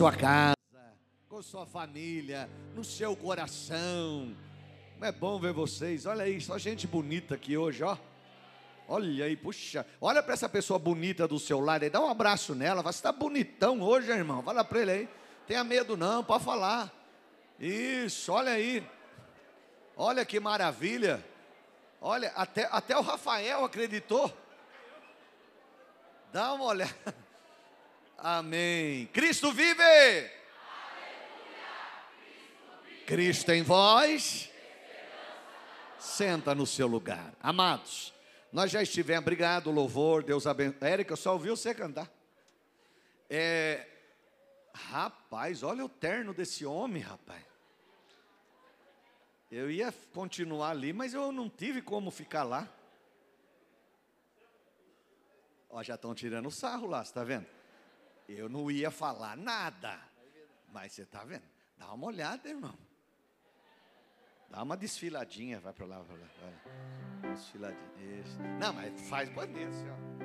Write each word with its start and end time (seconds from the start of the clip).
sua 0.00 0.16
casa, 0.16 0.56
com 1.28 1.42
sua 1.42 1.66
família, 1.66 2.48
no 2.74 2.82
seu 2.82 3.14
coração. 3.14 4.34
É 4.98 5.12
bom 5.12 5.38
ver 5.38 5.52
vocês. 5.52 6.06
Olha 6.06 6.24
aí, 6.24 6.40
só 6.40 6.56
gente 6.56 6.86
bonita 6.86 7.34
aqui 7.34 7.54
hoje, 7.54 7.84
ó. 7.84 7.98
Olha 8.88 9.26
aí, 9.26 9.36
puxa. 9.36 9.86
Olha 10.00 10.22
para 10.22 10.32
essa 10.32 10.48
pessoa 10.48 10.78
bonita 10.78 11.28
do 11.28 11.38
seu 11.38 11.60
lado 11.60 11.82
aí, 11.82 11.90
dá 11.90 12.00
um 12.00 12.08
abraço 12.08 12.54
nela. 12.54 12.80
Você 12.80 12.98
está 12.98 13.12
bonitão 13.12 13.82
hoje, 13.82 14.10
irmão. 14.10 14.42
Fala 14.42 14.64
para 14.64 14.80
ele 14.80 14.90
aí. 14.90 15.08
Tenha 15.46 15.62
medo 15.62 15.98
não, 15.98 16.24
pode 16.24 16.44
falar. 16.44 16.90
Isso, 17.58 18.32
olha 18.32 18.52
aí. 18.52 18.82
Olha 19.98 20.24
que 20.24 20.40
maravilha. 20.40 21.22
Olha, 22.00 22.32
até, 22.34 22.66
até 22.72 22.96
o 22.96 23.02
Rafael 23.02 23.66
acreditou. 23.66 24.34
Dá 26.32 26.54
uma 26.54 26.64
olhada. 26.64 27.14
Amém. 28.22 29.06
Cristo 29.12 29.50
vive. 29.52 30.30
Cristo 33.06 33.50
em 33.50 33.62
vós. 33.62 34.50
Senta 35.98 36.54
no 36.54 36.66
seu 36.66 36.86
lugar. 36.86 37.34
Amados, 37.42 38.12
nós 38.52 38.70
já 38.70 38.82
estivemos. 38.82 39.22
Obrigado, 39.22 39.70
louvor. 39.70 40.22
Deus 40.22 40.46
abençoe. 40.46 40.88
Érica, 40.88 41.12
eu 41.12 41.16
só 41.16 41.32
ouvi 41.32 41.48
você 41.48 41.74
cantar. 41.74 42.10
É, 43.28 43.86
rapaz, 44.74 45.62
olha 45.62 45.84
o 45.84 45.88
terno 45.88 46.34
desse 46.34 46.66
homem, 46.66 47.02
rapaz. 47.02 47.44
Eu 49.50 49.70
ia 49.70 49.92
continuar 50.12 50.70
ali, 50.70 50.92
mas 50.92 51.14
eu 51.14 51.32
não 51.32 51.48
tive 51.48 51.82
como 51.82 52.10
ficar 52.10 52.44
lá. 52.44 52.68
Ó, 55.68 55.82
já 55.82 55.94
estão 55.94 56.14
tirando 56.14 56.50
sarro 56.50 56.86
lá, 56.86 57.02
você 57.02 57.10
está 57.10 57.24
vendo? 57.24 57.59
Eu 58.36 58.48
não 58.48 58.70
ia 58.70 58.90
falar 58.90 59.36
nada. 59.36 59.98
Mas 60.72 60.92
você 60.92 61.02
está 61.02 61.24
vendo? 61.24 61.42
Dá 61.76 61.92
uma 61.92 62.06
olhada, 62.06 62.48
irmão. 62.48 62.74
Dá 64.48 64.62
uma 64.62 64.76
desfiladinha, 64.76 65.60
vai 65.60 65.72
para 65.72 65.86
lá, 65.86 66.00
vai 66.02 66.16
lá. 66.16 66.26
Vai. 67.22 67.32
Desfiladinha. 67.32 68.20
Isso. 68.20 68.38
Não, 68.58 68.72
mas 68.72 69.00
faz 69.08 69.28
bonito, 69.28 69.74
ó. 69.88 70.20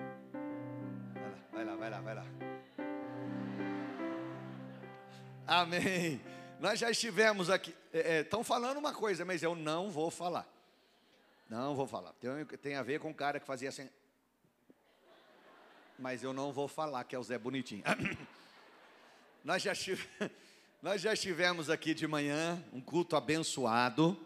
Vai 1.52 1.66
lá, 1.66 1.76
vai 1.76 1.90
lá, 1.90 2.02
vai 2.02 2.16
lá, 2.16 2.24
vai 2.24 2.26
lá. 2.26 2.26
Amém. 5.48 6.22
Nós 6.60 6.80
já 6.80 6.90
estivemos 6.90 7.50
aqui. 7.50 7.76
Estão 7.94 8.40
é, 8.40 8.42
é, 8.42 8.46
falando 8.46 8.78
uma 8.78 8.94
coisa, 8.94 9.24
mas 9.24 9.44
eu 9.44 9.56
não 9.56 9.90
vou 9.92 10.10
falar. 10.10 10.48
Não 11.50 11.76
vou 11.76 11.86
falar. 11.86 12.14
Tem, 12.14 12.46
tem 12.58 12.76
a 12.76 12.84
ver 12.84 13.00
com 13.00 13.10
um 13.10 13.14
cara 13.14 13.40
que 13.40 13.46
fazia 13.46 13.70
assim 13.70 13.90
mas 15.98 16.24
eu 16.24 16.34
não 16.34 16.52
vou 16.52 16.68
falar 16.68 17.04
que 17.04 17.16
é 17.16 17.20
o 17.20 17.24
Zé 17.24 17.38
Bonitinho. 17.38 17.84
nós, 19.44 19.62
já 19.62 19.74
nós 20.82 21.02
já 21.02 21.14
estivemos 21.14 21.70
aqui 21.70 21.94
de 21.94 22.08
manhã, 22.08 22.64
um 22.74 22.82
culto 22.82 23.16
abençoado. 23.16 24.18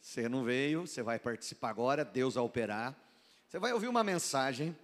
Você 0.00 0.28
não 0.28 0.44
veio, 0.44 0.86
você 0.86 1.02
vai 1.02 1.18
participar 1.18 1.70
agora, 1.70 2.04
Deus 2.04 2.36
a 2.36 2.42
operar. 2.42 2.96
Você 3.48 3.58
vai 3.58 3.72
ouvir 3.72 3.88
uma 3.88 4.04
mensagem 4.04 4.76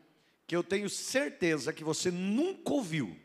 que 0.46 0.56
eu 0.56 0.62
tenho 0.62 0.88
certeza 0.88 1.72
que 1.72 1.84
você 1.84 2.10
nunca 2.10 2.72
ouviu. 2.72 3.18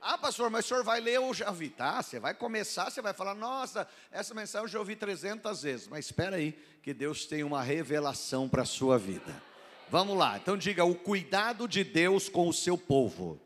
Ah, 0.00 0.16
pastor, 0.16 0.50
mas 0.50 0.64
o 0.64 0.68
senhor 0.68 0.84
vai 0.84 1.00
ler, 1.00 1.14
eu 1.14 1.34
já 1.34 1.50
vi. 1.50 1.68
Tá, 1.68 2.00
você 2.00 2.20
vai 2.20 2.32
começar, 2.32 2.90
você 2.90 3.02
vai 3.02 3.12
falar, 3.12 3.34
nossa, 3.34 3.88
essa 4.10 4.32
mensagem 4.34 4.66
eu 4.66 4.68
já 4.68 4.78
ouvi 4.78 4.94
300 4.94 5.62
vezes. 5.62 5.88
Mas 5.88 6.04
espera 6.04 6.36
aí, 6.36 6.52
que 6.82 6.94
Deus 6.94 7.26
tem 7.26 7.42
uma 7.42 7.62
revelação 7.62 8.48
para 8.48 8.62
a 8.62 8.66
sua 8.66 8.98
vida. 8.98 9.42
Vamos 9.88 10.16
lá, 10.16 10.36
então 10.36 10.56
diga: 10.56 10.84
o 10.84 10.94
cuidado 10.94 11.68
de 11.68 11.84
Deus 11.84 12.28
com 12.28 12.48
o 12.48 12.52
seu 12.52 12.76
povo. 12.76 13.40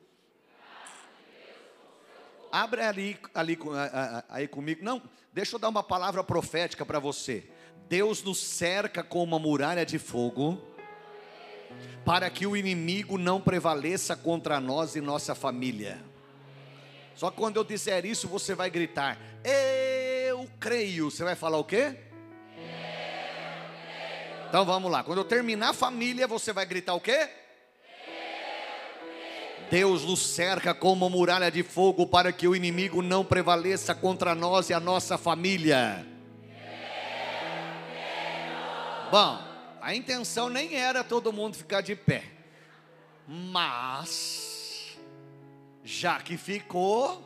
Abre 2.51 2.83
ali, 2.83 3.19
ali 3.35 3.59
aí 4.29 4.49
comigo. 4.49 4.83
Não, 4.83 5.01
deixa 5.33 5.55
eu 5.55 5.61
dar 5.61 5.69
uma 5.69 5.83
palavra 5.83 6.25
profética 6.25 6.85
para 6.85 6.99
você. 6.99 7.45
Deus 7.89 8.23
nos 8.23 8.39
cerca 8.39 9.05
com 9.05 9.23
uma 9.23 9.39
muralha 9.39 9.85
de 9.85 9.99
fogo, 9.99 10.61
para 12.05 12.29
que 12.31 12.47
o 12.47 12.57
inimigo 12.57 13.19
não 13.19 13.41
prevaleça 13.41 14.17
contra 14.17 14.59
nós 14.59 14.97
e 14.97 15.01
nossa 15.01 15.35
família. 15.35 16.03
Só 17.15 17.31
que 17.31 17.37
quando 17.37 17.57
eu 17.57 17.65
disser 17.65 18.07
isso, 18.07 18.27
você 18.27 18.55
vai 18.55 18.71
gritar: 18.71 19.19
Eu 19.45 20.49
creio. 20.59 21.11
Você 21.11 21.23
vai 21.23 21.37
falar 21.37 21.59
o 21.59 21.65
quê? 21.65 22.10
Então 24.51 24.65
vamos 24.65 24.91
lá. 24.91 25.05
Quando 25.05 25.19
eu 25.19 25.25
terminar 25.25 25.69
a 25.69 25.73
família, 25.73 26.27
você 26.27 26.53
vai 26.53 26.67
gritar 26.67 26.95
o 26.95 27.01
quê? 27.01 27.29
Deus 29.71 30.05
nos 30.05 30.19
cerca 30.19 30.75
como 30.75 31.09
muralha 31.09 31.53
de 31.53 31.63
fogo 31.63 32.05
para 32.05 32.33
que 32.33 32.49
o 32.49 32.57
inimigo 32.57 33.01
não 33.01 33.25
prevaleça 33.25 33.95
contra 33.95 34.35
nós 34.35 34.69
e 34.69 34.75
a 34.75 34.81
nossa 34.81 35.17
família. 35.17 36.05
Bom, 39.09 39.39
a 39.81 39.95
intenção 39.95 40.49
nem 40.49 40.75
era 40.75 41.05
todo 41.05 41.33
mundo 41.33 41.57
ficar 41.57 41.81
de 41.81 41.95
pé, 41.95 42.25
mas 43.29 44.99
já 45.85 46.19
que 46.19 46.37
ficou, 46.37 47.25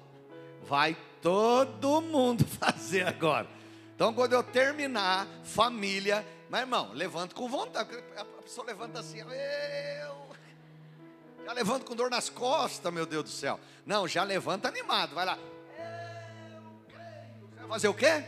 vai 0.69 0.95
todo 1.23 2.03
mundo 2.03 2.45
fazer 2.61 3.06
agora. 3.06 3.49
Então, 3.95 4.12
quando 4.12 4.35
eu 4.35 4.43
terminar, 4.43 5.27
família, 5.43 6.27
mas 6.49 6.60
irmão, 6.60 6.91
levanta 6.93 7.34
com 7.34 7.49
vontade. 7.49 7.91
A 8.16 8.25
pessoa 8.25 8.66
levanta 8.66 9.00
assim, 9.00 9.19
eu. 9.21 10.34
Já 11.44 11.53
levanta 11.53 11.84
com 11.84 11.94
dor 11.94 12.10
nas 12.10 12.31
costas, 12.31 12.93
meu 12.93 13.05
Deus 13.05 13.25
do 13.25 13.31
céu. 13.31 13.60
Não, 13.84 14.09
já 14.09 14.22
levanta 14.22 14.69
animado, 14.69 15.15
vai 15.15 15.27
lá. 15.27 15.38
Vai 17.59 17.69
fazer 17.69 17.88
o 17.88 17.94
quê? 17.94 18.25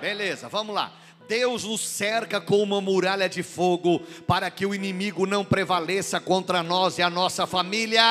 Beleza, 0.00 0.48
vamos 0.48 0.74
lá. 0.74 0.92
Deus 1.28 1.64
nos 1.64 1.86
cerca 1.86 2.40
com 2.40 2.60
uma 2.62 2.80
muralha 2.80 3.28
de 3.28 3.42
fogo 3.42 4.00
para 4.26 4.50
que 4.50 4.66
o 4.66 4.74
inimigo 4.74 5.26
não 5.26 5.44
prevaleça 5.44 6.20
contra 6.20 6.62
nós 6.62 6.98
e 6.98 7.02
a 7.02 7.08
nossa 7.08 7.46
família. 7.46 8.02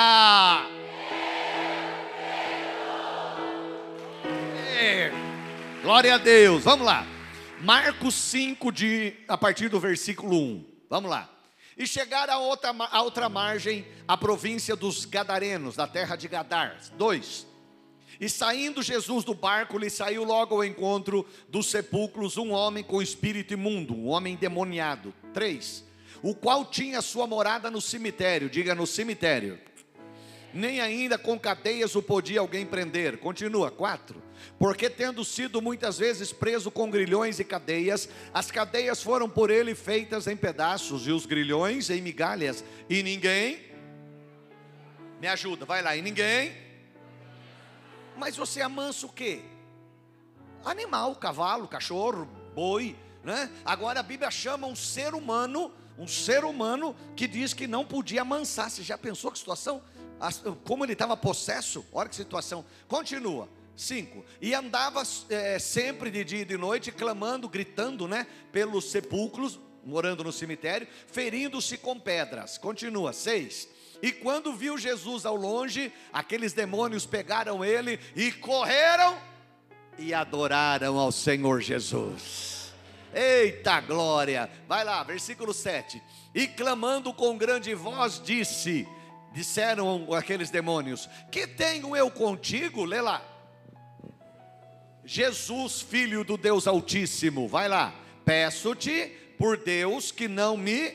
Glória 5.82 6.16
a 6.16 6.18
Deus, 6.18 6.64
vamos 6.64 6.86
lá. 6.86 7.06
Marcos 7.64 8.16
5, 8.16 8.72
de, 8.72 9.14
a 9.28 9.38
partir 9.38 9.70
do 9.70 9.80
versículo 9.80 10.36
1. 10.36 10.66
Vamos 10.90 11.12
lá. 11.12 11.30
E 11.78 11.86
chegaram 11.86 12.34
a 12.34 12.40
outra, 12.40 12.72
a 12.72 13.02
outra 13.04 13.30
margem, 13.30 13.86
a 14.08 14.18
província 14.18 14.76
dos 14.76 15.06
Gadarenos, 15.06 15.76
da 15.76 15.86
terra 15.86 16.16
de 16.16 16.28
Gadar. 16.28 16.80
2. 16.98 17.46
E 18.20 18.28
saindo 18.28 18.82
Jesus 18.82 19.24
do 19.24 19.36
barco, 19.36 19.78
lhe 19.78 19.92
saiu 19.92 20.24
logo 20.24 20.56
ao 20.56 20.66
encontro 20.66 21.24
dos 21.50 21.70
sepulcros 21.70 22.36
um 22.36 22.52
homem 22.52 22.84
com 22.84 23.00
espírito 23.00 23.54
imundo, 23.54 23.94
um 23.94 24.08
homem 24.08 24.34
endemoniado. 24.34 25.14
3. 25.32 25.84
O 26.24 26.34
qual 26.34 26.66
tinha 26.66 27.00
sua 27.00 27.28
morada 27.28 27.70
no 27.70 27.80
cemitério, 27.80 28.50
diga 28.50 28.74
no 28.74 28.88
cemitério. 28.88 29.60
Nem 30.52 30.82
ainda 30.82 31.16
com 31.16 31.38
cadeias 31.38 31.96
o 31.96 32.02
podia 32.02 32.40
alguém 32.40 32.66
prender. 32.66 33.20
Continua. 33.20 33.70
4 33.70 34.31
porque 34.58 34.90
tendo 34.90 35.24
sido 35.26 35.62
muitas 35.62 35.98
vezes 35.98 36.32
preso 36.32 36.72
com 36.72 36.90
grilhões 36.90 37.40
e 37.40 37.44
cadeias, 37.44 38.08
as 38.34 38.52
cadeias 38.52 39.02
foram 39.02 39.30
por 39.30 39.50
ele 39.50 39.76
feitas 39.76 40.28
em 40.28 40.36
pedaços 40.36 41.08
e 41.08 41.12
os 41.12 41.26
grilhões 41.26 41.90
em 41.90 42.02
migalhas, 42.02 42.64
e 42.90 43.02
ninguém 43.04 43.60
me 45.20 45.28
ajuda, 45.28 45.66
vai 45.66 45.82
lá, 45.82 45.96
e 45.96 46.02
ninguém. 46.02 46.52
Mas 48.18 48.36
você 48.36 48.62
amansa 48.62 49.06
o 49.06 49.10
quê? 49.10 49.42
Animal, 50.66 51.16
cavalo, 51.16 51.68
cachorro, 51.68 52.28
boi, 52.54 52.96
né? 53.24 53.50
Agora 53.64 54.00
a 54.00 54.04
Bíblia 54.04 54.30
chama 54.32 54.68
um 54.68 54.76
ser 54.76 55.14
humano, 55.14 55.72
um 55.98 56.08
ser 56.08 56.44
humano 56.44 56.96
que 57.16 57.28
diz 57.28 57.54
que 57.54 57.68
não 57.68 57.86
podia 57.86 58.22
amansar. 58.22 58.70
Você 58.70 58.84
já 58.84 58.98
pensou 58.98 59.32
que 59.32 59.40
situação? 59.40 59.82
Como 60.66 60.86
ele 60.86 60.94
estava 60.94 61.18
possesso? 61.18 61.86
Olha 61.92 62.10
que 62.10 62.16
situação. 62.16 62.66
Continua. 62.88 63.48
5. 63.76 64.26
E 64.42 64.54
andava 64.54 65.04
é, 65.30 65.60
sempre 65.60 66.12
de 66.12 66.24
dia 66.24 66.42
e 66.42 66.46
de 66.46 66.58
noite, 66.58 66.92
clamando, 66.92 67.50
gritando, 67.50 68.08
né? 68.08 68.28
Pelos 68.52 68.92
sepulcros, 68.92 69.60
morando 69.84 70.24
no 70.24 70.32
cemitério, 70.32 70.88
ferindo-se 71.08 71.78
com 71.78 72.00
pedras. 72.00 72.58
Continua. 72.58 73.14
6. 73.14 73.68
E 74.02 74.12
quando 74.12 74.54
viu 74.54 74.78
Jesus 74.78 75.26
ao 75.26 75.36
longe, 75.36 75.92
aqueles 76.12 76.54
demônios 76.54 77.06
pegaram 77.06 77.64
ele 77.64 78.00
e 78.16 78.32
correram 78.32 79.18
e 79.98 80.14
adoraram 80.14 80.98
ao 80.98 81.12
Senhor 81.12 81.62
Jesus. 81.62 82.74
Eita 83.14 83.80
glória! 83.82 84.50
Vai 84.68 84.84
lá, 84.84 85.04
versículo 85.04 85.54
7. 85.54 86.02
E 86.34 86.48
clamando 86.48 87.14
com 87.14 87.38
grande 87.38 87.74
voz, 87.76 88.22
disse: 88.24 88.88
Disseram 89.34 90.14
aqueles 90.14 90.50
demônios: 90.50 91.10
Que 91.32 91.46
tenho 91.46 91.96
eu 91.96 92.10
contigo? 92.10 92.86
Lê 92.86 93.02
lá. 93.02 93.22
Jesus, 95.06 95.82
filho 95.82 96.24
do 96.24 96.38
Deus 96.38 96.68
Altíssimo, 96.68 97.48
vai 97.48 97.68
lá, 97.68 97.94
peço-te 98.24 99.12
por 99.38 99.58
Deus 99.58 100.12
que 100.12 100.28
não 100.28 100.56
me 100.56 100.94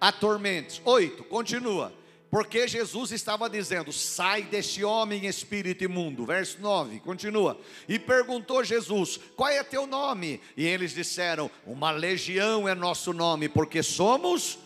atormentes. 0.00 0.80
Oito, 0.84 1.24
continua. 1.24 1.92
Porque 2.30 2.68
Jesus 2.68 3.10
estava 3.10 3.48
dizendo: 3.48 3.92
sai 3.92 4.42
deste 4.42 4.84
homem, 4.84 5.26
espírito 5.26 5.84
imundo. 5.84 6.26
Verso 6.26 6.60
9, 6.60 7.00
continua. 7.00 7.58
E 7.88 7.98
perguntou 7.98 8.62
Jesus: 8.62 9.18
qual 9.34 9.48
é 9.50 9.62
teu 9.62 9.86
nome? 9.86 10.40
E 10.56 10.66
eles 10.66 10.92
disseram: 10.92 11.50
uma 11.66 11.90
legião 11.90 12.68
é 12.68 12.74
nosso 12.74 13.12
nome, 13.12 13.48
porque 13.48 13.82
somos 13.82 14.58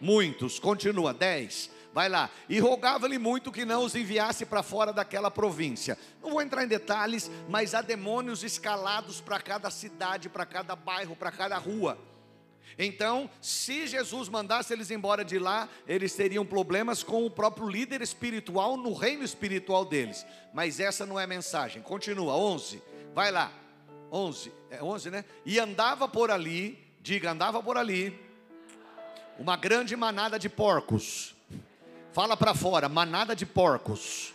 muitos. 0.00 0.58
Continua, 0.58 1.12
10. 1.12 1.70
Vai 1.92 2.08
lá. 2.08 2.30
E 2.48 2.58
rogava-lhe 2.60 3.18
muito 3.18 3.50
que 3.50 3.64
não 3.64 3.84
os 3.84 3.94
enviasse 3.94 4.46
para 4.46 4.62
fora 4.62 4.92
daquela 4.92 5.30
província. 5.30 5.98
Não 6.22 6.30
vou 6.30 6.42
entrar 6.42 6.64
em 6.64 6.68
detalhes, 6.68 7.30
mas 7.48 7.74
há 7.74 7.82
demônios 7.82 8.44
escalados 8.44 9.20
para 9.20 9.40
cada 9.40 9.70
cidade, 9.70 10.28
para 10.28 10.46
cada 10.46 10.76
bairro, 10.76 11.16
para 11.16 11.32
cada 11.32 11.58
rua. 11.58 11.98
Então, 12.78 13.28
se 13.40 13.86
Jesus 13.86 14.28
mandasse 14.28 14.72
eles 14.72 14.90
embora 14.90 15.24
de 15.24 15.38
lá, 15.38 15.68
eles 15.86 16.14
teriam 16.14 16.46
problemas 16.46 17.02
com 17.02 17.26
o 17.26 17.30
próprio 17.30 17.68
líder 17.68 18.00
espiritual 18.00 18.76
no 18.76 18.94
reino 18.94 19.24
espiritual 19.24 19.84
deles. 19.84 20.24
Mas 20.54 20.78
essa 20.78 21.04
não 21.04 21.18
é 21.18 21.24
a 21.24 21.26
mensagem. 21.26 21.82
Continua, 21.82 22.36
11. 22.36 22.82
Vai 23.12 23.32
lá. 23.32 23.52
11, 24.12 24.52
é 24.70 24.82
11, 24.82 25.10
né? 25.10 25.24
E 25.44 25.58
andava 25.58 26.08
por 26.08 26.30
ali, 26.30 26.78
diga, 27.00 27.30
andava 27.30 27.62
por 27.62 27.76
ali, 27.76 28.18
uma 29.38 29.56
grande 29.56 29.94
manada 29.94 30.38
de 30.38 30.48
porcos. 30.48 31.34
Fala 32.12 32.36
para 32.36 32.54
fora, 32.54 32.88
manada 32.88 33.36
de 33.36 33.46
porcos. 33.46 34.32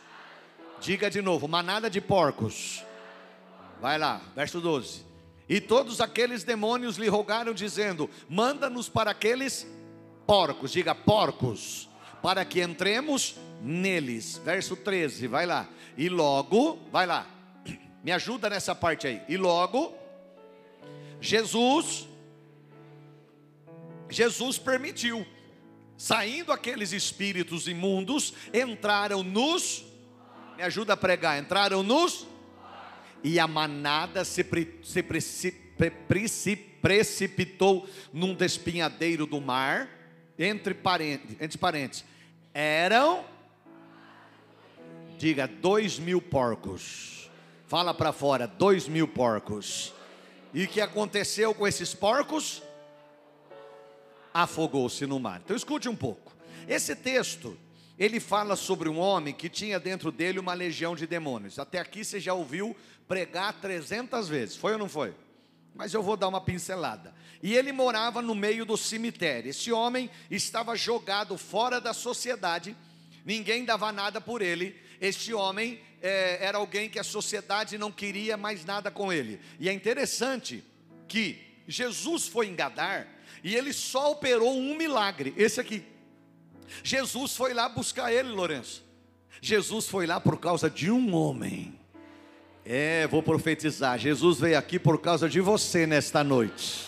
Diga 0.80 1.10
de 1.10 1.22
novo, 1.22 1.48
manada 1.48 1.90
de 1.90 2.00
porcos. 2.00 2.84
Vai 3.82 3.98
lá, 3.98 4.22
verso 4.36 4.62
12. 4.62 5.04
E 5.48 5.60
todos 5.60 6.02
aqueles 6.02 6.44
demônios 6.44 6.98
lhe 6.98 7.08
rogaram, 7.08 7.54
dizendo: 7.54 8.10
Manda-nos 8.30 8.90
para 8.90 9.12
aqueles 9.12 9.68
porcos, 10.26 10.72
diga 10.72 10.96
porcos, 10.96 11.90
para 12.22 12.44
que 12.46 12.62
entremos 12.62 13.36
neles. 13.62 14.38
Verso 14.44 14.76
13, 14.76 15.28
vai 15.28 15.46
lá. 15.46 15.68
E 15.98 16.10
logo, 16.10 16.80
vai 16.92 17.06
lá, 17.06 17.28
me 18.04 18.12
ajuda 18.12 18.50
nessa 18.50 18.74
parte 18.74 19.06
aí. 19.06 19.22
E 19.28 19.38
logo, 19.38 19.94
Jesus, 21.20 22.08
Jesus 24.10 24.58
permitiu, 24.58 25.26
saindo 25.98 26.52
aqueles 26.52 26.92
espíritos 26.92 27.68
imundos, 27.68 28.34
entraram 28.54 29.24
nos, 29.24 29.86
me 30.58 30.64
ajuda 30.64 30.94
a 30.94 30.98
pregar, 30.98 31.42
entraram 31.42 31.84
nos 31.84 32.28
e 33.24 33.40
a 33.40 33.48
manada 33.48 34.24
se, 34.24 34.44
pre, 34.44 34.80
se, 34.84 35.02
pre, 35.02 36.28
se 36.28 36.56
precipitou 36.56 37.90
num 38.14 38.36
despinhadeiro 38.36 39.26
do 39.26 39.42
mar, 39.42 39.90
entre 40.38 40.74
parentes, 40.74 41.36
entre 41.40 41.58
parentes, 41.58 42.06
eram, 42.54 43.26
diga, 45.18 45.48
dois 45.48 45.98
mil 45.98 46.22
porcos. 46.22 47.30
Fala 47.68 47.94
para 47.94 48.14
fora, 48.14 48.46
dois 48.46 48.88
mil 48.88 49.08
porcos. 49.08 49.92
E 50.54 50.64
o 50.64 50.68
que 50.68 50.80
aconteceu 50.80 51.54
com 51.54 51.68
esses 51.68 51.94
porcos? 51.96 52.62
Afogou-se 54.38 55.06
no 55.06 55.18
mar. 55.18 55.40
Então 55.42 55.56
escute 55.56 55.88
um 55.88 55.96
pouco. 55.96 56.36
Esse 56.68 56.94
texto, 56.94 57.58
ele 57.98 58.20
fala 58.20 58.58
sobre 58.58 58.90
um 58.90 59.00
homem 59.00 59.34
que 59.34 59.48
tinha 59.48 59.80
dentro 59.80 60.12
dele 60.12 60.40
uma 60.40 60.54
legião 60.54 60.94
de 60.94 61.08
demônios. 61.08 61.58
Até 61.58 61.80
aqui 61.80 62.04
você 62.04 62.20
já 62.20 62.34
ouviu 62.34 62.76
pregar 63.08 63.54
300 63.62 64.28
vezes, 64.28 64.58
foi 64.58 64.74
ou 64.74 64.78
não 64.78 64.90
foi? 64.90 65.16
Mas 65.74 65.94
eu 65.94 66.04
vou 66.04 66.18
dar 66.18 66.28
uma 66.28 66.42
pincelada. 66.42 67.16
E 67.42 67.54
ele 67.56 67.72
morava 67.72 68.22
no 68.22 68.36
meio 68.36 68.66
do 68.66 68.76
cemitério. 68.76 69.50
Esse 69.50 69.72
homem 69.72 70.10
estava 70.30 70.76
jogado 70.76 71.38
fora 71.38 71.80
da 71.80 71.94
sociedade, 71.94 72.76
ninguém 73.24 73.64
dava 73.64 73.90
nada 73.94 74.20
por 74.20 74.42
ele. 74.42 74.76
Este 75.00 75.34
homem 75.34 75.80
é, 76.02 76.46
era 76.46 76.58
alguém 76.58 76.90
que 76.90 77.00
a 77.00 77.06
sociedade 77.06 77.78
não 77.78 77.90
queria 77.90 78.36
mais 78.36 78.66
nada 78.66 78.92
com 78.92 79.14
ele. 79.14 79.40
E 79.62 79.70
é 79.70 79.72
interessante 79.72 80.62
que 81.08 81.42
Jesus 81.66 82.28
foi 82.28 82.48
em 82.48 82.56
Gadar 82.56 83.16
e 83.46 83.56
ele 83.56 83.72
só 83.72 84.12
operou 84.14 84.58
um 84.58 84.76
milagre, 84.76 85.32
esse 85.38 85.62
aqui. 85.62 85.84
Jesus 86.84 87.36
foi 87.36 87.54
lá 87.54 87.70
buscar 87.70 88.12
ele, 88.12 88.30
Lourenço. 88.30 88.84
Jesus 89.40 89.88
foi 89.88 90.08
lá 90.08 90.20
por 90.20 90.40
causa 90.40 90.68
de 90.68 90.90
um 90.90 91.14
homem. 91.14 91.80
É, 92.66 93.06
vou 93.06 93.22
profetizar. 93.22 94.00
Jesus 94.00 94.40
veio 94.40 94.58
aqui 94.58 94.80
por 94.80 95.00
causa 95.00 95.30
de 95.30 95.40
você 95.42 95.86
nesta 95.86 96.24
noite. 96.24 96.88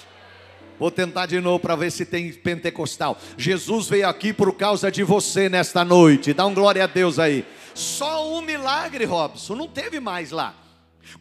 Vou 0.80 0.90
tentar 0.90 1.28
de 1.28 1.40
novo 1.40 1.60
para 1.60 1.76
ver 1.76 1.92
se 1.92 2.08
tem 2.08 2.34
pentecostal. 2.34 3.20
Jesus 3.38 3.88
veio 3.88 4.10
aqui 4.10 4.34
por 4.34 4.56
causa 4.56 4.90
de 4.90 5.04
você 5.04 5.50
nesta 5.50 5.86
noite. 5.86 6.34
Dá 6.34 6.48
um 6.48 6.56
glória 6.56 6.86
a 6.86 6.88
Deus 6.88 7.20
aí. 7.20 7.46
Só 7.76 8.36
um 8.36 8.42
milagre, 8.42 9.06
Robson, 9.06 9.56
não 9.56 9.68
teve 9.68 10.00
mais 10.00 10.32
lá. 10.32 10.56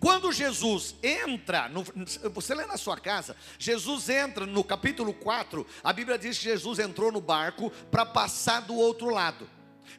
Quando 0.00 0.33
Jesus 0.33 0.94
entra, 1.03 1.69
no, 1.69 1.85
você 2.33 2.55
lê 2.55 2.67
na 2.67 2.77
sua 2.77 2.99
casa, 2.99 3.37
Jesus 3.59 4.09
entra 4.09 4.47
no 4.47 4.65
capítulo 4.65 5.12
4, 5.12 5.67
a 5.83 5.93
Bíblia 5.93 6.19
diz 6.19 6.38
que 6.38 6.44
Jesus 6.44 6.79
entrou 6.79 7.12
no 7.12 7.21
barco 7.21 7.71
para 7.91 8.05
passar 8.05 8.62
do 8.62 8.75
outro 8.75 9.09
lado. 9.11 9.49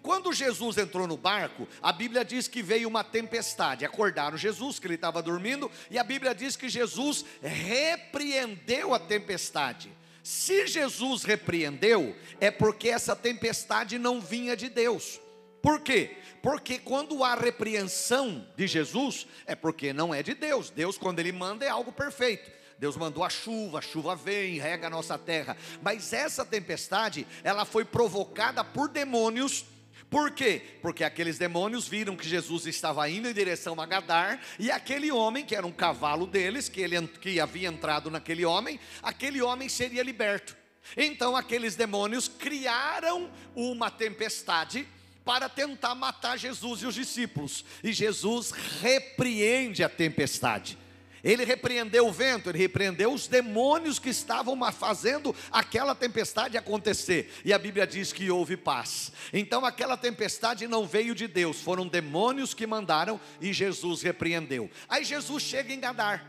Quando 0.02 0.34
Jesus 0.34 0.78
entrou 0.78 1.08
no 1.08 1.18
barco, 1.18 1.68
a 1.82 1.92
Bíblia 1.92 2.24
diz 2.24 2.48
que 2.48 2.62
veio 2.62 2.88
uma 2.88 3.04
tempestade. 3.04 3.86
Acordaram 3.86 4.38
Jesus, 4.38 4.80
que 4.80 4.88
ele 4.88 4.96
estava 4.96 5.22
dormindo, 5.22 5.70
e 5.90 5.98
a 5.98 6.04
Bíblia 6.04 6.34
diz 6.34 6.56
que 6.56 6.70
Jesus 6.70 7.26
repreendeu 7.42 8.94
a 8.94 9.00
tempestade. 9.00 9.92
Se 10.24 10.68
Jesus 10.68 11.24
repreendeu, 11.24 12.16
é 12.40 12.52
porque 12.52 12.90
essa 12.90 13.16
tempestade 13.16 13.98
não 13.98 14.20
vinha 14.20 14.56
de 14.58 14.70
Deus. 14.70 15.20
Por 15.68 15.82
quê? 15.82 16.16
Porque 16.42 16.80
quando 16.80 17.26
há 17.26 17.36
repreensão 17.36 18.48
de 18.56 18.66
Jesus, 18.68 19.28
é 19.46 19.54
porque 19.54 19.92
não 19.92 20.14
é 20.14 20.24
de 20.24 20.34
Deus. 20.34 20.70
Deus, 20.70 20.98
quando 20.98 21.20
Ele 21.20 21.34
manda, 21.34 21.66
é 21.66 21.68
algo 21.68 21.92
perfeito. 21.92 22.50
Deus 22.80 22.96
mandou 22.96 23.22
a 23.22 23.30
chuva, 23.30 23.80
a 23.80 23.82
chuva 23.82 24.16
vem, 24.16 24.58
rega 24.58 24.88
a 24.88 24.90
nossa 24.90 25.18
terra. 25.18 25.58
Mas 25.82 26.14
essa 26.14 26.46
tempestade, 26.46 27.28
ela 27.44 27.66
foi 27.66 27.84
provocada 27.84 28.64
por 28.64 28.88
demônios 28.88 29.66
por 30.10 30.32
quê? 30.32 30.62
Porque 30.82 31.04
aqueles 31.04 31.38
demônios 31.38 31.86
viram 31.86 32.16
que 32.16 32.26
Jesus 32.26 32.66
estava 32.66 33.10
indo 33.10 33.28
em 33.28 33.34
direção 33.34 33.82
a 33.82 33.86
Gadar, 33.86 34.40
e 34.58 34.72
aquele 34.72 35.12
homem, 35.12 35.46
que 35.46 35.54
era 35.54 35.68
um 35.68 35.72
cavalo 35.72 36.26
deles, 36.26 36.70
que, 36.70 36.80
ele, 36.80 37.06
que 37.06 37.42
havia 37.42 37.68
entrado 37.68 38.10
naquele 38.10 38.46
homem, 38.46 38.80
aquele 39.04 39.42
homem 39.42 39.68
seria 39.68 40.02
liberto. 40.02 40.56
Então 40.96 41.36
aqueles 41.36 41.76
demônios 41.76 42.30
criaram 42.30 43.30
uma 43.54 43.92
tempestade 43.92 44.88
para 45.28 45.50
tentar 45.50 45.94
matar 45.94 46.40
Jesus 46.40 46.82
e 46.82 46.86
os 46.86 46.96
discípulos, 46.96 47.66
e 47.84 47.92
Jesus 47.92 48.52
repreende 48.82 49.84
a 49.84 49.90
tempestade. 49.90 50.78
Ele 51.22 51.44
repreendeu 51.44 52.08
o 52.08 52.12
vento, 52.14 52.50
ele 52.50 52.58
repreendeu 52.58 53.12
os 53.12 53.28
demônios 53.28 54.00
que 54.00 54.08
estavam 54.08 54.58
fazendo 54.72 55.36
aquela 55.52 55.94
tempestade 55.94 56.58
acontecer. 56.58 57.34
E 57.44 57.52
a 57.52 57.60
Bíblia 57.60 57.86
diz 57.86 58.14
que 58.14 58.32
houve 58.32 58.56
paz. 58.56 59.12
Então 59.34 59.66
aquela 59.66 59.98
tempestade 59.98 60.66
não 60.66 60.88
veio 60.88 61.14
de 61.14 61.28
Deus, 61.28 61.60
foram 61.60 61.86
demônios 61.86 62.54
que 62.54 62.66
mandaram 62.66 63.20
e 63.42 63.52
Jesus 63.52 64.02
repreendeu. 64.02 64.72
Aí 64.88 65.04
Jesus 65.04 65.44
chega 65.44 65.74
em 65.74 65.80
Gadar. 65.82 66.26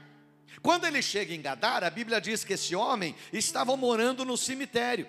Quando 0.61 0.87
ele 0.87 1.03
chega 1.03 1.33
em 1.33 1.41
Gadar, 1.41 1.85
a 1.85 1.91
Bíblia 1.91 2.21
diz 2.21 2.43
que 2.43 2.55
esse 2.55 2.75
homem 2.75 3.15
estava 3.33 3.77
morando 3.77 4.25
no 4.25 4.37
cemitério. 4.37 5.07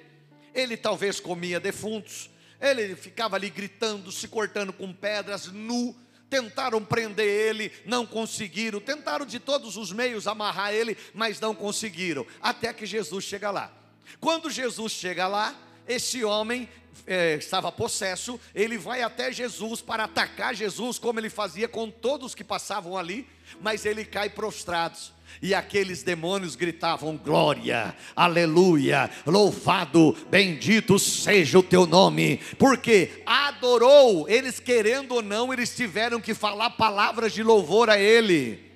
Ele 0.54 0.78
talvez 0.78 1.20
comia 1.20 1.60
defuntos, 1.60 2.30
ele 2.62 2.96
ficava 2.96 3.36
ali 3.36 3.50
gritando, 3.50 4.12
se 4.12 4.28
cortando 4.28 4.74
com 4.74 4.94
pedras, 4.94 5.48
nu. 5.48 5.96
Tentaram 6.30 6.86
prender 6.86 7.26
ele, 7.26 7.72
não 7.86 8.06
conseguiram, 8.06 8.80
tentaram 8.80 9.26
de 9.26 9.40
todos 9.40 9.76
os 9.76 9.92
meios 9.92 10.28
amarrar 10.28 10.72
ele, 10.72 10.96
mas 11.12 11.40
não 11.40 11.56
conseguiram, 11.56 12.24
até 12.40 12.72
que 12.72 12.86
Jesus 12.86 13.24
chega 13.24 13.50
lá. 13.50 13.74
Quando 14.20 14.48
Jesus 14.48 14.92
chega 14.92 15.28
lá, 15.28 15.56
esse 15.88 16.24
homem 16.24 16.70
é, 17.06 17.36
estava 17.36 17.72
possesso, 17.72 18.40
ele 18.54 18.78
vai 18.78 19.02
até 19.02 19.32
Jesus 19.32 19.82
para 19.82 20.06
atacar 20.06 20.54
Jesus, 20.54 20.98
como 21.00 21.20
ele 21.20 21.30
fazia 21.30 21.68
com 21.68 21.90
todos 21.90 22.36
que 22.36 22.44
passavam 22.44 22.98
ali, 22.98 23.28
mas 23.62 23.86
ele 23.86 24.06
cai 24.06 24.30
prostrado. 24.30 24.98
E 25.42 25.54
aqueles 25.54 26.04
demônios 26.04 26.56
gritavam: 26.56 27.16
Glória, 27.16 27.96
aleluia, 28.16 29.10
louvado, 29.26 30.16
bendito 30.30 30.98
seja 31.00 31.60
o 31.60 31.64
teu 31.64 31.86
nome, 31.86 32.42
porque 32.58 33.24
adorou, 33.26 34.28
eles 34.28 34.60
querendo 34.60 35.16
ou 35.16 35.22
não, 35.22 35.54
eles 35.54 35.76
tiveram 35.76 36.20
que 36.20 36.34
falar 36.34 36.72
palavras 36.72 37.34
de 37.34 37.44
louvor 37.44 37.90
a 37.90 37.98
Ele. 37.98 38.68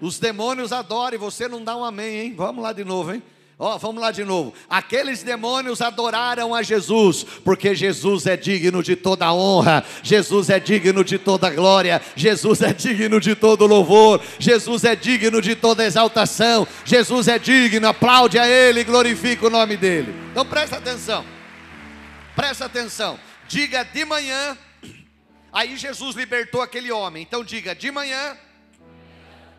Os 0.00 0.18
demônios 0.18 0.72
adoram, 0.72 1.14
e 1.14 1.18
você 1.18 1.46
não 1.46 1.62
dá 1.62 1.76
um 1.76 1.84
amém, 1.84 2.20
hein? 2.20 2.34
Vamos 2.34 2.62
lá 2.62 2.72
de 2.72 2.84
novo, 2.84 3.12
hein? 3.12 3.22
Ó, 3.62 3.74
oh, 3.74 3.78
vamos 3.78 4.00
lá 4.00 4.10
de 4.10 4.24
novo. 4.24 4.54
Aqueles 4.70 5.22
demônios 5.22 5.82
adoraram 5.82 6.54
a 6.54 6.62
Jesus, 6.62 7.26
porque 7.44 7.74
Jesus 7.74 8.24
é 8.26 8.34
digno 8.34 8.82
de 8.82 8.96
toda 8.96 9.30
honra, 9.34 9.84
Jesus 10.02 10.48
é 10.48 10.58
digno 10.58 11.04
de 11.04 11.18
toda 11.18 11.50
glória, 11.50 12.00
Jesus 12.16 12.62
é 12.62 12.72
digno 12.72 13.20
de 13.20 13.34
todo 13.34 13.66
louvor, 13.66 14.22
Jesus 14.38 14.82
é 14.84 14.96
digno 14.96 15.42
de 15.42 15.54
toda 15.54 15.84
exaltação, 15.84 16.66
Jesus 16.86 17.28
é 17.28 17.38
digno, 17.38 17.86
aplaude 17.86 18.38
a 18.38 18.48
Ele, 18.48 18.82
glorifica 18.82 19.46
o 19.46 19.50
nome 19.50 19.76
dele. 19.76 20.14
Então 20.30 20.46
presta 20.46 20.78
atenção. 20.78 21.22
Presta 22.34 22.64
atenção. 22.64 23.20
Diga 23.46 23.84
de 23.84 24.06
manhã. 24.06 24.56
Aí 25.52 25.76
Jesus 25.76 26.16
libertou 26.16 26.62
aquele 26.62 26.90
homem. 26.90 27.22
Então 27.22 27.44
diga 27.44 27.74
de 27.74 27.90
manhã, 27.90 28.38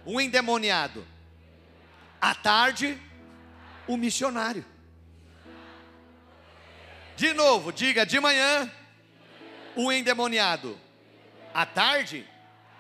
um 0.08 0.20
endemoniado. 0.20 1.06
À 2.20 2.34
tarde, 2.34 2.98
o 3.94 3.98
missionário. 3.98 4.66
De 7.18 7.34
novo, 7.34 7.72
diga 7.72 8.06
de 8.06 8.20
manhã, 8.20 8.72
o 9.76 9.92
endemoniado. 9.92 10.80
À 11.54 11.66
tarde, 11.66 12.26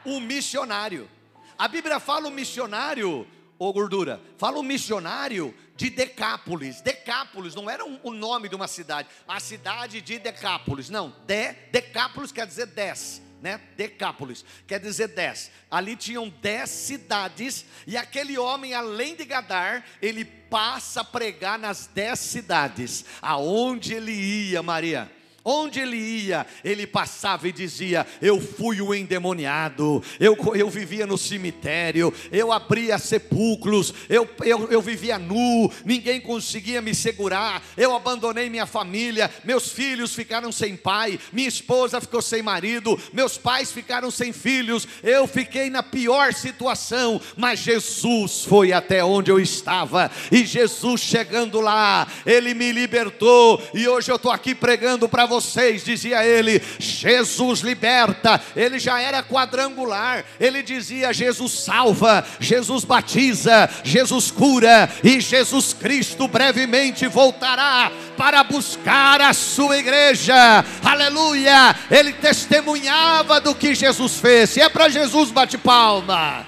o 0.06 0.20
missionário. 0.20 1.10
A 1.58 1.68
Bíblia 1.68 2.00
fala 2.00 2.28
o 2.28 2.32
missionário, 2.32 3.28
ô 3.60 3.74
gordura, 3.74 4.22
fala 4.38 4.58
o 4.58 4.64
missionário 4.64 5.54
de 5.76 5.90
Decápolis. 5.90 6.82
Decápolis 6.82 7.54
não 7.54 7.70
era 7.70 7.84
um, 7.86 8.00
o 8.04 8.12
nome 8.12 8.48
de 8.48 8.56
uma 8.56 8.68
cidade, 8.68 9.10
a 9.28 9.40
cidade 9.40 10.02
de 10.02 10.18
Decápolis, 10.18 10.90
não. 10.90 11.14
De, 11.26 11.54
Decápolis 11.72 12.32
quer 12.32 12.48
dizer 12.48 12.68
dez 12.68 13.22
né? 13.42 13.60
Decápolis, 13.76 14.46
quer 14.68 14.80
dizer 14.80 15.10
dez. 15.10 15.52
Ali 15.70 15.96
tinham 15.96 16.30
dez 16.42 16.70
cidades, 16.70 17.66
e 17.88 17.98
aquele 17.98 18.38
homem, 18.38 18.74
além 18.74 19.16
de 19.16 19.26
Gadar, 19.26 19.84
ele 20.02 20.24
passa 20.24 21.02
a 21.02 21.04
pregar 21.04 21.58
nas 21.58 21.88
dez 21.88 22.20
cidades, 22.20 23.06
aonde 23.22 23.94
ele 23.94 24.12
ia, 24.12 24.62
Maria 24.62 25.21
Onde 25.44 25.80
ele 25.80 25.98
ia, 25.98 26.46
ele 26.64 26.86
passava 26.86 27.48
e 27.48 27.52
dizia: 27.52 28.06
Eu 28.22 28.40
fui 28.40 28.80
o 28.80 28.94
endemoniado, 28.94 30.04
eu, 30.20 30.38
eu 30.54 30.70
vivia 30.70 31.08
no 31.08 31.18
cemitério, 31.18 32.14
eu 32.32 32.52
abria 32.52 33.00
sepulcros, 33.00 33.92
eu, 34.08 34.30
eu, 34.44 34.72
eu 34.72 34.80
vivia 34.84 35.18
nu, 35.18 35.72
ninguém 35.84 36.22
conseguia 36.22 36.80
me 36.80 36.94
segurar, 36.94 37.64
eu 37.76 37.96
abandonei 37.96 38.52
minha 38.52 38.68
família, 38.68 39.32
meus 39.44 39.72
filhos 39.72 40.14
ficaram 40.14 40.52
sem 40.52 40.78
pai, 40.78 41.20
minha 41.34 41.48
esposa 41.48 42.00
ficou 42.00 42.22
sem 42.22 42.44
marido, 42.44 43.00
meus 43.12 43.36
pais 43.36 43.72
ficaram 43.72 44.12
sem 44.12 44.32
filhos, 44.32 44.88
eu 45.02 45.26
fiquei 45.26 45.72
na 45.72 45.82
pior 45.82 46.36
situação, 46.36 47.20
mas 47.36 47.62
Jesus 47.62 48.46
foi 48.46 48.72
até 48.74 49.04
onde 49.04 49.32
eu 49.32 49.40
estava, 49.40 50.12
e 50.32 50.46
Jesus 50.46 51.02
chegando 51.02 51.60
lá, 51.60 52.08
ele 52.28 52.54
me 52.54 52.72
libertou, 52.72 53.60
e 53.74 53.88
hoje 53.88 54.12
eu 54.12 54.18
estou 54.18 54.32
aqui 54.32 54.54
pregando 54.54 55.10
para 55.10 55.31
vocês, 55.32 55.86
dizia 55.86 56.26
ele, 56.26 56.62
Jesus 56.78 57.62
liberta. 57.62 58.42
Ele 58.54 58.78
já 58.78 59.00
era 59.00 59.24
quadrangular. 59.24 60.26
Ele 60.38 60.62
dizia: 60.62 61.14
Jesus 61.14 61.54
salva, 61.54 62.26
Jesus 62.40 62.84
batiza, 62.84 63.70
Jesus 63.82 64.30
cura 64.30 64.90
e 65.02 65.22
Jesus 65.22 65.72
Cristo 65.74 66.28
brevemente 66.28 67.08
voltará 67.08 67.90
para 68.18 68.44
buscar 68.44 69.22
a 69.22 69.34
sua 69.34 69.78
igreja. 69.78 70.36
Aleluia! 70.84 71.76
Ele 71.90 72.12
testemunhava 72.12 73.40
do 73.40 73.56
que 73.56 73.74
Jesus 73.74 74.20
fez. 74.20 74.50
Se 74.50 74.60
é 74.60 74.68
para 74.68 74.90
Jesus, 74.90 75.32
bate 75.32 75.58
palma. 75.58 76.46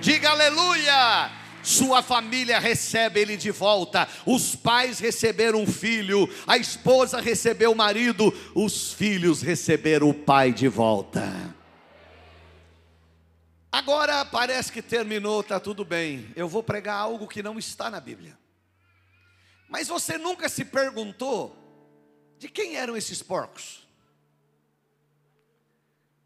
Diga 0.00 0.30
aleluia! 0.30 1.37
Sua 1.68 2.02
família 2.02 2.58
recebe 2.58 3.20
ele 3.20 3.36
de 3.36 3.50
volta, 3.50 4.08
os 4.24 4.56
pais 4.56 4.98
receberam 4.98 5.60
um 5.60 5.66
filho, 5.66 6.26
a 6.46 6.56
esposa 6.56 7.20
recebeu 7.20 7.72
o 7.72 7.76
marido, 7.76 8.32
os 8.54 8.94
filhos 8.94 9.42
receberam 9.42 10.08
o 10.08 10.14
pai 10.14 10.50
de 10.50 10.66
volta. 10.66 11.22
Agora 13.70 14.24
parece 14.24 14.72
que 14.72 14.80
terminou, 14.80 15.42
está 15.42 15.60
tudo 15.60 15.84
bem. 15.84 16.32
Eu 16.34 16.48
vou 16.48 16.62
pregar 16.62 16.96
algo 16.96 17.28
que 17.28 17.42
não 17.42 17.58
está 17.58 17.90
na 17.90 18.00
Bíblia. 18.00 18.38
Mas 19.68 19.88
você 19.88 20.16
nunca 20.16 20.48
se 20.48 20.64
perguntou 20.64 21.54
de 22.38 22.48
quem 22.48 22.76
eram 22.76 22.96
esses 22.96 23.22
porcos? 23.22 23.86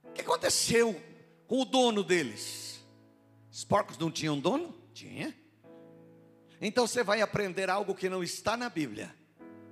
O 0.05 0.13
que 0.13 0.21
aconteceu 0.21 1.03
com 1.49 1.63
o 1.63 1.65
dono 1.65 2.05
deles? 2.05 2.81
Os 3.51 3.65
porcos 3.65 3.99
não 3.99 4.09
tinham 4.09 4.39
dono? 4.39 4.82
Tinha. 5.03 5.35
Então 6.61 6.87
você 6.87 7.03
vai 7.03 7.23
aprender 7.23 7.69
algo 7.69 7.93
que 7.93 8.09
não 8.09 8.23
está 8.23 8.57
na 8.57 8.71
Bíblia. 8.71 9.13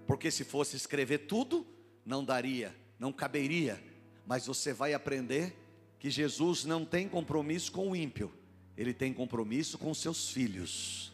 Porque 0.04 0.28
se 0.28 0.42
fosse 0.42 0.74
escrever 0.74 1.18
tudo, 1.18 1.64
não 2.04 2.24
daria, 2.24 2.74
não 2.98 3.12
caberia. 3.12 3.80
Mas 4.26 4.48
você 4.48 4.72
vai 4.72 4.92
aprender 4.92 5.56
que 6.00 6.10
Jesus 6.10 6.64
não 6.64 6.84
tem 6.84 7.08
compromisso 7.08 7.70
com 7.70 7.90
o 7.90 7.94
ímpio, 7.94 8.32
ele 8.76 8.92
tem 8.92 9.12
compromisso 9.12 9.78
com 9.78 9.94
seus 9.94 10.30
filhos. 10.30 11.12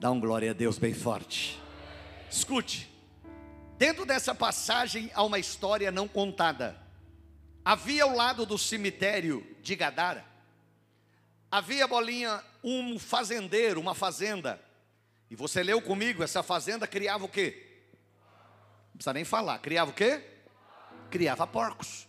Dá 0.00 0.10
um 0.10 0.18
glória 0.18 0.52
a 0.52 0.54
Deus 0.54 0.78
bem 0.78 0.94
forte. 0.94 1.60
Escute, 2.30 2.88
dentro 3.76 4.06
dessa 4.06 4.34
passagem 4.34 5.10
há 5.12 5.22
uma 5.22 5.38
história 5.38 5.90
não 5.90 6.08
contada. 6.08 6.80
Havia 7.62 8.04
ao 8.04 8.16
lado 8.16 8.46
do 8.46 8.56
cemitério 8.56 9.46
de 9.60 9.76
Gadara 9.76 10.31
havia 11.52 11.86
bolinha 11.86 12.42
um 12.64 12.98
fazendeiro, 12.98 13.78
uma 13.78 13.94
fazenda. 13.94 14.58
E 15.30 15.36
você 15.36 15.62
leu 15.62 15.82
comigo, 15.82 16.22
essa 16.22 16.42
fazenda 16.42 16.86
criava 16.86 17.26
o 17.26 17.28
quê? 17.28 17.82
Não 18.88 18.96
precisa 18.96 19.12
nem 19.12 19.24
falar, 19.24 19.58
criava 19.58 19.90
o 19.90 19.94
quê? 19.94 20.22
Criava 21.10 21.46
porcos. 21.46 22.08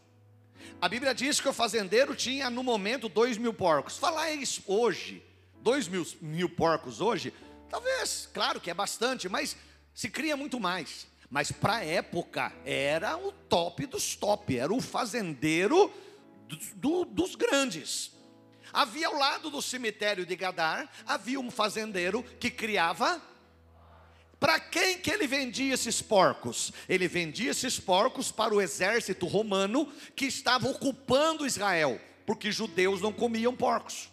A 0.81 0.87
Bíblia 0.87 1.13
diz 1.13 1.41
que 1.41 1.49
o 1.49 1.53
fazendeiro 1.53 2.15
tinha 2.15 2.49
no 2.49 2.63
momento 2.63 3.09
dois 3.09 3.37
mil 3.37 3.53
porcos. 3.53 3.97
Falar 3.97 4.31
isso 4.31 4.63
hoje, 4.65 5.21
dois 5.61 5.89
mil, 5.89 6.07
mil 6.21 6.47
porcos 6.49 7.01
hoje, 7.01 7.33
talvez, 7.69 8.29
claro 8.33 8.61
que 8.61 8.71
é 8.71 8.73
bastante, 8.73 9.27
mas 9.27 9.57
se 9.93 10.09
cria 10.09 10.37
muito 10.37 10.57
mais. 10.57 11.05
Mas 11.29 11.51
para 11.51 11.77
a 11.77 11.85
época 11.85 12.53
era 12.63 13.17
o 13.17 13.31
top 13.31 13.87
dos 13.87 14.15
top, 14.15 14.57
era 14.57 14.73
o 14.73 14.79
fazendeiro 14.79 15.91
do, 16.47 16.57
do, 16.75 17.05
dos 17.05 17.35
grandes. 17.35 18.13
Havia 18.73 19.07
ao 19.07 19.15
lado 19.15 19.49
do 19.51 19.61
cemitério 19.61 20.25
de 20.25 20.35
Gadar, 20.35 20.89
havia 21.05 21.39
um 21.39 21.51
fazendeiro 21.51 22.23
que 22.39 22.49
criava 22.49 23.21
para 24.43 24.59
quem 24.59 24.97
que 24.97 25.09
ele 25.09 25.25
vendia 25.25 25.73
esses 25.73 26.01
porcos? 26.01 26.73
Ele 26.89 27.07
vendia 27.07 27.51
esses 27.51 27.79
porcos 27.79 28.29
para 28.29 28.53
o 28.53 28.61
exército 28.61 29.25
romano 29.25 29.89
que 30.17 30.25
estava 30.25 30.67
ocupando 30.67 31.47
Israel, 31.47 31.97
porque 32.25 32.51
judeus 32.51 32.99
não 32.99 33.13
comiam 33.13 33.55
porcos. 33.55 34.09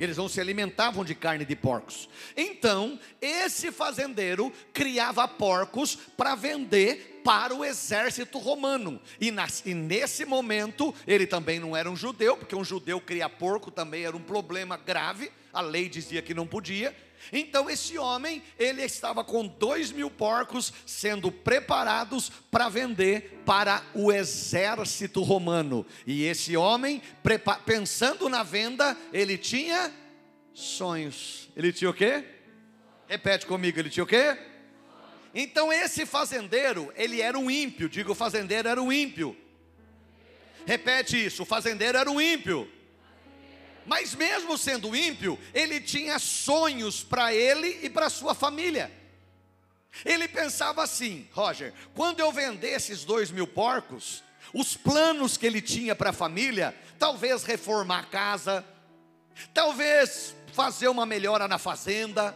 Eles 0.00 0.16
não 0.16 0.30
se 0.30 0.40
alimentavam 0.40 1.04
de 1.04 1.14
carne 1.14 1.44
de 1.44 1.54
porcos. 1.54 2.08
Então, 2.34 2.98
esse 3.20 3.70
fazendeiro 3.70 4.50
criava 4.72 5.28
porcos 5.28 5.94
para 6.16 6.34
vender 6.34 7.15
para 7.26 7.52
o 7.52 7.64
exército 7.64 8.38
romano. 8.38 9.00
E, 9.20 9.32
nas, 9.32 9.60
e, 9.66 9.74
nesse 9.74 10.24
momento, 10.24 10.94
ele 11.08 11.26
também 11.26 11.58
não 11.58 11.76
era 11.76 11.90
um 11.90 11.96
judeu, 11.96 12.36
porque 12.36 12.54
um 12.54 12.62
judeu 12.62 13.00
criar 13.00 13.30
porco 13.30 13.68
também 13.68 14.04
era 14.04 14.16
um 14.16 14.22
problema 14.22 14.76
grave. 14.76 15.32
A 15.52 15.60
lei 15.60 15.88
dizia 15.88 16.22
que 16.22 16.32
não 16.32 16.46
podia. 16.46 16.94
Então, 17.32 17.68
esse 17.68 17.98
homem, 17.98 18.44
ele 18.56 18.80
estava 18.82 19.24
com 19.24 19.44
dois 19.44 19.90
mil 19.90 20.08
porcos 20.08 20.72
sendo 20.86 21.32
preparados 21.32 22.30
para 22.48 22.68
vender 22.68 23.42
para 23.44 23.82
o 23.92 24.12
exército 24.12 25.20
romano. 25.24 25.84
E 26.06 26.22
esse 26.22 26.56
homem, 26.56 27.02
pensando 27.64 28.28
na 28.28 28.44
venda, 28.44 28.96
ele 29.12 29.36
tinha 29.36 29.92
sonhos. 30.54 31.48
Ele 31.56 31.72
tinha 31.72 31.90
o 31.90 31.94
quê? 31.94 32.22
Repete 33.08 33.46
comigo, 33.46 33.80
ele 33.80 33.90
tinha 33.90 34.04
o 34.04 34.06
quê? 34.06 34.38
Então 35.38 35.70
esse 35.70 36.06
fazendeiro, 36.06 36.90
ele 36.96 37.20
era 37.20 37.38
um 37.38 37.50
ímpio. 37.50 37.90
Digo, 37.90 38.12
o 38.12 38.14
fazendeiro 38.14 38.66
era 38.66 38.80
um 38.80 38.90
ímpio. 38.90 39.36
Repete 40.64 41.26
isso, 41.26 41.42
o 41.42 41.46
fazendeiro 41.46 41.98
era 41.98 42.10
um 42.10 42.18
ímpio. 42.18 42.66
Mas 43.84 44.14
mesmo 44.14 44.56
sendo 44.56 44.96
ímpio, 44.96 45.38
ele 45.52 45.78
tinha 45.78 46.18
sonhos 46.18 47.04
para 47.04 47.34
ele 47.34 47.80
e 47.82 47.90
para 47.90 48.08
sua 48.08 48.34
família. 48.34 48.90
Ele 50.06 50.26
pensava 50.26 50.82
assim, 50.82 51.28
Roger, 51.32 51.74
quando 51.94 52.20
eu 52.20 52.32
vender 52.32 52.70
esses 52.70 53.04
dois 53.04 53.30
mil 53.30 53.46
porcos, 53.46 54.24
os 54.54 54.74
planos 54.74 55.36
que 55.36 55.46
ele 55.46 55.60
tinha 55.60 55.94
para 55.94 56.10
a 56.10 56.14
família, 56.14 56.74
talvez 56.98 57.44
reformar 57.44 57.98
a 57.98 58.04
casa, 58.04 58.64
talvez 59.52 60.34
fazer 60.54 60.88
uma 60.88 61.04
melhora 61.04 61.46
na 61.46 61.58
fazenda, 61.58 62.34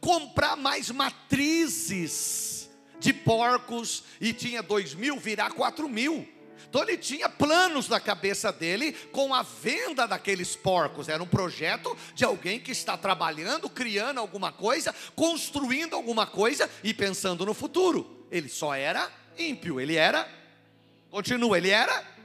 comprar 0.00 0.56
mais 0.56 0.90
matrizes 0.90 2.70
de 2.98 3.12
porcos, 3.12 4.04
e 4.20 4.32
tinha 4.32 4.62
dois 4.62 4.94
mil, 4.94 5.18
virar 5.18 5.52
quatro 5.52 5.88
mil. 5.88 6.28
Então 6.68 6.82
ele 6.82 6.96
tinha 6.96 7.28
planos 7.28 7.88
na 7.88 7.98
cabeça 7.98 8.52
dele 8.52 8.92
com 9.10 9.34
a 9.34 9.42
venda 9.42 10.06
daqueles 10.06 10.54
porcos. 10.54 11.08
Era 11.08 11.20
um 11.20 11.26
projeto 11.26 11.96
de 12.14 12.24
alguém 12.24 12.60
que 12.60 12.70
está 12.70 12.96
trabalhando, 12.96 13.68
criando 13.68 14.20
alguma 14.20 14.52
coisa, 14.52 14.94
construindo 15.16 15.96
alguma 15.96 16.26
coisa 16.26 16.70
e 16.84 16.94
pensando 16.94 17.44
no 17.44 17.54
futuro. 17.54 18.26
Ele 18.30 18.48
só 18.48 18.72
era 18.72 19.10
ímpio, 19.36 19.80
ele 19.80 19.96
era. 19.96 20.28
Continua, 21.10 21.58
ele 21.58 21.70
era. 21.70 22.19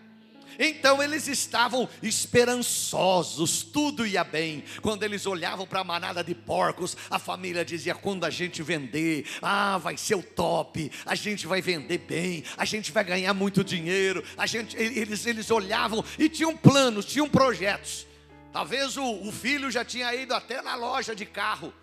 Então 0.60 1.02
eles 1.02 1.28
estavam 1.28 1.88
esperançosos, 2.02 3.64
tudo 3.64 4.06
ia 4.06 4.24
bem. 4.24 4.64
Quando 4.82 5.04
eles 5.04 5.26
olhavam 5.26 5.66
para 5.66 5.82
a 5.82 5.84
manada 5.84 6.24
de 6.24 6.34
porcos, 6.34 6.96
a 7.10 7.20
família 7.20 7.66
dizia: 7.66 7.96
quando 7.96 8.26
a 8.26 8.30
gente 8.30 8.62
vender, 8.64 9.26
ah, 9.42 9.78
vai 9.78 9.98
ser 9.98 10.16
o 10.16 10.24
top, 10.24 10.92
a 11.06 11.16
gente 11.16 11.48
vai 11.48 11.62
vender 11.62 12.00
bem, 12.00 12.44
a 12.58 12.66
gente 12.66 12.92
vai 12.92 13.04
ganhar 13.04 13.34
muito 13.34 13.64
dinheiro. 13.64 14.24
A 14.38 14.46
gente, 14.46 14.76
eles, 14.78 15.26
eles 15.26 15.50
olhavam 15.52 16.04
e 16.18 16.30
tinham 16.30 16.56
planos, 16.56 17.06
tinham 17.06 17.30
projetos. 17.30 18.06
Talvez 18.52 18.96
o, 18.96 19.04
o 19.04 19.32
filho 19.32 19.70
já 19.70 19.84
tinha 19.84 20.14
ido 20.16 20.34
até 20.34 20.62
na 20.62 20.76
loja 20.76 21.16
de 21.16 21.26
carro 21.26 21.74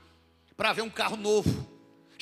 para 0.56 0.72
ver 0.72 0.82
um 0.82 0.90
carro 0.90 1.16
novo. 1.16 1.71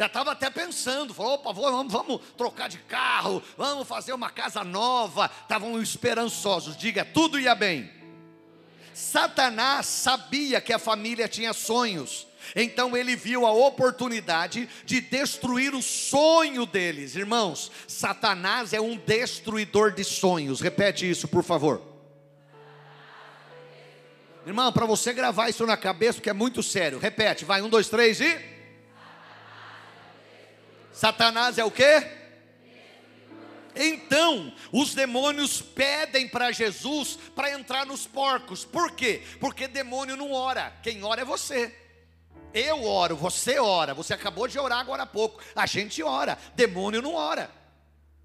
Já 0.01 0.07
estava 0.07 0.33
até 0.33 0.49
pensando, 0.49 1.13
falou, 1.13 1.35
opa, 1.35 1.53
vamos, 1.53 1.93
vamos 1.93 2.23
trocar 2.35 2.71
de 2.71 2.79
carro, 2.79 3.43
vamos 3.55 3.87
fazer 3.87 4.15
uma 4.15 4.31
casa 4.31 4.65
nova. 4.65 5.31
Estavam 5.43 5.79
esperançosos, 5.79 6.75
diga, 6.75 7.05
tudo 7.05 7.39
ia 7.39 7.55
bem. 7.55 7.93
Satanás 8.95 9.85
sabia 9.85 10.59
que 10.59 10.73
a 10.73 10.79
família 10.79 11.29
tinha 11.29 11.53
sonhos, 11.53 12.27
então 12.57 12.97
ele 12.97 13.15
viu 13.15 13.45
a 13.45 13.53
oportunidade 13.53 14.71
de 14.87 15.03
destruir 15.03 15.75
o 15.75 15.83
sonho 15.83 16.65
deles. 16.65 17.15
Irmãos, 17.15 17.71
Satanás 17.87 18.73
é 18.73 18.81
um 18.81 18.97
destruidor 18.97 19.93
de 19.93 20.03
sonhos. 20.03 20.63
Repete 20.63 21.11
isso, 21.11 21.29
por 21.29 21.45
favor. 21.45 21.83
Irmão, 24.47 24.73
para 24.73 24.87
você 24.87 25.13
gravar 25.13 25.51
isso 25.51 25.67
na 25.67 25.77
cabeça, 25.77 26.15
porque 26.15 26.31
é 26.31 26.33
muito 26.33 26.63
sério. 26.63 26.99
Repete, 26.99 27.45
vai, 27.45 27.61
um, 27.61 27.69
dois, 27.69 27.91
três 27.91 28.19
e. 28.19 28.60
Satanás 30.93 31.59
é 31.59 31.65
o 31.65 31.71
quê? 31.71 32.07
Então, 33.75 34.53
os 34.73 34.95
demônios 34.95 35.63
pedem 35.63 36.29
para 36.29 36.51
Jesus 36.51 37.19
para 37.35 37.53
entrar 37.53 37.87
nos 37.87 38.07
porcos. 38.07 38.65
Por 38.65 38.93
quê? 38.93 39.23
Porque 39.39 39.69
demônio 39.69 40.17
não 40.17 40.33
ora. 40.33 40.73
Quem 40.83 41.05
ora 41.05 41.23
é 41.23 41.25
você. 41.25 41.75
Eu 42.53 42.85
oro, 42.85 43.17
você 43.17 43.59
ora. 43.59 43.95
Você 43.95 44.13
acabou 44.13 44.49
de 44.49 44.59
orar 44.59 44.81
agora 44.81 45.05
há 45.05 45.07
pouco. 45.07 45.41
A 45.55 45.67
gente 45.67 46.03
ora. 46.03 46.37
Demônio 46.55 47.01
não 47.01 47.15
ora. 47.15 47.51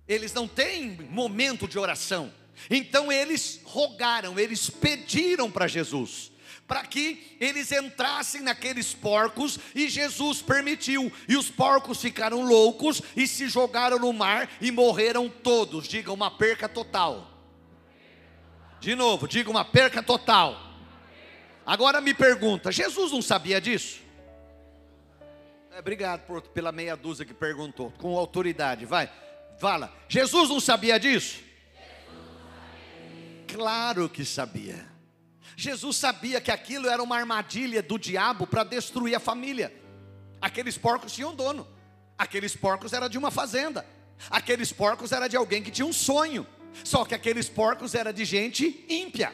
Eles 0.07 0.33
não 0.33 0.47
têm 0.47 0.97
momento 1.09 1.67
de 1.67 1.77
oração. 1.77 2.33
Então 2.69 3.11
eles 3.11 3.61
rogaram, 3.65 4.39
eles 4.39 4.69
pediram 4.69 5.51
para 5.51 5.67
Jesus 5.67 6.31
para 6.67 6.83
que 6.83 7.37
eles 7.39 7.71
entrassem 7.71 8.41
naqueles 8.41 8.93
porcos 8.93 9.59
e 9.73 9.87
Jesus 9.87 10.41
permitiu. 10.41 11.11
E 11.27 11.37
os 11.37 11.49
porcos 11.49 12.01
ficaram 12.01 12.41
loucos 12.41 13.01
e 13.15 13.27
se 13.27 13.47
jogaram 13.47 13.99
no 13.99 14.11
mar 14.11 14.49
e 14.59 14.71
morreram 14.71 15.29
todos. 15.29 15.87
Diga 15.87 16.11
uma 16.11 16.31
perca 16.31 16.67
total. 16.67 17.31
De 18.79 18.95
novo, 18.95 19.27
diga 19.27 19.49
uma 19.49 19.63
perca 19.63 20.01
total. 20.01 20.59
Agora 21.65 22.01
me 22.01 22.13
pergunta: 22.13 22.71
Jesus 22.71 23.11
não 23.11 23.21
sabia 23.21 23.61
disso? 23.61 23.99
É, 25.71 25.79
obrigado 25.79 26.25
por, 26.25 26.41
pela 26.41 26.71
meia 26.71 26.95
dúzia 26.95 27.25
que 27.25 27.33
perguntou, 27.33 27.91
com 27.97 28.17
autoridade, 28.17 28.85
vai, 28.85 29.11
fala. 29.59 29.93
Jesus 30.07 30.49
não 30.49 30.59
sabia 30.59 30.99
disso? 30.99 31.43
Claro 33.47 34.09
que 34.09 34.25
sabia. 34.25 34.94
Jesus 35.55 35.97
sabia 35.97 36.41
que 36.41 36.51
aquilo 36.51 36.87
era 36.87 37.01
uma 37.01 37.17
armadilha 37.17 37.81
do 37.81 37.97
diabo 37.97 38.45
para 38.45 38.63
destruir 38.63 39.15
a 39.15 39.19
família. 39.19 39.73
Aqueles 40.41 40.77
porcos 40.77 41.13
tinham 41.13 41.33
dono. 41.33 41.67
Aqueles 42.17 42.55
porcos 42.55 42.93
era 42.93 43.07
de 43.07 43.17
uma 43.17 43.31
fazenda. 43.31 43.85
Aqueles 44.29 44.71
porcos 44.71 45.11
era 45.11 45.27
de 45.27 45.35
alguém 45.35 45.63
que 45.63 45.71
tinha 45.71 45.85
um 45.85 45.93
sonho. 45.93 46.45
Só 46.83 47.05
que 47.05 47.15
aqueles 47.15 47.47
porcos 47.47 47.95
era 47.95 48.11
de 48.11 48.25
gente 48.25 48.85
ímpia. 48.89 49.33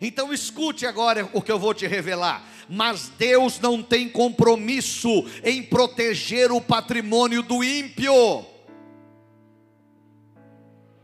Então 0.00 0.32
escute 0.32 0.86
agora 0.86 1.28
o 1.32 1.42
que 1.42 1.52
eu 1.52 1.58
vou 1.58 1.74
te 1.74 1.86
revelar. 1.86 2.44
Mas 2.68 3.08
Deus 3.08 3.60
não 3.60 3.82
tem 3.82 4.08
compromisso 4.08 5.08
em 5.44 5.62
proteger 5.62 6.50
o 6.50 6.60
patrimônio 6.60 7.42
do 7.42 7.62
ímpio. 7.62 8.51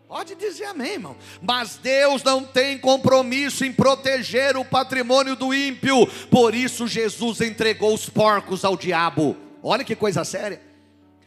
Pode 0.08 0.34
dizer 0.36 0.64
amém, 0.64 0.94
irmão. 0.94 1.16
Mas 1.42 1.76
Deus 1.76 2.22
não 2.22 2.42
tem 2.42 2.78
compromisso 2.78 3.62
em 3.62 3.70
proteger 3.70 4.56
o 4.56 4.64
patrimônio 4.64 5.36
do 5.36 5.52
ímpio. 5.52 6.06
Por 6.30 6.54
isso 6.54 6.86
Jesus 6.86 7.42
entregou 7.42 7.92
os 7.92 8.08
porcos 8.08 8.64
ao 8.64 8.74
diabo. 8.74 9.36
Olha 9.62 9.84
que 9.84 9.94
coisa 9.94 10.24
séria. 10.24 10.62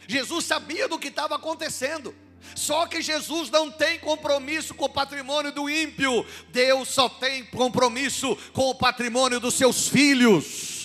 Jesus 0.08 0.46
sabia 0.46 0.88
do 0.88 0.98
que 0.98 1.10
estava 1.10 1.36
acontecendo. 1.36 2.15
Só 2.56 2.88
que 2.88 3.04
Jesus 3.04 3.52
não 3.52 3.70
tem 3.70 4.00
compromisso 4.00 4.74
com 4.74 4.86
o 4.86 4.89
patrimônio 4.89 5.52
do 5.52 5.70
ímpio. 5.70 6.26
Deus 6.52 6.89
só 6.89 7.08
tem 7.08 7.46
compromisso 7.46 8.36
com 8.52 8.72
o 8.72 8.76
patrimônio 8.76 9.39
dos 9.39 9.54
seus 9.54 9.88
filhos. 9.88 10.81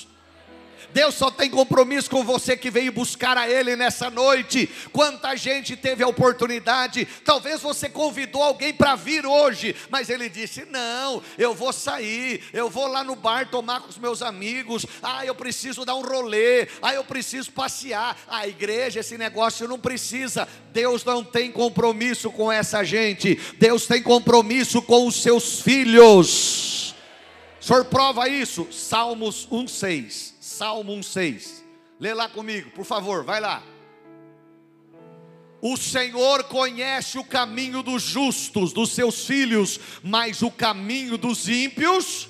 Deus 0.97 1.15
só 1.15 1.31
tem 1.31 1.51
compromisso 1.51 2.09
com 2.09 2.25
você 2.25 2.57
que 2.57 2.71
veio 2.71 2.91
buscar 2.91 3.37
a 3.37 3.47
Ele 3.47 3.77
nessa 3.77 4.09
noite. 4.09 4.67
Quanta 4.95 5.37
gente 5.37 5.77
teve 5.77 6.03
a 6.03 6.09
oportunidade, 6.09 7.07
talvez 7.23 7.61
você 7.61 7.87
convidou 7.87 8.43
alguém 8.43 8.73
para 8.73 8.97
vir 8.97 9.27
hoje, 9.27 9.77
mas 9.91 10.09
ele 10.09 10.31
disse: 10.31 10.65
Não, 10.65 11.23
eu 11.37 11.55
vou 11.55 11.71
sair, 11.71 12.43
eu 12.51 12.71
vou 12.71 12.87
lá 12.87 13.05
no 13.05 13.15
bar 13.15 13.51
tomar 13.51 13.81
com 13.81 13.91
os 13.91 13.99
meus 13.99 14.23
amigos. 14.23 14.87
Ah, 15.03 15.23
eu 15.27 15.35
preciso 15.35 15.85
dar 15.85 15.97
um 15.97 16.01
rolê, 16.01 16.67
ah, 16.81 16.95
eu 16.95 17.05
preciso 17.05 17.53
passear. 17.53 18.17
A 18.27 18.49
igreja, 18.49 19.01
esse 19.01 19.19
negócio 19.19 19.69
não 19.69 19.79
precisa. 19.79 20.49
Deus 20.73 21.05
não 21.05 21.23
tem 21.23 21.53
compromisso 21.53 22.31
com 22.31 22.51
essa 22.51 22.83
gente, 22.83 23.39
Deus 23.59 23.87
tem 23.87 24.03
compromisso 24.03 24.81
com 24.81 25.07
os 25.07 25.21
seus 25.21 25.61
filhos. 25.61 26.95
O 27.61 27.65
senhor 27.67 27.85
prova 27.85 28.31
isso? 28.31 28.67
Salmos 28.73 29.47
1,6. 29.53 30.36
Salmo 30.57 30.95
1,6. 30.95 31.63
Lê 32.01 32.15
lá 32.15 32.31
comigo, 32.31 32.71
por 32.71 32.87
favor, 32.87 33.23
vai 33.23 33.41
lá. 33.41 33.63
O 35.61 35.77
Senhor 35.77 36.45
conhece 36.45 37.19
o 37.19 37.25
caminho 37.25 37.83
dos 37.83 38.03
justos, 38.03 38.73
dos 38.73 38.93
seus 38.93 39.27
filhos, 39.27 39.79
mas 40.03 40.41
o 40.41 40.51
caminho 40.51 41.19
dos 41.19 41.47
ímpios. 41.47 42.29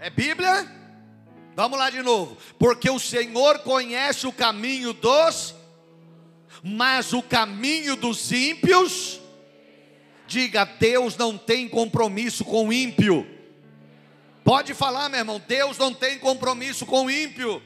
É 0.00 0.08
Bíblia? 0.08 0.70
Vamos 1.56 1.78
lá 1.78 1.90
de 1.90 2.00
novo. 2.00 2.36
Porque 2.58 2.88
o 2.88 3.00
Senhor 3.00 3.58
conhece 3.60 4.28
o 4.28 4.32
caminho 4.32 4.92
dos, 4.92 5.56
mas 6.62 7.12
o 7.12 7.22
caminho 7.22 7.96
dos 7.96 8.30
ímpios. 8.30 9.20
Diga, 10.28 10.64
Deus 10.64 11.16
não 11.16 11.36
tem 11.36 11.68
compromisso 11.68 12.44
com 12.44 12.68
o 12.68 12.72
ímpio. 12.72 13.37
Pode 14.48 14.72
falar, 14.72 15.10
meu 15.10 15.18
irmão, 15.18 15.42
Deus 15.46 15.76
não 15.76 15.92
tem 15.92 16.18
compromisso 16.18 16.86
com 16.86 17.04
o 17.04 17.10
ímpio. 17.10 17.62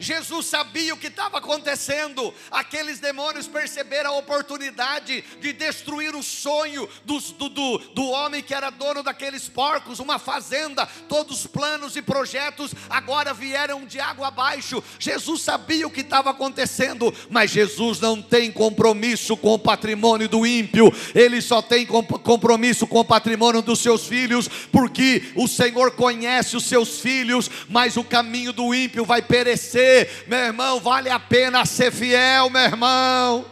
Jesus 0.00 0.46
sabia 0.46 0.94
o 0.94 0.96
que 0.96 1.08
estava 1.08 1.38
acontecendo. 1.38 2.32
Aqueles 2.50 3.00
demônios 3.00 3.46
perceberam 3.46 4.10
a 4.10 4.18
oportunidade 4.18 5.24
de 5.40 5.52
destruir 5.52 6.14
o 6.14 6.22
sonho 6.22 6.88
do, 7.04 7.18
do, 7.18 7.78
do 7.78 8.04
homem 8.06 8.42
que 8.42 8.54
era 8.54 8.70
dono 8.70 9.02
daqueles 9.02 9.48
porcos, 9.48 9.98
uma 9.98 10.18
fazenda. 10.18 10.86
Todos 11.08 11.40
os 11.40 11.46
planos 11.46 11.96
e 11.96 12.02
projetos 12.02 12.72
agora 12.88 13.34
vieram 13.34 13.84
de 13.84 13.98
água 14.00 14.28
abaixo. 14.28 14.82
Jesus 14.98 15.42
sabia 15.42 15.86
o 15.86 15.90
que 15.90 16.00
estava 16.00 16.30
acontecendo, 16.30 17.12
mas 17.30 17.50
Jesus 17.50 18.00
não 18.00 18.20
tem 18.20 18.50
compromisso 18.52 19.36
com 19.36 19.54
o 19.54 19.58
patrimônio 19.58 20.28
do 20.28 20.46
ímpio, 20.46 20.92
ele 21.14 21.40
só 21.40 21.60
tem 21.60 21.86
compromisso 21.86 22.86
com 22.86 23.00
o 23.00 23.04
patrimônio 23.04 23.62
dos 23.62 23.80
seus 23.80 24.06
filhos, 24.06 24.48
porque 24.70 25.32
o 25.34 25.48
Senhor 25.48 25.92
conhece 25.92 26.56
os 26.56 26.64
seus 26.64 27.00
filhos, 27.00 27.50
mas 27.68 27.96
o 27.96 28.04
caminho 28.04 28.52
do 28.52 28.74
ímpio 28.74 29.04
vai 29.04 29.22
perecer 29.22 29.77
meu 30.26 30.38
irmão, 30.38 30.80
vale 30.80 31.10
a 31.10 31.18
pena 31.18 31.64
ser 31.64 31.92
fiel, 31.92 32.50
meu 32.50 32.62
irmão. 32.62 33.44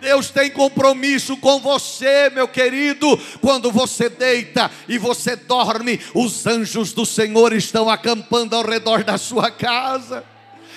Deus 0.00 0.30
tem 0.30 0.50
compromisso 0.50 1.36
com 1.36 1.58
você, 1.60 2.30
meu 2.30 2.46
querido. 2.46 3.18
Quando 3.40 3.70
você 3.70 4.08
deita 4.08 4.70
e 4.88 4.96
você 4.96 5.34
dorme, 5.34 6.00
os 6.14 6.46
anjos 6.46 6.92
do 6.92 7.04
Senhor 7.04 7.52
estão 7.52 7.90
acampando 7.90 8.54
ao 8.54 8.64
redor 8.64 9.02
da 9.02 9.18
sua 9.18 9.50
casa. 9.50 10.24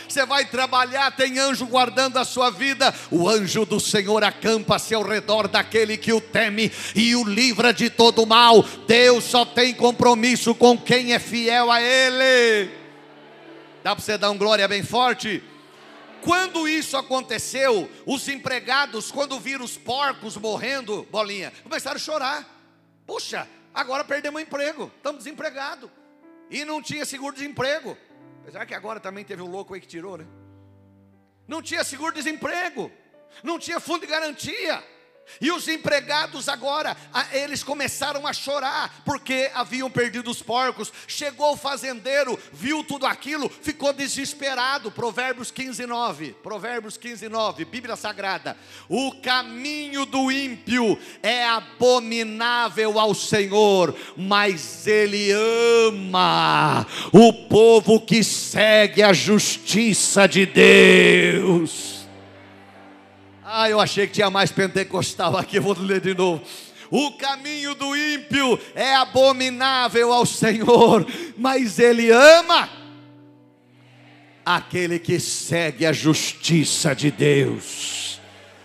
Você 0.08 0.26
vai 0.26 0.44
trabalhar, 0.44 1.12
tem 1.12 1.40
anjo 1.40 1.66
guardando 1.66 2.18
a 2.18 2.26
sua 2.26 2.50
vida. 2.50 2.94
O 3.10 3.30
anjo 3.30 3.66
do 3.66 3.80
Senhor 3.80 4.24
acampa-se 4.24 4.94
ao 4.94 5.04
redor 5.04 5.48
daquele 5.48 5.96
que 5.96 6.12
o 6.12 6.20
teme 6.20 6.70
e 6.94 7.16
o 7.16 7.24
livra 7.24 7.74
de 7.74 7.90
todo 7.90 8.26
mal. 8.26 8.66
Deus 8.86 9.24
só 9.24 9.46
tem 9.46 9.74
compromisso 9.74 10.54
com 10.54 10.78
quem 10.78 11.14
é 11.14 11.20
fiel 11.20 11.72
a 11.72 11.82
Ele. 11.82 12.81
Dá 13.84 13.96
para 13.96 14.04
você 14.04 14.18
dar 14.18 14.30
um 14.30 14.38
glória 14.38 14.68
bem 14.68 14.84
forte? 14.84 15.44
Quando 16.22 16.68
isso 16.68 16.96
aconteceu, 16.96 17.90
os 18.06 18.28
empregados, 18.28 19.12
quando 19.12 19.40
viram 19.40 19.66
os 19.66 19.76
porcos 19.76 20.38
morrendo, 20.38 21.08
bolinha, 21.10 21.52
começaram 21.64 21.96
a 21.96 22.00
chorar. 22.00 22.48
Puxa, 23.08 23.48
agora 23.74 24.04
perdemos 24.04 24.40
o 24.40 24.44
emprego, 24.44 24.92
estamos 24.98 25.24
desempregados. 25.24 25.90
E 26.50 26.64
não 26.64 26.80
tinha 26.80 27.06
seguro-desemprego. 27.06 27.98
Apesar 28.44 28.66
que 28.68 28.76
agora 28.76 29.00
também 29.00 29.26
teve 29.26 29.42
um 29.42 29.50
louco 29.50 29.74
aí 29.74 29.82
que 29.82 29.88
tirou, 29.88 30.18
né? 30.18 30.28
Não 31.48 31.60
tinha 31.60 31.84
seguro-desemprego, 31.84 32.92
não 33.44 33.58
tinha 33.58 33.80
fundo 33.80 34.02
de 34.02 34.08
garantia. 34.08 34.84
E 35.40 35.52
os 35.52 35.68
empregados 35.68 36.50
agora, 36.50 36.96
eles 37.32 37.64
começaram 37.64 38.28
a 38.28 38.34
chorar, 38.34 39.02
porque 39.06 39.50
haviam 39.54 39.90
perdido 39.90 40.30
os 40.30 40.42
porcos. 40.42 40.92
Chegou 41.08 41.54
o 41.54 41.58
fazendeiro, 41.58 42.38
viu 42.52 42.84
tudo 42.84 43.06
aquilo, 43.06 43.50
ficou 43.50 43.94
desesperado. 43.94 44.92
Provérbios 44.92 45.50
15, 45.50 45.86
9. 45.86 46.36
Provérbios 46.44 46.98
15, 46.98 47.30
9, 47.30 47.66
Bíblia 47.66 47.96
Sagrada. 47.96 48.58
O 48.90 49.14
caminho 49.22 50.06
do 50.06 50.32
ímpio 50.32 51.00
é 51.24 51.46
abominável 51.46 53.00
ao 53.00 53.14
Senhor, 53.14 53.96
mas 54.16 54.86
ele 54.86 55.32
ama 55.32 56.86
o 57.12 57.34
povo 57.48 58.00
que 58.02 58.24
segue 58.24 59.02
a 59.02 59.14
justiça 59.14 60.28
de 60.28 60.46
Deus. 60.46 62.01
Ah, 63.54 63.70
eu 63.70 63.82
achei 63.82 64.08
que 64.08 64.14
tinha 64.14 64.30
mais 64.30 64.50
pentecostal 64.50 65.36
aqui, 65.36 65.58
eu 65.58 65.62
vou 65.62 65.76
ler 65.78 66.00
de 66.00 66.14
novo. 66.14 66.42
O 66.90 67.12
caminho 67.18 67.76
do 67.76 67.94
ímpio 67.94 68.58
é 68.74 68.96
abominável 68.96 70.14
ao 70.14 70.26
Senhor, 70.26 71.06
mas 71.38 71.78
Ele 71.78 72.10
ama 72.10 72.70
aquele 74.46 74.98
que 74.98 75.20
segue 75.20 75.86
a 75.86 75.92
justiça 75.92 76.96
de 76.96 77.12
Deus. 77.12 78.22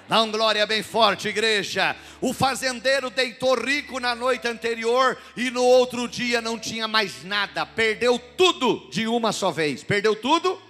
Dá 0.09 0.23
um 0.23 0.31
glória 0.31 0.65
bem 0.67 0.85
forte, 0.85 1.27
igreja. 1.27 1.97
O 2.21 2.33
fazendeiro 2.33 3.11
deitou 3.11 3.57
rico 3.61 3.99
na 3.99 4.15
noite 4.15 4.47
anterior 4.47 5.19
e 5.37 5.51
no 5.51 5.65
outro 5.65 6.07
dia 6.07 6.41
não 6.41 6.57
tinha 6.57 6.87
mais 6.87 7.25
nada, 7.25 7.67
perdeu 7.67 8.21
tudo 8.37 8.89
de 8.93 9.09
uma 9.09 9.33
só 9.33 9.51
vez. 9.51 9.83
Perdeu 9.83 10.15
tudo? 10.15 10.65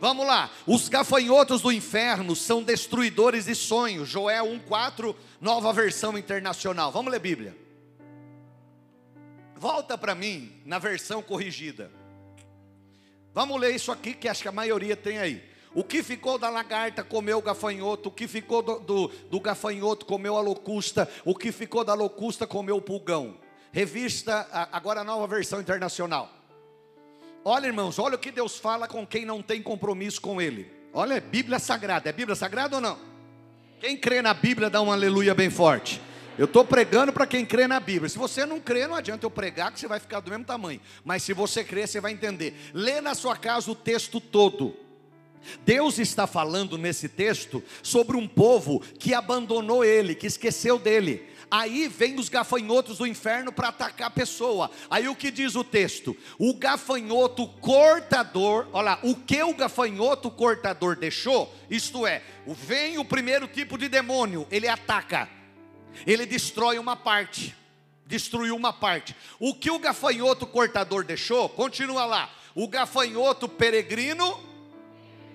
Vamos 0.00 0.26
lá. 0.26 0.50
Os 0.66 0.88
gafanhotos 0.88 1.62
do 1.62 1.72
inferno 1.72 2.36
são 2.36 2.62
destruidores 2.62 3.46
de 3.46 3.54
sonhos. 3.54 4.08
Joel 4.08 4.46
1:4, 4.46 5.14
nova 5.40 5.72
versão 5.72 6.16
internacional. 6.18 6.92
Vamos 6.92 7.10
ler 7.10 7.18
Bíblia. 7.18 7.56
Volta 9.56 9.96
para 9.96 10.14
mim 10.14 10.60
na 10.66 10.78
versão 10.78 11.22
corrigida. 11.22 11.90
Vamos 13.32 13.60
ler 13.60 13.74
isso 13.74 13.90
aqui 13.90 14.14
que 14.14 14.28
acho 14.28 14.42
que 14.42 14.48
a 14.48 14.52
maioria 14.52 14.96
tem 14.96 15.18
aí. 15.18 15.42
O 15.74 15.84
que 15.84 16.02
ficou 16.02 16.38
da 16.38 16.48
lagarta 16.48 17.02
comeu 17.02 17.36
o 17.36 17.42
gafanhoto, 17.42 18.08
o 18.08 18.12
que 18.12 18.26
ficou 18.26 18.62
do, 18.62 18.78
do, 18.80 19.08
do 19.08 19.40
gafanhoto 19.40 20.06
comeu 20.06 20.36
a 20.36 20.40
locusta, 20.40 21.06
o 21.22 21.34
que 21.34 21.52
ficou 21.52 21.84
da 21.84 21.92
locusta 21.92 22.46
comeu 22.46 22.76
o 22.76 22.80
pulgão. 22.80 23.36
Revista, 23.72 24.48
agora 24.72 25.04
nova 25.04 25.26
versão 25.26 25.60
internacional. 25.60 26.32
Olha, 27.48 27.68
irmãos, 27.68 27.96
olha 28.00 28.16
o 28.16 28.18
que 28.18 28.32
Deus 28.32 28.58
fala 28.58 28.88
com 28.88 29.06
quem 29.06 29.24
não 29.24 29.40
tem 29.40 29.62
compromisso 29.62 30.20
com 30.20 30.42
Ele. 30.42 30.68
Olha, 30.92 31.14
é 31.14 31.20
Bíblia 31.20 31.60
Sagrada. 31.60 32.10
É 32.10 32.12
Bíblia 32.12 32.34
Sagrada 32.34 32.74
ou 32.74 32.82
não? 32.82 32.98
Quem 33.78 33.96
crê 33.96 34.20
na 34.20 34.34
Bíblia 34.34 34.68
dá 34.68 34.82
um 34.82 34.90
aleluia 34.90 35.32
bem 35.32 35.48
forte. 35.48 36.02
Eu 36.36 36.46
estou 36.46 36.64
pregando 36.64 37.12
para 37.12 37.24
quem 37.24 37.46
crê 37.46 37.68
na 37.68 37.78
Bíblia. 37.78 38.08
Se 38.08 38.18
você 38.18 38.44
não 38.44 38.58
crê, 38.58 38.88
não 38.88 38.96
adianta 38.96 39.24
eu 39.24 39.30
pregar, 39.30 39.70
que 39.70 39.78
você 39.78 39.86
vai 39.86 40.00
ficar 40.00 40.18
do 40.18 40.28
mesmo 40.28 40.44
tamanho. 40.44 40.80
Mas 41.04 41.22
se 41.22 41.32
você 41.32 41.62
crê, 41.62 41.86
você 41.86 42.00
vai 42.00 42.10
entender. 42.10 42.52
Lê 42.74 43.00
na 43.00 43.14
sua 43.14 43.36
casa 43.36 43.70
o 43.70 43.76
texto 43.76 44.20
todo. 44.20 44.74
Deus 45.64 46.00
está 46.00 46.26
falando 46.26 46.76
nesse 46.76 47.08
texto 47.08 47.62
sobre 47.80 48.16
um 48.16 48.26
povo 48.26 48.80
que 48.98 49.14
abandonou 49.14 49.84
ele, 49.84 50.16
que 50.16 50.26
esqueceu 50.26 50.80
dele. 50.80 51.24
Aí 51.50 51.86
vem 51.86 52.18
os 52.18 52.28
gafanhotos 52.28 52.98
do 52.98 53.06
inferno 53.06 53.52
para 53.52 53.68
atacar 53.68 54.08
a 54.08 54.10
pessoa. 54.10 54.70
Aí 54.90 55.08
o 55.08 55.14
que 55.14 55.30
diz 55.30 55.54
o 55.54 55.62
texto? 55.62 56.16
O 56.38 56.54
gafanhoto 56.54 57.46
cortador, 57.46 58.66
olha 58.72 58.84
lá, 58.84 58.98
o 59.02 59.14
que 59.14 59.42
o 59.42 59.54
gafanhoto 59.54 60.30
cortador 60.30 60.96
deixou, 60.96 61.54
isto 61.70 62.06
é, 62.06 62.22
vem 62.46 62.98
o 62.98 63.04
primeiro 63.04 63.46
tipo 63.46 63.78
de 63.78 63.88
demônio, 63.88 64.46
ele 64.50 64.66
ataca, 64.66 65.28
ele 66.04 66.26
destrói 66.26 66.78
uma 66.78 66.96
parte, 66.96 67.54
destruiu 68.06 68.56
uma 68.56 68.72
parte. 68.72 69.14
O 69.38 69.54
que 69.54 69.70
o 69.70 69.78
gafanhoto 69.78 70.46
cortador 70.46 71.04
deixou, 71.04 71.48
continua 71.48 72.04
lá, 72.04 72.30
o 72.56 72.66
gafanhoto 72.66 73.48
peregrino 73.48 74.45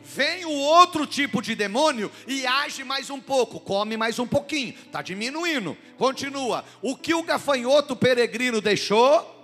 Vem 0.03 0.45
o 0.45 0.51
outro 0.51 1.05
tipo 1.05 1.41
de 1.41 1.55
demônio 1.55 2.11
e 2.27 2.45
age 2.45 2.83
mais 2.83 3.09
um 3.09 3.19
pouco, 3.19 3.59
come 3.59 3.95
mais 3.95 4.17
um 4.19 4.27
pouquinho, 4.27 4.73
está 4.85 5.01
diminuindo. 5.01 5.77
Continua. 5.97 6.65
O 6.81 6.95
que 6.95 7.13
o 7.13 7.23
gafanhoto 7.23 7.95
peregrino 7.95 8.59
deixou? 8.59 9.39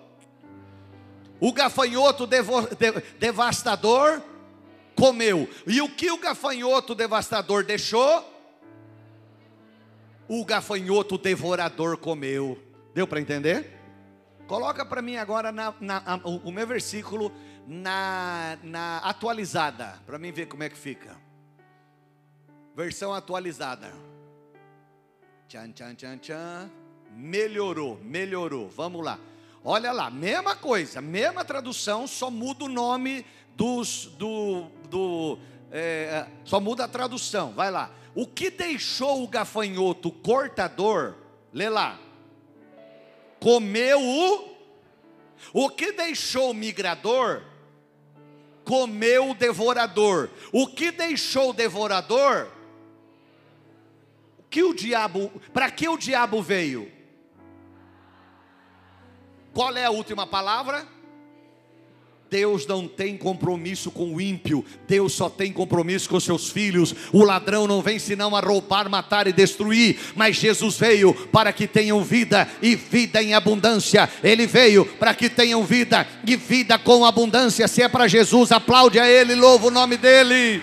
O 1.39 1.54
gafanhoto 1.54 2.26
de, 2.26 2.41
devastador 3.20 4.22
comeu. 4.96 5.48
E 5.67 5.80
o 5.80 5.89
que 5.89 6.10
o 6.10 6.17
gafanhoto 6.17 6.96
devastador 6.96 7.63
deixou? 7.63 8.34
O 10.28 10.43
gafanhoto 10.43 11.17
devorador 11.17 11.98
comeu. 11.98 12.58
Deu 12.96 13.06
para 13.08 13.22
entender? 13.22 13.78
Coloca 14.48 14.86
para 14.86 15.02
mim 15.02 15.17
agora 15.17 15.52
na, 15.52 15.74
na, 15.80 16.20
o, 16.24 16.50
o 16.50 16.52
meu 16.52 16.65
versículo 16.65 17.32
na, 17.67 18.58
na 18.63 18.97
atualizada, 18.99 19.99
para 20.06 20.17
mim 20.17 20.32
ver 20.32 20.45
como 20.45 20.63
é 20.63 20.69
que 20.69 20.77
fica. 20.77 21.17
Versão 22.73 23.13
atualizada. 23.13 23.91
Tchan, 25.49 25.71
tchan, 25.73 25.95
tchan, 25.95 26.17
tchan. 26.17 26.71
Melhorou, 27.12 27.99
melhorou. 28.01 28.69
Vamos 28.69 29.03
lá. 29.03 29.19
Olha 29.63 29.91
lá, 29.91 30.10
mesma 30.10 30.56
coisa, 30.56 31.01
mesma 31.01 31.43
tradução, 31.43 32.08
só 32.08 32.32
muda 32.32 32.63
o 32.63 32.69
nome 32.69 33.25
dos, 33.56 34.06
do, 34.17 34.69
do 34.89 35.38
é, 35.69 36.25
só 36.45 36.62
muda 36.62 36.86
a 36.86 36.88
tradução. 36.88 37.51
Vai 37.51 37.69
lá. 37.69 37.91
O 38.15 38.25
que 38.25 38.49
deixou 38.49 39.23
o 39.23 39.27
gafanhoto 39.27 40.10
cortador? 40.10 41.15
Lê 41.51 41.69
lá. 41.69 41.99
Comeu 43.39 44.01
o. 44.01 44.58
O 45.53 45.69
que 45.69 45.91
deixou 45.91 46.51
o 46.51 46.53
migrador? 46.53 47.43
Comeu 48.67 49.30
o 49.30 49.34
devorador. 49.34 50.30
O 50.51 50.67
que 50.67 50.91
deixou 50.91 51.51
o 51.51 51.53
devorador? 51.53 52.49
O 54.38 54.43
que 54.43 54.62
o 54.62 54.73
diabo, 54.73 55.32
para 55.53 55.71
que 55.71 55.88
o 55.88 55.97
diabo 55.97 56.41
veio? 56.41 56.91
Qual 59.53 59.75
é 59.77 59.86
a 59.86 59.89
última 59.89 60.27
palavra? 60.27 60.86
Deus 62.30 62.68
não 62.68 62.88
tem 62.88 63.16
compromisso 63.16 63.90
com 63.90 64.13
o 64.13 64.22
ímpio, 64.22 64.66
Deus 64.88 65.13
só 65.13 65.30
tem 65.30 65.52
compromisso 65.52 66.10
com 66.10 66.20
seus 66.20 66.50
filhos. 66.50 66.94
O 67.13 67.24
ladrão 67.24 67.68
não 67.68 67.82
vem 67.82 68.00
senão 68.00 68.36
a 68.36 68.40
roubar, 68.40 68.90
matar 68.90 69.28
e 69.28 69.34
destruir, 69.34 69.98
mas 70.16 70.36
Jesus 70.36 70.78
veio 70.78 71.13
para 71.13 71.54
que 71.54 71.68
tenham 71.68 72.04
vida 72.04 72.48
e 72.62 72.76
vida 72.76 73.22
em 73.24 73.34
abundância. 73.34 74.10
Ele 74.24 74.46
veio 74.46 74.86
para 74.86 75.13
que 75.13 75.30
tenham 75.30 75.63
vida 75.63 76.06
e 76.26 76.36
vida 76.36 76.78
com 76.78 77.06
abundância. 77.06 77.68
Se 77.68 77.82
é 77.82 77.88
para 77.88 78.08
Jesus, 78.08 78.52
aplaude 78.52 79.00
a 79.00 79.08
Ele, 79.08 79.34
louva 79.36 79.68
o 79.68 79.72
nome 79.72 79.96
dEle. 79.96 80.62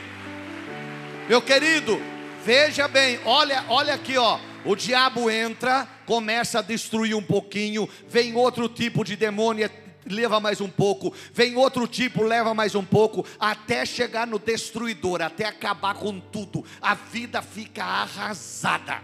Meu 1.29 1.41
querido, 1.41 1.99
veja 2.45 2.87
bem, 2.87 3.19
olha, 3.25 3.65
olha 3.69 3.95
aqui, 3.95 4.19
ó. 4.19 4.39
O 4.65 4.75
diabo 4.75 5.31
entra, 5.31 5.87
começa 6.07 6.59
a 6.59 6.63
destruir 6.63 7.15
um 7.15 7.23
pouquinho, 7.23 7.89
vem 8.09 8.35
outro 8.35 8.67
tipo 8.69 9.05
de 9.05 9.15
demônio 9.15 9.69
leva 10.07 10.41
mais 10.41 10.61
um 10.61 10.69
pouco, 10.69 11.15
vem 11.33 11.57
outro 11.57 11.87
tipo, 11.87 12.23
leva 12.23 12.55
mais 12.55 12.75
um 12.75 12.85
pouco, 12.85 13.27
até 13.39 13.85
chegar 13.87 14.27
no 14.27 14.39
destruidor, 14.39 15.23
até 15.23 15.45
acabar 15.47 15.95
com 15.95 16.21
tudo. 16.21 16.65
A 16.81 16.95
vida 16.95 17.43
fica 17.43 17.85
arrasada, 17.85 19.03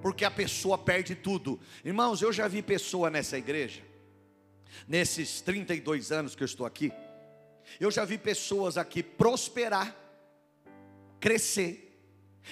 porque 0.00 0.24
a 0.24 0.30
pessoa 0.30 0.78
perde 0.78 1.14
tudo. 1.14 1.58
Irmãos, 1.84 2.22
eu 2.22 2.32
já 2.32 2.48
vi 2.48 2.62
pessoa 2.62 3.10
nessa 3.10 3.36
igreja, 3.36 3.82
nesses 4.86 5.40
32 5.40 6.12
anos 6.12 6.34
que 6.34 6.42
eu 6.42 6.46
estou 6.46 6.66
aqui, 6.66 6.92
eu 7.80 7.90
já 7.90 8.04
vi 8.04 8.16
pessoas 8.16 8.76
aqui 8.78 9.02
prosperar, 9.02 9.94
crescer, 11.18 11.82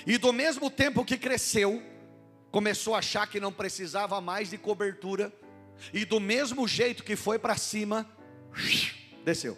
e 0.07 0.19
do 0.19 0.33
mesmo 0.33 0.69
tempo 0.71 1.05
que 1.05 1.17
cresceu, 1.17 1.81
começou 2.51 2.95
a 2.95 2.99
achar 2.99 3.29
que 3.29 3.39
não 3.39 3.53
precisava 3.53 4.21
mais 4.21 4.51
de 4.51 4.59
cobertura 4.59 5.33
e 5.93 6.05
do 6.05 6.21
mesmo 6.21 6.67
jeito 6.67 7.05
que 7.05 7.17
foi 7.17 7.39
para 7.39 7.57
cima, 7.57 8.09
desceu. 9.25 9.57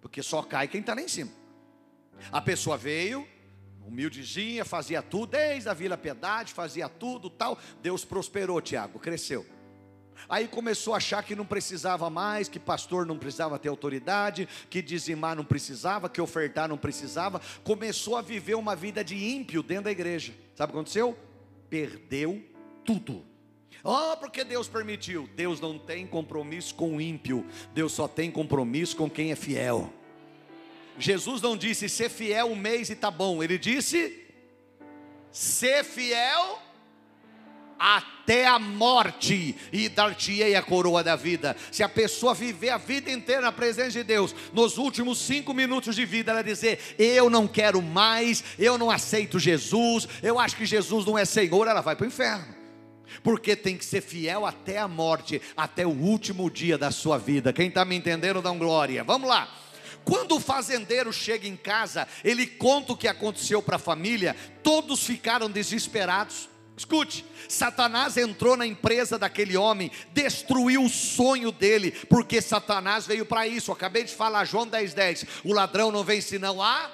Porque 0.00 0.22
só 0.22 0.42
cai 0.42 0.68
quem 0.68 0.80
está 0.80 0.94
lá 0.94 1.02
em 1.02 1.08
cima. 1.08 1.30
A 2.32 2.40
pessoa 2.40 2.76
veio, 2.76 3.26
humildezinha, 3.86 4.64
fazia 4.64 5.02
tudo, 5.02 5.30
desde 5.30 5.68
a 5.68 5.74
Vila 5.74 5.96
Piedade, 5.96 6.52
fazia 6.52 6.88
tudo 6.88 7.30
tal. 7.30 7.58
Deus 7.82 8.04
prosperou, 8.04 8.60
Tiago, 8.60 8.98
cresceu. 8.98 9.46
Aí 10.28 10.48
começou 10.48 10.94
a 10.94 10.96
achar 10.96 11.22
que 11.22 11.36
não 11.36 11.46
precisava 11.46 12.10
mais, 12.10 12.48
que 12.48 12.58
pastor 12.58 13.06
não 13.06 13.18
precisava 13.18 13.58
ter 13.58 13.68
autoridade, 13.68 14.48
que 14.68 14.82
dizimar 14.82 15.36
não 15.36 15.44
precisava, 15.44 16.08
que 16.08 16.20
ofertar 16.20 16.68
não 16.68 16.76
precisava. 16.76 17.40
Começou 17.62 18.16
a 18.16 18.22
viver 18.22 18.54
uma 18.54 18.74
vida 18.74 19.04
de 19.04 19.14
ímpio 19.16 19.62
dentro 19.62 19.84
da 19.84 19.92
igreja. 19.92 20.34
Sabe 20.56 20.70
o 20.70 20.72
que 20.72 20.78
aconteceu? 20.78 21.16
Perdeu 21.70 22.42
tudo. 22.84 23.24
Oh, 23.84 24.16
porque 24.16 24.44
Deus 24.44 24.68
permitiu. 24.68 25.28
Deus 25.34 25.60
não 25.60 25.78
tem 25.78 26.06
compromisso 26.06 26.74
com 26.74 26.96
o 26.96 27.00
ímpio, 27.00 27.46
Deus 27.72 27.92
só 27.92 28.08
tem 28.08 28.30
compromisso 28.30 28.96
com 28.96 29.08
quem 29.08 29.30
é 29.30 29.36
fiel. 29.36 29.92
Jesus 30.98 31.40
não 31.40 31.56
disse 31.56 31.88
ser 31.88 32.08
fiel 32.08 32.46
um 32.46 32.56
mês 32.56 32.90
e 32.90 32.96
tá 32.96 33.10
bom, 33.10 33.42
ele 33.42 33.56
disse 33.56 34.24
ser 35.30 35.84
fiel 35.84 36.58
até 37.78 38.44
a 38.46 38.58
morte 38.58 39.54
e 39.72 39.88
dar-te-ei 39.88 40.56
a 40.56 40.62
coroa 40.62 41.04
da 41.04 41.14
vida. 41.14 41.56
Se 41.70 41.84
a 41.84 41.88
pessoa 41.88 42.34
viver 42.34 42.70
a 42.70 42.76
vida 42.76 43.10
inteira 43.10 43.42
na 43.42 43.52
presença 43.52 43.92
de 43.92 44.02
Deus, 44.02 44.34
nos 44.52 44.76
últimos 44.76 45.18
cinco 45.18 45.54
minutos 45.54 45.94
de 45.94 46.04
vida, 46.04 46.32
ela 46.32 46.42
dizer: 46.42 46.96
Eu 46.98 47.30
não 47.30 47.46
quero 47.46 47.80
mais, 47.80 48.42
eu 48.58 48.76
não 48.76 48.90
aceito 48.90 49.38
Jesus, 49.38 50.08
eu 50.22 50.38
acho 50.40 50.56
que 50.56 50.66
Jesus 50.66 51.06
não 51.06 51.16
é 51.16 51.24
Senhor, 51.24 51.68
ela 51.68 51.80
vai 51.80 51.94
para 51.94 52.04
o 52.04 52.08
inferno. 52.08 52.57
Porque 53.22 53.56
tem 53.56 53.76
que 53.76 53.84
ser 53.84 54.00
fiel 54.00 54.46
até 54.46 54.78
a 54.78 54.88
morte, 54.88 55.40
até 55.56 55.86
o 55.86 55.90
último 55.90 56.50
dia 56.50 56.76
da 56.78 56.90
sua 56.90 57.18
vida. 57.18 57.52
Quem 57.52 57.68
está 57.68 57.84
me 57.84 57.96
entendendo, 57.96 58.42
dá 58.42 58.50
um 58.50 58.58
glória. 58.58 59.04
Vamos 59.04 59.28
lá. 59.28 59.48
Quando 60.04 60.36
o 60.36 60.40
fazendeiro 60.40 61.12
chega 61.12 61.46
em 61.46 61.56
casa, 61.56 62.08
ele 62.24 62.46
conta 62.46 62.94
o 62.94 62.96
que 62.96 63.06
aconteceu 63.06 63.60
para 63.62 63.76
a 63.76 63.78
família, 63.78 64.34
todos 64.62 65.04
ficaram 65.04 65.50
desesperados. 65.50 66.48
Escute, 66.78 67.26
Satanás 67.48 68.16
entrou 68.16 68.56
na 68.56 68.64
empresa 68.64 69.18
daquele 69.18 69.56
homem, 69.56 69.90
destruiu 70.12 70.84
o 70.84 70.88
sonho 70.88 71.50
dele, 71.50 71.90
porque 72.08 72.40
Satanás 72.40 73.04
veio 73.04 73.26
para 73.26 73.48
isso. 73.48 73.70
Eu 73.70 73.74
acabei 73.74 74.04
de 74.04 74.14
falar, 74.14 74.44
João 74.44 74.64
10,10. 74.64 74.94
10, 74.94 75.26
o 75.44 75.52
ladrão 75.52 75.90
não 75.90 76.04
vem 76.04 76.20
senão 76.20 76.62
a. 76.62 76.90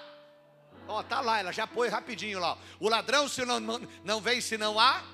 Ó, 0.89 1.03
tá 1.03 1.21
lá, 1.21 1.39
ela 1.39 1.53
já 1.53 1.67
põe 1.67 1.89
rapidinho 1.89 2.41
lá. 2.41 2.59
O 2.81 2.89
ladrão 2.89 3.29
se 3.29 3.45
não, 3.45 3.61
não, 3.61 3.81
não 4.03 4.21
vem 4.21 4.41
senão 4.41 4.81
a. 4.81 5.05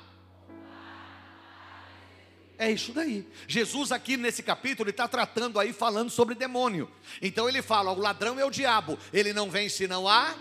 É 2.61 2.70
isso 2.70 2.92
daí. 2.92 3.27
Jesus 3.49 3.90
aqui 3.90 4.18
nesse 4.18 4.42
capítulo 4.42 4.85
ele 4.85 4.90
está 4.90 5.09
tratando 5.09 5.59
aí 5.59 5.73
falando 5.73 6.11
sobre 6.11 6.35
demônio. 6.35 6.90
Então 7.23 7.49
ele 7.49 7.62
fala: 7.62 7.90
o 7.90 7.99
ladrão 7.99 8.38
é 8.38 8.44
o 8.44 8.51
diabo. 8.51 8.99
Ele 9.14 9.33
não 9.33 9.51
vem 9.51 9.70
senão 9.70 10.07
a 10.07 10.35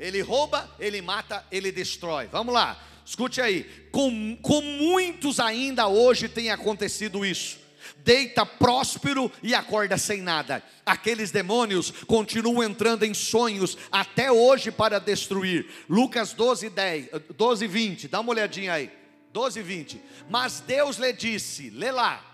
ele 0.00 0.22
rouba, 0.22 0.70
ele 0.78 1.02
mata, 1.02 1.44
ele 1.52 1.70
destrói. 1.70 2.26
Vamos 2.26 2.54
lá, 2.54 2.82
escute 3.04 3.38
aí. 3.38 3.64
Com, 3.90 4.36
com 4.36 4.62
muitos 4.62 5.38
ainda 5.38 5.88
hoje 5.88 6.26
tem 6.26 6.50
acontecido 6.50 7.24
isso. 7.24 7.58
Deita 7.98 8.46
próspero 8.46 9.30
e 9.42 9.54
acorda 9.54 9.98
sem 9.98 10.22
nada. 10.22 10.62
Aqueles 10.86 11.30
demônios 11.30 11.90
continuam 12.06 12.62
entrando 12.62 13.04
em 13.04 13.12
sonhos 13.12 13.76
até 13.92 14.32
hoje 14.32 14.70
para 14.70 14.98
destruir. 14.98 15.66
Lucas 15.86 16.32
12, 16.32 16.70
10, 16.70 17.08
12 17.36 17.66
20, 17.66 18.08
dá 18.08 18.20
uma 18.20 18.30
olhadinha 18.30 18.72
aí. 18.72 18.90
12, 19.36 19.60
20. 19.60 20.02
Mas 20.30 20.60
Deus 20.60 20.96
lhe 20.96 21.12
disse: 21.12 21.68
lê 21.68 21.90
lá 21.90 22.24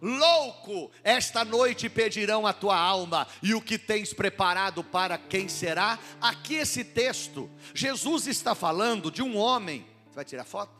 Louco, 0.00 0.90
esta 1.04 1.44
noite 1.44 1.90
pedirão 1.90 2.46
a 2.46 2.52
tua 2.52 2.78
alma, 2.78 3.26
e 3.42 3.54
o 3.54 3.60
que 3.60 3.76
tens 3.76 4.14
preparado 4.14 4.82
para 4.82 5.18
quem 5.18 5.46
será? 5.48 5.98
Aqui 6.20 6.54
esse 6.54 6.84
texto, 6.84 7.50
Jesus 7.74 8.26
está 8.28 8.54
falando 8.54 9.10
de 9.10 9.20
um 9.20 9.36
homem. 9.36 9.84
Você 10.06 10.14
vai 10.14 10.24
tirar 10.24 10.44
foto? 10.44 10.72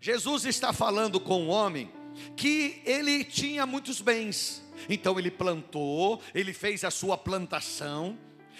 Jesus 0.00 0.46
está 0.46 0.72
falando 0.72 1.20
com 1.20 1.42
um 1.42 1.48
homem 1.48 1.92
que 2.36 2.80
ele 2.86 3.24
tinha 3.24 3.66
muitos 3.66 4.00
bens. 4.00 4.64
Então 4.88 5.18
ele 5.18 5.30
plantou, 5.30 6.22
ele 6.32 6.54
fez 6.54 6.84
a 6.84 6.90
sua 6.90 7.18
plantação, 7.18 8.16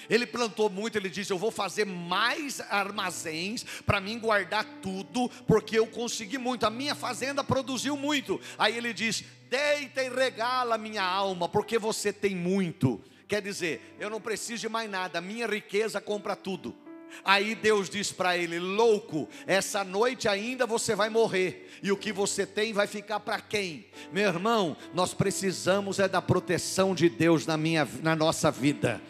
ele 0.09 0.27
plantou 0.27 0.69
muito, 0.71 0.97
ele 0.97 1.09
disse: 1.09 1.33
Eu 1.33 1.39
vou 1.39 1.51
fazer 1.51 1.85
mais 1.85 2.61
armazéns 2.61 3.65
para 3.85 4.01
mim 4.01 4.19
guardar 4.19 4.65
tudo, 4.83 5.29
porque 5.47 5.79
eu 5.79 5.87
consegui 5.87 6.39
muito. 6.39 6.65
A 6.65 6.71
minha 6.71 6.95
fazenda 6.95 7.43
produziu 7.43 7.97
muito. 7.97 8.41
Aí 8.59 8.77
ele 8.77 8.93
diz: 8.93 9.25
Deita 9.49 10.03
e 10.03 10.09
regala 10.09 10.79
minha 10.79 11.03
alma, 11.03 11.49
porque 11.49 11.79
você 11.79 12.13
tem 12.13 12.35
muito. 12.35 13.01
Quer 13.27 13.43
dizer, 13.43 13.97
eu 14.01 14.09
não 14.09 14.21
preciso 14.21 14.63
de 14.63 14.69
mais 14.69 14.91
nada, 14.91 15.21
minha 15.21 15.47
riqueza 15.47 16.01
compra 16.01 16.35
tudo. 16.35 16.75
Aí 17.25 17.55
Deus 17.55 17.89
diz 17.89 18.13
para 18.13 18.37
ele: 18.37 18.59
Louco, 18.59 19.29
essa 19.47 19.85
noite 19.85 20.29
ainda 20.29 20.67
você 20.67 20.95
vai 20.95 21.09
morrer, 21.09 21.71
e 21.83 21.91
o 21.93 21.97
que 21.97 22.13
você 22.13 22.47
tem 22.47 22.73
vai 22.73 22.87
ficar 22.87 23.21
para 23.21 23.41
quem? 23.41 23.87
Meu 24.13 24.29
irmão, 24.29 24.77
nós 24.95 25.15
precisamos 25.15 25.99
é 25.99 26.09
da 26.09 26.23
proteção 26.23 26.95
de 26.95 27.09
Deus 27.09 27.47
na, 27.47 27.57
minha, 27.57 27.87
na 28.03 28.15
nossa 28.15 28.51
vida. 28.51 29.01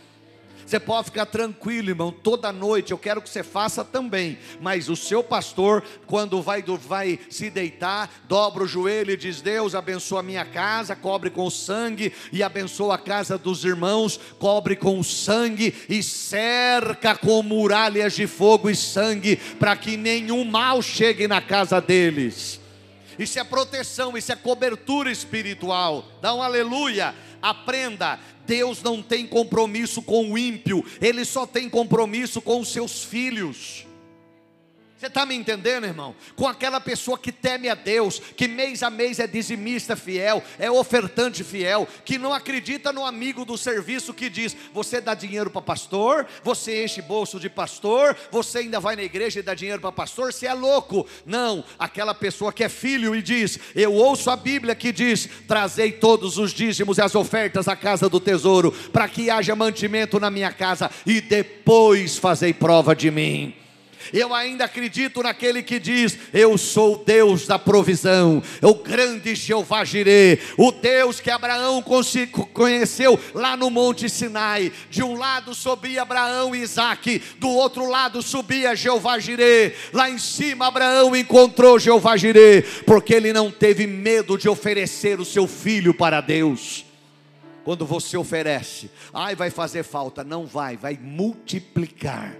Você 0.68 0.78
pode 0.78 1.06
ficar 1.06 1.24
tranquilo, 1.24 1.88
irmão, 1.88 2.12
toda 2.12 2.52
noite 2.52 2.92
eu 2.92 2.98
quero 2.98 3.22
que 3.22 3.30
você 3.30 3.42
faça 3.42 3.82
também. 3.82 4.38
Mas 4.60 4.90
o 4.90 4.96
seu 4.96 5.24
pastor, 5.24 5.82
quando 6.06 6.42
vai, 6.42 6.62
vai 6.62 7.18
se 7.30 7.48
deitar, 7.48 8.10
dobra 8.28 8.64
o 8.64 8.68
joelho 8.68 9.12
e 9.12 9.16
diz: 9.16 9.40
Deus, 9.40 9.74
abençoa 9.74 10.20
a 10.20 10.22
minha 10.22 10.44
casa, 10.44 10.94
cobre 10.94 11.30
com 11.30 11.48
sangue, 11.48 12.12
e 12.30 12.42
abençoa 12.42 12.96
a 12.96 12.98
casa 12.98 13.38
dos 13.38 13.64
irmãos, 13.64 14.20
cobre 14.38 14.76
com 14.76 15.02
sangue, 15.02 15.74
e 15.88 16.02
cerca 16.02 17.16
com 17.16 17.42
muralhas 17.42 18.12
de 18.12 18.26
fogo 18.26 18.68
e 18.68 18.76
sangue, 18.76 19.36
para 19.58 19.74
que 19.74 19.96
nenhum 19.96 20.44
mal 20.44 20.82
chegue 20.82 21.26
na 21.26 21.40
casa 21.40 21.80
deles. 21.80 22.57
Isso 23.18 23.38
é 23.38 23.44
proteção, 23.44 24.16
isso 24.16 24.30
é 24.30 24.36
cobertura 24.36 25.10
espiritual. 25.10 26.04
Dá 26.22 26.34
um 26.34 26.42
aleluia. 26.42 27.14
Aprenda, 27.42 28.18
Deus 28.46 28.82
não 28.82 29.02
tem 29.02 29.26
compromisso 29.26 30.02
com 30.02 30.32
o 30.32 30.38
ímpio, 30.38 30.84
Ele 31.00 31.24
só 31.24 31.46
tem 31.46 31.68
compromisso 31.68 32.40
com 32.40 32.60
os 32.60 32.72
seus 32.72 33.04
filhos. 33.04 33.87
Você 34.98 35.06
está 35.06 35.24
me 35.24 35.36
entendendo, 35.36 35.84
irmão? 35.84 36.12
Com 36.34 36.48
aquela 36.48 36.80
pessoa 36.80 37.16
que 37.16 37.30
teme 37.30 37.68
a 37.68 37.76
Deus, 37.76 38.20
que 38.36 38.48
mês 38.48 38.82
a 38.82 38.90
mês 38.90 39.20
é 39.20 39.28
dizimista 39.28 39.94
fiel, 39.94 40.42
é 40.58 40.68
ofertante 40.68 41.44
fiel, 41.44 41.86
que 42.04 42.18
não 42.18 42.32
acredita 42.32 42.92
no 42.92 43.06
amigo 43.06 43.44
do 43.44 43.56
serviço 43.56 44.12
que 44.12 44.28
diz: 44.28 44.56
você 44.74 45.00
dá 45.00 45.14
dinheiro 45.14 45.50
para 45.50 45.62
pastor, 45.62 46.26
você 46.42 46.84
enche 46.84 47.00
bolso 47.00 47.38
de 47.38 47.48
pastor, 47.48 48.16
você 48.32 48.58
ainda 48.58 48.80
vai 48.80 48.96
na 48.96 49.04
igreja 49.04 49.38
e 49.38 49.42
dá 49.42 49.54
dinheiro 49.54 49.80
para 49.80 49.92
pastor, 49.92 50.32
você 50.32 50.48
é 50.48 50.52
louco. 50.52 51.06
Não, 51.24 51.64
aquela 51.78 52.12
pessoa 52.12 52.52
que 52.52 52.64
é 52.64 52.68
filho 52.68 53.14
e 53.14 53.22
diz: 53.22 53.56
eu 53.76 53.94
ouço 53.94 54.28
a 54.30 54.36
Bíblia 54.36 54.74
que 54.74 54.90
diz: 54.90 55.28
trazei 55.46 55.92
todos 55.92 56.38
os 56.38 56.52
dízimos 56.52 56.98
e 56.98 57.02
as 57.02 57.14
ofertas 57.14 57.68
à 57.68 57.76
casa 57.76 58.08
do 58.08 58.18
tesouro, 58.18 58.72
para 58.72 59.08
que 59.08 59.30
haja 59.30 59.54
mantimento 59.54 60.18
na 60.18 60.28
minha 60.28 60.52
casa, 60.52 60.90
e 61.06 61.20
depois 61.20 62.18
fazei 62.18 62.52
prova 62.52 62.96
de 62.96 63.12
mim. 63.12 63.67
Eu 64.12 64.34
ainda 64.34 64.64
acredito 64.64 65.22
naquele 65.22 65.62
que 65.62 65.78
diz: 65.78 66.18
Eu 66.32 66.56
sou 66.56 66.94
o 66.94 67.04
Deus 67.04 67.46
da 67.46 67.58
provisão, 67.58 68.42
o 68.62 68.74
grande 68.74 69.34
Jeová 69.34 69.84
Jirê, 69.84 70.38
o 70.56 70.72
Deus 70.72 71.20
que 71.20 71.30
Abraão 71.30 71.82
conheceu 72.52 73.18
lá 73.34 73.56
no 73.56 73.70
Monte 73.70 74.08
Sinai. 74.08 74.72
De 74.90 75.02
um 75.02 75.16
lado 75.16 75.54
subia 75.54 76.02
Abraão 76.02 76.54
e 76.54 76.60
Isaac, 76.60 77.22
do 77.38 77.48
outro 77.48 77.88
lado 77.88 78.22
subia 78.22 78.76
Jeová 78.76 79.18
Jirê. 79.18 79.74
Lá 79.92 80.10
em 80.10 80.18
cima 80.18 80.66
Abraão 80.66 81.14
encontrou 81.14 81.78
Jeová 81.78 82.16
Jirê, 82.16 82.62
porque 82.86 83.14
ele 83.14 83.32
não 83.32 83.50
teve 83.50 83.86
medo 83.86 84.36
de 84.38 84.48
oferecer 84.48 85.20
o 85.20 85.24
seu 85.24 85.46
filho 85.46 85.94
para 85.94 86.20
Deus 86.20 86.88
quando 87.68 87.84
você 87.84 88.16
oferece, 88.16 88.90
ai, 89.12 89.36
vai 89.36 89.50
fazer 89.50 89.82
falta, 89.82 90.24
não 90.24 90.46
vai, 90.46 90.74
vai 90.74 90.98
multiplicar. 90.98 92.34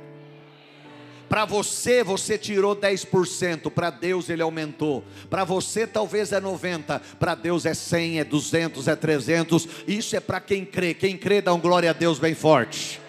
Para 1.29 1.45
você, 1.45 2.03
você 2.03 2.39
tirou 2.39 2.75
10%, 2.75 3.71
para 3.71 3.91
Deus 3.91 4.31
ele 4.31 4.41
aumentou. 4.41 5.05
Para 5.29 5.45
você 5.45 5.87
talvez 5.87 6.33
é 6.33 6.41
90, 6.41 7.01
para 7.19 7.35
Deus 7.35 7.67
é 7.67 7.75
100, 7.75 8.21
é 8.21 8.25
200, 8.25 8.89
é 8.89 8.97
300. 8.97 9.69
Isso 9.87 10.17
é 10.17 10.21
para 10.21 10.41
quem 10.41 10.65
crê. 10.65 10.95
Quem 10.95 11.19
crê 11.19 11.43
dá 11.43 11.53
um 11.53 11.61
glória 11.61 11.91
a 11.91 11.93
Deus 11.93 12.19
bem 12.19 12.35
forte. 12.35 13.01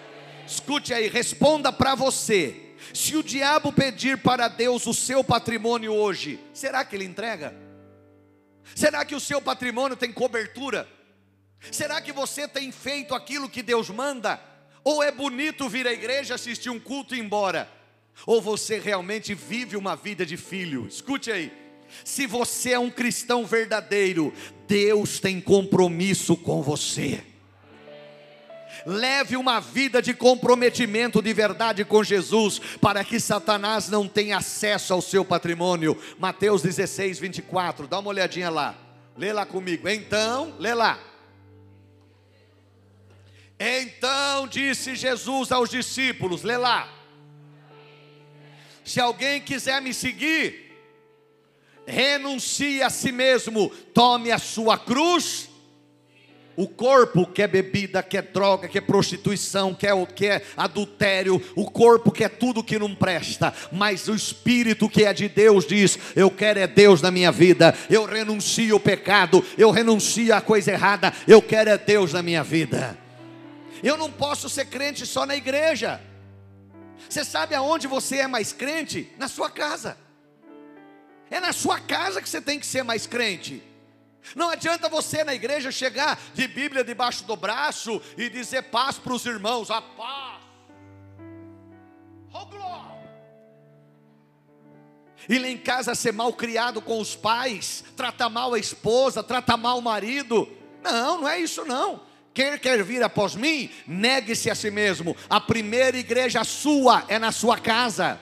Escute 0.46 0.92
aí, 0.92 1.08
responda 1.08 1.72
para 1.72 1.94
você. 1.94 2.54
Se 2.92 3.16
o 3.16 3.22
diabo 3.22 3.72
pedir 3.72 4.18
para 4.18 4.48
Deus 4.48 4.86
o 4.86 4.92
seu 4.92 5.24
patrimônio 5.24 5.92
hoje, 5.92 6.38
será 6.52 6.84
que 6.84 6.96
ele 6.96 7.04
entrega? 7.04 7.54
Será 8.74 9.04
que 9.04 9.14
o 9.14 9.20
seu 9.20 9.40
patrimônio 9.40 9.96
tem 9.96 10.12
cobertura? 10.12 10.86
Será 11.70 12.00
que 12.00 12.12
você 12.12 12.48
tem 12.48 12.70
feito 12.72 13.14
aquilo 13.14 13.48
que 13.48 13.62
Deus 13.62 13.88
manda? 13.90 14.40
Ou 14.82 15.02
é 15.02 15.10
bonito 15.10 15.68
vir 15.68 15.86
à 15.86 15.92
igreja, 15.92 16.34
assistir 16.34 16.70
um 16.70 16.80
culto 16.80 17.14
e 17.14 17.18
ir 17.18 17.22
embora? 17.22 17.79
Ou 18.26 18.40
você 18.40 18.78
realmente 18.78 19.34
vive 19.34 19.76
uma 19.76 19.96
vida 19.96 20.26
de 20.26 20.36
filho? 20.36 20.86
Escute 20.86 21.30
aí. 21.30 21.52
Se 22.04 22.26
você 22.26 22.72
é 22.72 22.78
um 22.78 22.90
cristão 22.90 23.44
verdadeiro, 23.44 24.32
Deus 24.66 25.18
tem 25.18 25.40
compromisso 25.40 26.36
com 26.36 26.62
você. 26.62 27.22
Leve 28.86 29.36
uma 29.36 29.60
vida 29.60 30.00
de 30.00 30.14
comprometimento 30.14 31.20
de 31.20 31.32
verdade 31.34 31.84
com 31.84 32.02
Jesus, 32.02 32.60
para 32.80 33.04
que 33.04 33.20
Satanás 33.20 33.88
não 33.88 34.08
tenha 34.08 34.38
acesso 34.38 34.94
ao 34.94 35.02
seu 35.02 35.24
patrimônio. 35.24 35.98
Mateus 36.18 36.62
16, 36.62 37.18
24, 37.18 37.86
dá 37.86 37.98
uma 37.98 38.08
olhadinha 38.08 38.48
lá, 38.48 38.74
lê 39.16 39.32
lá 39.32 39.44
comigo. 39.44 39.88
Então, 39.88 40.54
lê 40.58 40.72
lá. 40.72 40.98
Então 43.58 44.46
disse 44.48 44.94
Jesus 44.94 45.52
aos 45.52 45.68
discípulos, 45.68 46.42
lê 46.42 46.56
lá. 46.56 46.99
Se 48.84 49.00
alguém 49.00 49.40
quiser 49.40 49.80
me 49.80 49.92
seguir, 49.92 50.70
renuncie 51.86 52.82
a 52.82 52.90
si 52.90 53.12
mesmo, 53.12 53.70
tome 53.92 54.30
a 54.30 54.38
sua 54.38 54.78
cruz. 54.78 55.50
O 56.56 56.68
corpo 56.68 57.24
quer 57.26 57.48
bebida, 57.48 58.02
quer 58.02 58.22
droga, 58.22 58.68
quer 58.68 58.82
prostituição, 58.82 59.72
quer, 59.72 59.94
quer 60.08 60.44
adultério. 60.56 61.42
O 61.56 61.70
corpo 61.70 62.10
quer 62.10 62.28
tudo 62.28 62.62
que 62.62 62.78
não 62.78 62.94
presta. 62.94 63.54
Mas 63.72 64.08
o 64.08 64.14
espírito 64.14 64.88
que 64.88 65.04
é 65.04 65.12
de 65.12 65.26
Deus 65.28 65.66
diz: 65.66 65.98
Eu 66.14 66.30
quero 66.30 66.58
é 66.58 66.66
Deus 66.66 67.00
na 67.00 67.10
minha 67.10 67.32
vida. 67.32 67.74
Eu 67.88 68.04
renuncio 68.04 68.76
o 68.76 68.80
pecado. 68.80 69.42
Eu 69.56 69.70
renuncio 69.70 70.34
a 70.34 70.40
coisa 70.42 70.72
errada. 70.72 71.14
Eu 71.26 71.40
quero 71.40 71.70
é 71.70 71.78
Deus 71.78 72.12
na 72.12 72.22
minha 72.22 72.44
vida. 72.44 72.98
Eu 73.82 73.96
não 73.96 74.10
posso 74.10 74.48
ser 74.48 74.66
crente 74.66 75.06
só 75.06 75.24
na 75.24 75.36
igreja. 75.36 76.00
Você 77.08 77.24
sabe 77.24 77.54
aonde 77.54 77.86
você 77.86 78.18
é 78.18 78.26
mais 78.26 78.52
crente? 78.52 79.12
Na 79.18 79.28
sua 79.28 79.50
casa. 79.50 79.96
É 81.30 81.40
na 81.40 81.52
sua 81.52 81.78
casa 81.78 82.20
que 82.20 82.28
você 82.28 82.40
tem 82.40 82.58
que 82.58 82.66
ser 82.66 82.82
mais 82.82 83.06
crente. 83.06 83.62
Não 84.34 84.50
adianta 84.50 84.88
você 84.88 85.24
na 85.24 85.34
igreja 85.34 85.70
chegar 85.70 86.20
de 86.34 86.46
Bíblia 86.46 86.84
debaixo 86.84 87.24
do 87.24 87.36
braço 87.36 88.02
e 88.16 88.28
dizer 88.28 88.64
paz 88.64 88.98
para 88.98 89.12
os 89.12 89.24
irmãos, 89.24 89.70
a 89.70 89.80
paz. 89.80 90.40
Oh. 92.32 92.60
E 95.28 95.38
lá 95.38 95.48
em 95.48 95.58
casa 95.58 95.94
ser 95.94 96.12
mal 96.12 96.32
criado 96.32 96.80
com 96.80 96.98
os 96.98 97.14
pais, 97.14 97.84
tratar 97.96 98.28
mal 98.28 98.54
a 98.54 98.58
esposa, 98.58 99.22
tratar 99.22 99.56
mal 99.56 99.78
o 99.78 99.82
marido. 99.82 100.48
Não, 100.82 101.20
não 101.20 101.28
é 101.28 101.38
isso 101.38 101.64
não. 101.64 102.00
Quem 102.32 102.56
quer 102.58 102.82
vir 102.82 103.02
após 103.02 103.34
mim, 103.34 103.70
negue-se 103.86 104.50
a 104.50 104.54
si 104.54 104.70
mesmo. 104.70 105.16
A 105.28 105.40
primeira 105.40 105.98
igreja 105.98 106.44
sua 106.44 107.04
é 107.08 107.18
na 107.18 107.32
sua 107.32 107.58
casa. 107.58 108.20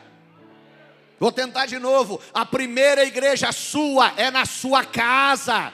Vou 1.21 1.33
tentar 1.33 1.67
de 1.67 1.79
novo. 1.79 2.21
A 2.33 2.47
primeira 2.47 3.05
igreja 3.05 3.53
sua 3.53 4.13
é 4.17 4.31
na 4.31 4.47
sua 4.47 4.85
casa. 4.85 5.73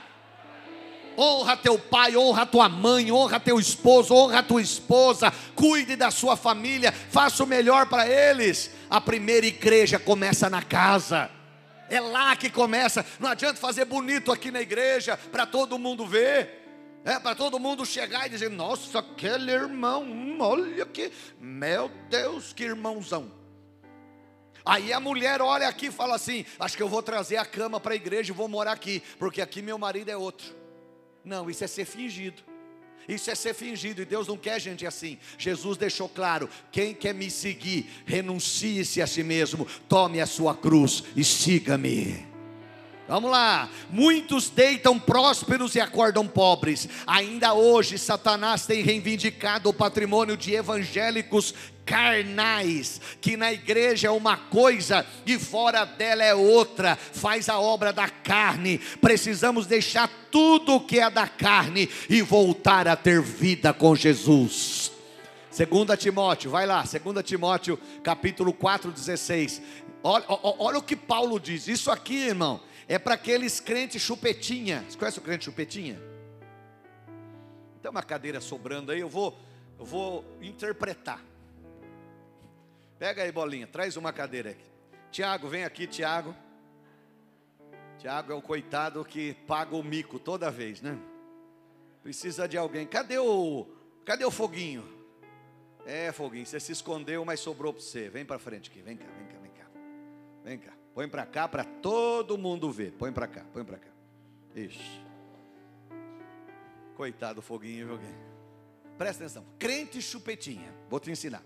Honra 1.17 1.57
teu 1.57 1.79
pai, 1.79 2.17
honra 2.17 2.45
tua 2.45 2.69
mãe, 2.69 3.13
honra 3.13 3.39
teu 3.39 3.61
esposo, 3.61 4.13
honra 4.13 4.43
tua 4.43 4.61
esposa, 4.61 5.33
cuide 5.55 5.95
da 5.95 6.11
sua 6.11 6.37
família, 6.37 6.91
faça 6.91 7.45
o 7.45 7.47
melhor 7.47 7.87
para 7.87 8.09
eles. 8.09 8.73
A 8.91 9.01
primeira 9.01 9.47
igreja 9.47 9.97
começa 9.97 10.51
na 10.51 10.61
casa. 10.61 11.31
É 11.89 12.01
lá 12.01 12.35
que 12.35 12.51
começa. 12.51 13.07
Não 13.21 13.31
adianta 13.31 13.61
fazer 13.61 13.85
bonito 13.85 14.33
aqui 14.33 14.51
na 14.51 14.61
igreja 14.61 15.17
para 15.31 15.47
todo 15.47 15.79
mundo 15.79 16.05
ver. 16.05 16.64
É 17.05 17.19
para 17.21 17.35
todo 17.35 17.61
mundo 17.61 17.85
chegar 17.85 18.27
e 18.27 18.31
dizer: 18.31 18.51
Nossa, 18.51 19.01
aquele 19.01 19.53
irmão, 19.53 20.03
hum, 20.03 20.39
olha 20.41 20.87
que, 20.87 21.13
meu 21.39 21.91
Deus, 22.09 22.53
que 22.53 22.65
irmãozão. 22.65 23.31
Aí 24.65 24.91
a 24.95 24.99
mulher 24.99 25.43
olha 25.43 25.69
aqui 25.69 25.87
e 25.87 25.93
fala 25.93 26.15
assim: 26.15 26.47
Acho 26.59 26.77
que 26.77 26.83
eu 26.83 26.89
vou 26.89 27.03
trazer 27.03 27.37
a 27.37 27.45
cama 27.45 27.79
para 27.79 27.93
a 27.93 27.97
igreja 27.97 28.33
e 28.33 28.35
vou 28.35 28.49
morar 28.49 28.73
aqui, 28.73 29.03
porque 29.19 29.43
aqui 29.43 29.61
meu 29.61 29.77
marido 29.77 30.09
é 30.09 30.17
outro. 30.17 30.57
Não, 31.23 31.51
isso 31.51 31.63
é 31.63 31.67
ser 31.67 31.85
fingido. 31.85 32.43
Isso 33.07 33.31
é 33.31 33.35
ser 33.35 33.53
fingido 33.53 34.01
e 34.01 34.07
Deus 34.07 34.27
não 34.27 34.39
quer 34.39 34.59
gente 34.59 34.87
assim. 34.87 35.19
Jesus 35.37 35.77
deixou 35.77 36.09
claro: 36.09 36.49
quem 36.73 36.95
quer 36.95 37.13
me 37.13 37.31
seguir, 37.31 37.87
renuncie-se 38.07 39.03
a 39.03 39.07
si 39.07 39.23
mesmo, 39.23 39.67
tome 39.87 40.23
a 40.23 40.27
sua 40.27 40.55
cruz 40.55 41.05
e 41.15 41.23
siga-me. 41.23 42.34
Vamos 43.07 43.31
lá, 43.31 43.69
muitos 43.91 44.49
deitam 44.49 44.99
prósperos 44.99 45.75
e 45.75 45.81
acordam 45.81 46.27
pobres. 46.27 46.89
Ainda 47.07 47.53
hoje, 47.53 47.99
Satanás 47.99 48.65
tem 48.65 48.83
reivindicado 48.83 49.69
o 49.69 49.75
patrimônio 49.75 50.39
de 50.39 50.55
evangélicos 50.55 51.55
carnais, 51.85 53.03
que 53.21 53.37
na 53.37 53.53
igreja 53.53 54.09
é 54.09 54.11
uma 54.11 54.39
coisa 54.39 55.07
e 55.27 55.39
fora 55.39 55.85
dela 55.85 56.25
é 56.25 56.35
outra, 56.35 56.97
faz 56.97 57.51
a 57.51 57.61
obra 57.61 57.93
da 57.93 58.09
carne. 58.09 58.79
Precisamos 59.03 59.67
deixar 59.67 60.09
tudo 60.31 60.77
o 60.77 60.81
que 60.81 60.99
é 60.99 61.11
da 61.11 61.29
carne 61.29 61.91
e 62.09 62.23
voltar 62.23 62.89
a 62.89 62.97
ter 62.97 63.21
vida 63.21 63.75
com 63.75 63.95
Jesus. 63.95 64.91
2 65.55 65.99
Timóteo, 65.99 66.51
vai 66.51 66.67
lá, 66.67 66.83
2 66.83 67.23
Timóteo, 67.23 67.79
capítulo 68.03 68.53
4, 68.55 68.91
16. 68.91 69.61
Olha, 70.03 70.25
olha 70.29 70.79
o 70.79 70.83
que 70.83 70.97
Paulo 70.97 71.39
diz. 71.39 71.69
Isso 71.69 71.91
aqui, 71.91 72.17
irmão, 72.17 72.61
é 72.89 72.99
para 72.99 73.15
aqueles 73.15 73.61
crentes 73.61 74.03
chupetinha. 74.03 74.85
Você 74.89 74.99
conhece 74.99 75.19
o 75.19 75.23
crente 75.23 75.45
chupetinha? 75.45 76.01
Tem 77.81 77.91
uma 77.91 78.03
cadeira 78.03 78.41
sobrando 78.41 78.93
aí, 78.93 79.01
eu 79.01 79.09
vou, 79.09 79.39
eu 79.79 79.85
vou 79.85 80.25
interpretar. 80.41 81.23
Pega 82.99 83.23
aí, 83.23 83.33
bolinha, 83.33 83.67
traz 83.67 83.97
uma 83.97 84.13
cadeira 84.13 84.51
aqui. 84.51 84.65
Tiago, 85.11 85.49
vem 85.49 85.65
aqui, 85.65 85.87
Tiago. 85.87 86.35
Tiago 87.99 88.33
é 88.33 88.35
o 88.35 88.43
coitado 88.43 89.05
que 89.05 89.35
paga 89.47 89.77
o 89.77 89.83
mico 89.83 90.19
toda 90.19 90.51
vez, 90.51 90.81
né? 90.81 90.99
Precisa 92.03 92.47
de 92.47 92.57
alguém. 92.57 92.87
Cadê 92.87 93.19
o, 93.19 93.67
cadê 94.05 94.25
o 94.25 94.31
foguinho? 94.31 94.87
É, 95.87 96.13
foguinho, 96.13 96.47
você 96.47 96.59
se 96.59 96.73
escondeu, 96.73 97.25
mas 97.25 97.41
sobrou 97.41 97.73
para 97.73 97.83
você. 97.83 98.09
Vem 98.09 98.25
para 98.25 98.39
frente 98.39 98.71
aqui, 98.71 98.81
vem 98.81 98.97
cá, 98.97 99.07
vem 99.07 99.27
cá, 99.27 99.39
vem 99.39 99.51
cá. 99.51 99.67
Vem 100.45 100.59
cá. 100.59 100.84
Põe 100.95 101.09
para 101.09 101.27
cá 101.27 101.49
para 101.49 101.65
todo 101.65 102.39
mundo 102.39 102.71
ver. 102.71 102.93
Põe 102.93 103.13
para 103.13 103.27
cá, 103.27 103.45
põe 103.53 103.65
para 103.65 103.79
cá. 103.79 103.91
Ixi. 104.55 105.05
Coitado 106.95 107.37
do 107.37 107.43
foguinho, 107.43 107.99
viu? 107.99 107.99
Presta 108.97 109.25
atenção. 109.25 109.45
Crente 109.59 110.01
chupetinha. 110.01 110.73
Vou 110.89 111.01
te 111.01 111.11
ensinar. 111.11 111.43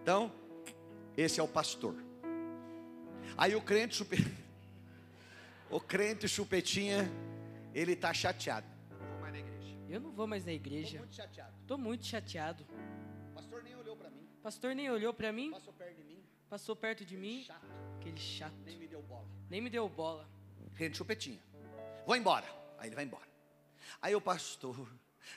Então, 0.00 0.32
esse 1.16 1.40
é 1.40 1.42
o 1.42 1.48
pastor. 1.48 1.96
Aí 3.36 3.56
o 3.56 3.60
crente 3.60 3.96
chupetinha. 3.96 4.42
O 5.70 5.80
crente 5.80 6.28
chupetinha, 6.28 7.10
ele 7.72 7.92
está 7.92 8.12
chateado. 8.12 8.66
Eu 9.92 10.00
não 10.00 10.10
vou 10.10 10.26
mais 10.26 10.42
na 10.46 10.52
igreja. 10.52 10.96
Estou 10.96 10.98
muito 11.00 11.14
chateado. 11.14 11.52
Estou 11.60 11.78
muito 11.78 12.06
chateado. 12.06 12.66
O 13.30 13.34
pastor 13.34 13.62
nem 13.62 13.76
olhou 13.76 13.94
para 13.94 14.10
mim. 14.10 14.28
Pastor 14.42 14.74
nem 14.74 14.90
olhou 14.90 15.12
para 15.12 15.32
mim. 15.32 15.50
Passou 15.50 15.72
perto 15.74 15.96
de 15.96 16.04
mim. 16.04 16.24
Passou 16.48 16.76
perto 16.76 17.04
de 17.04 17.16
mim. 17.18 17.44
Chato. 17.44 17.91
Aquele 18.02 18.18
chato. 18.18 18.52
Nem 18.64 18.76
me 18.76 18.88
deu 18.88 19.00
bola. 19.00 19.28
Nem 19.48 19.60
me 19.60 19.70
deu 19.70 19.88
bola. 19.88 20.28
Crente 20.74 20.96
chupetinha. 20.96 21.38
Vou 22.04 22.16
embora. 22.16 22.46
Aí 22.78 22.88
ele 22.88 22.96
vai 22.96 23.04
embora. 23.04 23.28
Aí 24.00 24.12
o 24.16 24.20
pastor 24.20 24.88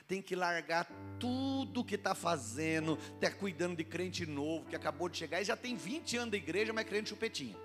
tem 0.08 0.20
que 0.20 0.34
largar 0.34 0.84
tudo 1.20 1.84
que 1.84 1.94
está 1.94 2.12
fazendo, 2.12 2.98
está 3.14 3.30
cuidando 3.30 3.76
de 3.76 3.84
crente 3.84 4.26
novo, 4.26 4.66
que 4.66 4.74
acabou 4.74 5.08
de 5.08 5.16
chegar, 5.16 5.40
e 5.40 5.44
já 5.44 5.56
tem 5.56 5.76
20 5.76 6.16
anos 6.16 6.30
da 6.32 6.36
igreja, 6.36 6.72
mas 6.72 6.84
é 6.84 6.88
crente 6.88 7.10
chupetinha. 7.10 7.56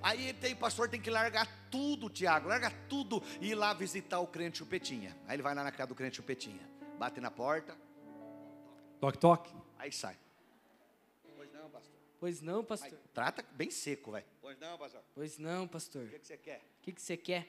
Aí 0.00 0.32
tem 0.32 0.56
pastor 0.56 0.88
tem 0.88 1.00
que 1.00 1.10
largar 1.10 1.46
tudo, 1.70 2.08
Tiago, 2.08 2.48
larga 2.48 2.70
tudo 2.88 3.22
e 3.42 3.50
ir 3.50 3.54
lá 3.54 3.74
visitar 3.74 4.20
o 4.20 4.26
crente 4.26 4.58
chupetinha. 4.58 5.14
Aí 5.26 5.36
ele 5.36 5.42
vai 5.42 5.54
lá 5.54 5.62
na 5.62 5.70
casa 5.70 5.88
do 5.88 5.94
crente 5.94 6.16
chupetinha, 6.16 6.66
bate 6.98 7.20
na 7.20 7.30
porta, 7.30 7.76
Toque, 8.98 9.18
toque. 9.18 9.54
aí 9.78 9.92
sai. 9.92 10.16
Pois 12.20 12.42
não, 12.42 12.62
pastor. 12.62 12.90
Mas 12.92 13.00
trata 13.14 13.42
bem 13.52 13.70
seco, 13.70 14.10
vai. 14.10 14.22
Pois 14.42 14.58
não, 14.58 14.76
pastor. 14.76 15.02
Pois 15.14 15.38
não, 15.38 15.66
pastor. 15.66 16.04
O 16.04 16.08
que, 16.10 16.18
que 16.18 16.26
você 16.26 16.36
quer? 16.36 16.58
O 16.58 16.82
que, 16.82 16.92
que 16.92 17.00
você 17.00 17.16
quer? 17.16 17.48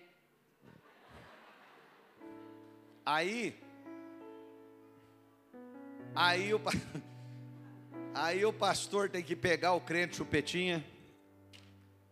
Aí, 3.06 3.62
aí 6.16 6.54
o, 6.54 6.62
aí 8.16 8.46
o 8.46 8.54
pastor 8.54 9.10
tem 9.10 9.22
que 9.22 9.36
pegar 9.36 9.74
o 9.74 9.82
crente 9.82 10.16
chupetinha. 10.16 10.86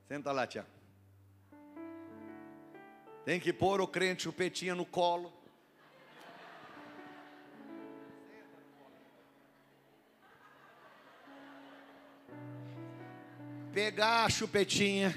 Senta 0.09 0.33
lá, 0.33 0.45
Tiago. 0.45 0.67
Tem 3.23 3.39
que 3.39 3.53
pôr 3.53 3.79
o 3.79 3.87
crente 3.87 4.23
chupetinha 4.23 4.75
no 4.75 4.85
colo. 4.85 5.31
Pegar 13.73 14.25
a 14.25 14.29
chupetinha. 14.29 15.15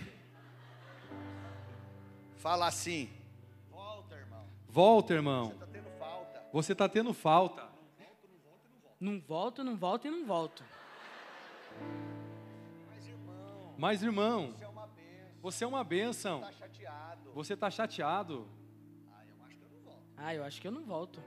Fala 2.37 2.67
assim. 2.67 3.09
Volta, 3.71 4.15
irmão. 4.17 4.45
Volta, 4.69 5.15
irmão. 5.15 5.51
Tá 5.59 5.67
tendo 5.67 5.91
falta. 5.99 6.43
Você 6.53 6.73
está 6.73 6.89
tendo 6.89 7.15
falta. 7.15 7.69
Não 9.01 9.21
volto, 9.21 9.65
não 9.65 9.77
volto 9.77 10.07
e 10.07 10.11
não 10.11 10.25
volto. 10.27 10.63
Mas, 12.89 13.09
irmão, 13.09 13.75
Mas, 13.79 14.03
irmão, 14.03 14.55
é 14.61 14.69
uma 14.69 14.87
benção. 14.87 15.39
você 15.41 15.65
é 15.65 15.67
uma 15.67 15.85
bênção. 15.85 16.41
Tá 16.41 16.53
chateado. 16.53 17.31
Você 17.33 17.55
está 17.55 17.71
chateado. 17.71 18.49
Ah, 19.09 19.25
eu 19.25 19.35
acho 19.45 19.59
que 19.59 19.65
eu 19.65 19.71
não 19.71 19.81
volto. 19.83 20.13
Ah, 20.17 20.35
eu 20.35 20.45
acho 20.45 20.61
que 20.61 20.69
eu 20.69 20.73
não 20.73 20.85
volto. 20.85 21.23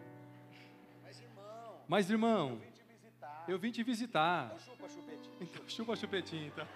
Mas, 1.04 1.20
irmão, 1.20 1.82
Mas, 1.88 2.10
irmão, 2.10 2.56
vim 2.58 2.72
te 2.72 2.84
visitar. 2.84 3.46
eu 3.48 3.60
vim 3.60 3.72
te 3.72 3.84
visitar. 3.84 4.46
Então 4.46 4.60
chupa, 4.60 4.88
chupetinha. 4.90 5.36
Então, 5.42 5.68
chupa 5.70 5.94
a 5.94 5.96
chupetinha, 5.96 6.48
então. 6.48 6.68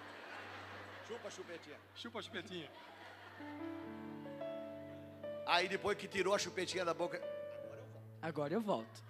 Chupa, 1.10 1.28
chupetinha. 1.28 1.76
Chupa 1.96 2.18
a 2.20 2.22
chupetinha. 2.22 2.70
Aí 5.44 5.68
depois 5.68 5.98
que 5.98 6.06
tirou 6.06 6.32
a 6.32 6.38
chupetinha 6.38 6.84
da 6.84 6.94
boca. 6.94 7.20
Agora 8.22 8.54
eu 8.54 8.60
volto. 8.60 9.02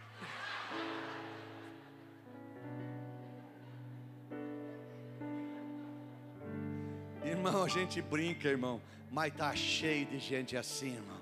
Irmão, 7.22 7.64
a 7.64 7.68
gente 7.68 8.00
brinca, 8.00 8.48
irmão. 8.48 8.80
Mas 9.10 9.34
tá 9.34 9.54
cheio 9.54 10.06
de 10.06 10.18
gente 10.18 10.56
assim, 10.56 10.94
irmão. 10.94 11.19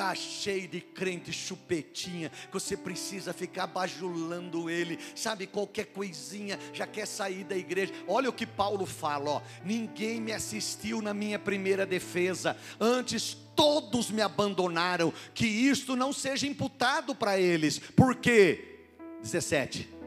Tá 0.00 0.14
cheio 0.14 0.66
de 0.66 0.80
crente 0.80 1.30
chupetinha, 1.30 2.30
que 2.30 2.54
você 2.54 2.74
precisa 2.74 3.34
ficar 3.34 3.66
bajulando 3.66 4.70
ele, 4.70 4.98
sabe, 5.14 5.46
qualquer 5.46 5.88
coisinha, 5.88 6.58
já 6.72 6.86
quer 6.86 7.06
sair 7.06 7.44
da 7.44 7.54
igreja. 7.54 7.92
Olha 8.08 8.30
o 8.30 8.32
que 8.32 8.46
Paulo 8.46 8.86
fala, 8.86 9.30
ó, 9.30 9.42
ninguém 9.62 10.18
me 10.18 10.32
assistiu 10.32 11.02
na 11.02 11.12
minha 11.12 11.38
primeira 11.38 11.84
defesa, 11.84 12.56
antes 12.80 13.36
todos 13.54 14.10
me 14.10 14.22
abandonaram, 14.22 15.12
que 15.34 15.44
isto 15.44 15.94
não 15.94 16.14
seja 16.14 16.46
imputado 16.46 17.14
para 17.14 17.38
eles, 17.38 17.78
por 17.78 18.14
quê? 18.14 18.86
17 19.20 19.99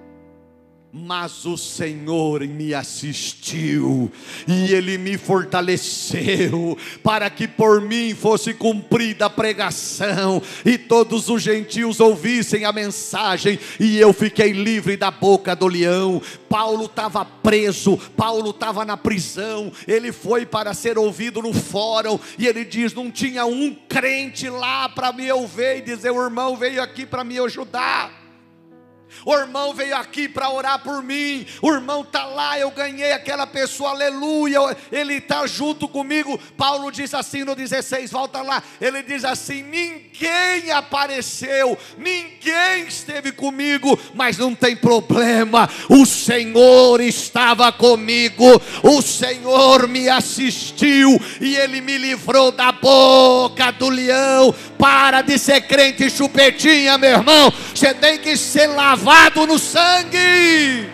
mas 0.96 1.44
o 1.44 1.58
Senhor 1.58 2.42
me 2.42 2.72
assistiu 2.72 4.12
e 4.48 4.72
Ele 4.72 4.96
me 5.00 5.18
fortaleceu 5.18 6.78
para 7.02 7.28
que 7.32 7.48
por 7.48 7.82
mim 7.82 8.14
fosse 8.14 8.54
cumprida 8.54 9.26
a 9.26 9.30
pregação 9.30 10.40
e 10.64 10.78
todos 10.78 11.30
os 11.30 11.42
gentios 11.42 12.00
ouvissem 12.00 12.64
a 12.64 12.72
mensagem 12.72 13.60
e 13.80 13.98
eu 13.98 14.14
fiquei 14.14 14.52
livre 14.52 14.96
da 14.96 15.10
boca 15.10 15.56
do 15.56 15.66
leão. 15.66 16.22
Paulo 16.48 16.86
estava 16.86 17.26
preso, 17.26 17.98
Paulo 18.16 18.52
estava 18.52 18.86
na 18.86 18.96
prisão, 18.96 19.72
ele 19.88 20.12
foi 20.12 20.46
para 20.46 20.76
ser 20.76 21.00
ouvido 21.00 21.42
no 21.42 21.54
fórum 21.54 22.20
e 22.38 22.46
ele 22.46 22.64
diz: 22.64 22.94
não 22.94 23.10
tinha 23.10 23.48
um 23.48 23.74
crente 23.90 24.48
lá 24.48 24.88
para 24.88 25.12
me 25.12 25.32
ouvir 25.32 25.78
e 25.78 25.82
dizer, 25.82 26.12
o 26.12 26.24
irmão 26.24 26.56
veio 26.56 26.84
aqui 26.84 27.04
para 27.04 27.24
me 27.24 27.40
ajudar. 27.40 28.23
O 29.26 29.34
irmão 29.34 29.74
veio 29.74 29.96
aqui 29.96 30.28
para 30.28 30.50
orar 30.50 30.80
por 30.80 31.02
mim. 31.02 31.46
O 31.62 31.72
irmão 31.72 32.02
está 32.02 32.26
lá, 32.26 32.60
eu 32.60 32.72
ganhei 32.72 33.14
aquela 33.14 33.48
pessoa, 33.48 33.92
aleluia. 33.92 34.60
Ele 34.92 35.16
está 35.16 35.46
junto 35.48 35.88
comigo. 35.88 36.40
Paulo 36.58 36.92
diz 36.92 37.14
assim 37.14 37.44
no 37.44 37.56
16, 37.56 38.12
volta 38.12 38.42
lá. 38.42 38.62
Ele 38.82 39.02
diz 39.02 39.24
assim: 39.24 39.64
ninguém 39.64 40.72
apareceu, 40.72 41.78
ninguém 41.98 42.88
esteve 42.88 43.32
comigo, 43.32 43.98
mas 44.14 44.38
não 44.38 44.54
tem 44.54 44.76
problema. 44.76 45.70
O 45.90 46.06
Senhor 46.06 47.00
estava 47.02 47.72
comigo, 47.72 48.62
o 48.84 49.02
Senhor 49.02 49.88
me 49.88 50.10
assistiu 50.10 51.20
e 51.40 51.56
ele 51.56 51.80
me 51.80 51.98
livrou 51.98 52.52
da 52.52 52.72
boca 52.72 53.72
do 53.72 53.90
leão. 53.90 54.54
Para 54.78 55.22
de 55.22 55.38
ser 55.38 55.62
crente 55.62 56.10
chupetinha, 56.10 56.98
meu 56.98 57.12
irmão. 57.12 57.54
Você 57.74 57.94
tem 57.94 58.18
que 58.18 58.36
ser 58.36 58.68
lavado 58.68 59.03
no 59.48 59.60
sangue. 59.60 60.90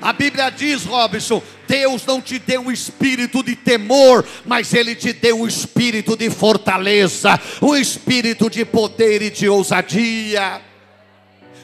A 0.00 0.12
Bíblia 0.12 0.50
diz, 0.50 0.84
Robson, 0.84 1.42
Deus 1.66 2.06
não 2.06 2.20
te 2.20 2.38
deu 2.38 2.62
um 2.62 2.70
espírito 2.70 3.42
de 3.42 3.56
temor, 3.56 4.24
mas 4.44 4.72
Ele 4.72 4.94
te 4.94 5.12
deu 5.12 5.40
um 5.40 5.46
espírito 5.46 6.16
de 6.16 6.30
fortaleza, 6.30 7.40
um 7.60 7.74
espírito 7.74 8.48
de 8.48 8.64
poder 8.64 9.22
e 9.22 9.30
de 9.30 9.48
ousadia. 9.48 10.62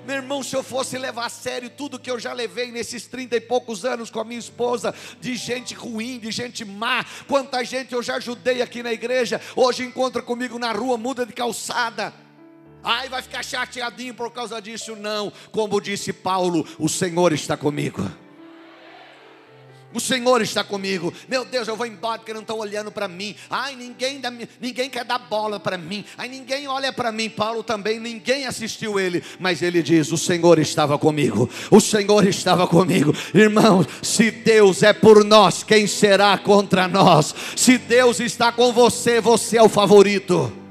Meu 0.05 0.17
irmão, 0.17 0.43
se 0.43 0.55
eu 0.55 0.63
fosse 0.63 0.99
levar 0.99 1.27
a 1.27 1.31
sério 1.31 1.71
tudo 1.71 1.99
que 1.99 2.11
eu 2.11 2.19
já 2.19 2.33
levei 2.33 2.71
nesses 2.71 3.07
trinta 3.07 3.37
e 3.37 3.41
poucos 3.41 3.85
anos 3.85 4.11
com 4.11 4.21
a 4.21 4.25
minha 4.25 4.39
esposa, 4.39 4.95
de 5.21 5.35
gente 5.35 5.73
ruim, 5.73 6.19
de 6.19 6.31
gente 6.31 6.65
má, 6.65 7.05
quanta 7.27 7.65
gente 7.65 7.95
eu 7.95 8.03
já 8.03 8.17
ajudei 8.17 8.61
aqui 8.61 8.83
na 8.83 8.93
igreja, 8.93 9.41
hoje 9.57 9.83
encontra 9.83 10.21
comigo 10.21 10.59
na 10.59 10.73
rua, 10.73 10.99
muda 10.99 11.25
de 11.25 11.33
calçada. 11.33 12.24
Ai, 12.85 13.09
vai 13.09 13.23
ficar 13.23 13.43
chateadinho 13.43 14.15
por 14.15 14.31
causa 14.31 14.61
disso? 14.61 14.95
Não. 14.95 15.33
Como 15.51 15.81
disse 15.81 16.13
Paulo, 16.13 16.67
o 16.79 16.89
Senhor 16.89 17.33
está 17.33 17.57
comigo. 17.57 18.09
O 19.95 20.01
Senhor 20.01 20.43
está 20.43 20.65
comigo. 20.65 21.15
Meu 21.29 21.45
Deus, 21.45 21.69
eu 21.69 21.77
vou 21.77 21.87
embora 21.87 22.19
porque 22.19 22.35
não 22.35 22.41
estão 22.41 22.59
olhando 22.59 22.91
para 22.91 23.07
mim. 23.07 23.37
Ai, 23.49 23.77
ninguém, 23.77 24.21
dá, 24.21 24.31
ninguém 24.61 24.91
quer 24.91 25.05
dar 25.05 25.19
bola 25.19 25.61
para 25.61 25.79
mim. 25.79 26.05
Ai, 26.19 26.29
ninguém 26.29 26.67
olha 26.67 26.93
para 26.93 27.13
mim. 27.13 27.31
Paulo 27.31 27.63
também, 27.63 28.01
ninguém 28.01 28.45
assistiu 28.45 28.99
ele. 28.99 29.23
Mas 29.39 29.63
ele 29.63 29.85
diz: 29.85 30.11
O 30.11 30.19
Senhor 30.19 30.59
estava 30.59 30.99
comigo. 30.99 31.49
O 31.71 31.81
Senhor 31.81 32.27
estava 32.27 32.67
comigo. 32.67 33.15
Irmãos, 33.33 33.87
se 34.03 34.33
Deus 34.33 34.83
é 34.83 34.93
por 34.93 35.25
nós, 35.25 35.63
quem 35.63 35.87
será 35.87 36.37
contra 36.37 36.89
nós? 36.89 37.33
Se 37.55 37.79
Deus 37.79 38.19
está 38.19 38.51
com 38.51 38.73
você, 38.73 39.21
você 39.21 39.59
é 39.59 39.63
o 39.63 39.69
favorito. 39.69 40.64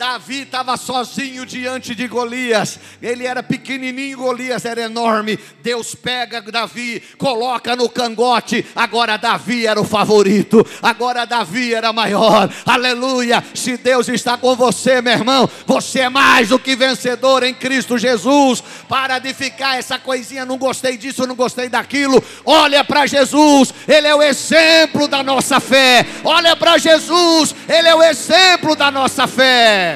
Davi 0.00 0.44
estava 0.44 0.78
sozinho 0.78 1.44
diante 1.44 1.94
de 1.94 2.08
Golias, 2.08 2.80
ele 3.02 3.26
era 3.26 3.42
pequenininho, 3.42 4.16
Golias 4.16 4.64
era 4.64 4.80
enorme. 4.80 5.38
Deus 5.62 5.94
pega 5.94 6.40
Davi, 6.40 7.02
coloca 7.18 7.76
no 7.76 7.86
cangote. 7.86 8.64
Agora 8.74 9.18
Davi 9.18 9.66
era 9.66 9.78
o 9.78 9.84
favorito, 9.84 10.66
agora 10.80 11.26
Davi 11.26 11.74
era 11.74 11.92
maior. 11.92 12.50
Aleluia! 12.64 13.44
Se 13.54 13.76
Deus 13.76 14.08
está 14.08 14.38
com 14.38 14.56
você, 14.56 15.02
meu 15.02 15.12
irmão, 15.12 15.46
você 15.66 16.00
é 16.00 16.08
mais 16.08 16.48
do 16.48 16.58
que 16.58 16.74
vencedor 16.74 17.42
em 17.42 17.52
Cristo 17.52 17.98
Jesus. 17.98 18.64
Para 18.88 19.18
de 19.18 19.34
ficar 19.34 19.78
essa 19.78 19.98
coisinha, 19.98 20.46
não 20.46 20.56
gostei 20.56 20.96
disso, 20.96 21.26
não 21.26 21.34
gostei 21.34 21.68
daquilo. 21.68 22.24
Olha 22.46 22.82
para 22.82 23.04
Jesus, 23.04 23.74
Ele 23.86 24.06
é 24.06 24.14
o 24.14 24.22
exemplo 24.22 25.06
da 25.06 25.22
nossa 25.22 25.60
fé. 25.60 26.06
Olha 26.24 26.56
para 26.56 26.78
Jesus, 26.78 27.54
Ele 27.68 27.86
é 27.86 27.94
o 27.94 28.02
exemplo 28.02 28.74
da 28.74 28.90
nossa 28.90 29.26
fé. 29.26 29.89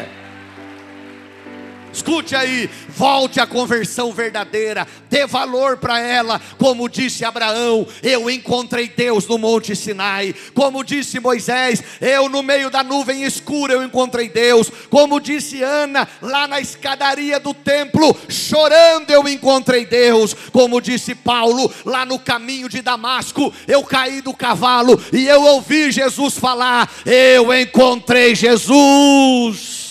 Escute 1.95 2.35
aí, 2.35 2.69
volte 2.89 3.39
à 3.39 3.47
conversão 3.47 4.13
verdadeira, 4.13 4.85
dê 5.09 5.29
valor 5.29 5.77
para 5.77 6.01
ela, 6.01 6.41
como 6.59 6.89
disse 6.89 7.25
Abraão, 7.25 7.87
eu 8.03 8.29
encontrei 8.29 8.89
Deus 8.89 9.29
no 9.29 9.39
Monte 9.39 9.77
Sinai, 9.77 10.35
como 10.55 10.83
disse 10.83 11.21
Moisés, 11.21 11.85
eu 12.01 12.29
no 12.29 12.43
meio 12.43 12.69
da 12.69 12.83
nuvem 12.83 13.23
escura 13.23 13.75
eu 13.75 13.83
encontrei 13.85 14.29
Deus, 14.29 14.73
como 14.91 15.21
disse 15.21 15.63
Ana, 15.63 16.09
lá 16.21 16.49
na 16.49 16.61
escadaria 16.61 17.39
do 17.39 17.55
templo, 17.55 18.17
chorando 18.29 19.11
eu 19.11 19.29
encontrei 19.29 19.87
Deus, 19.87 20.35
como 20.51 20.81
disse 20.81 21.15
Paulo, 21.15 21.73
lá 21.85 22.05
no 22.05 22.19
caminho 22.19 22.69
de 22.69 22.83
Damasco, 22.83 23.55
eu 23.69 23.85
caí 23.85 24.21
do 24.21 24.35
cavalo 24.35 25.01
e 25.13 25.29
eu 25.29 25.43
ouvi 25.43 25.93
Jesus 25.93 26.37
falar, 26.37 26.93
eu 27.07 27.55
encontrei 27.55 28.35
Jesus. 28.35 29.84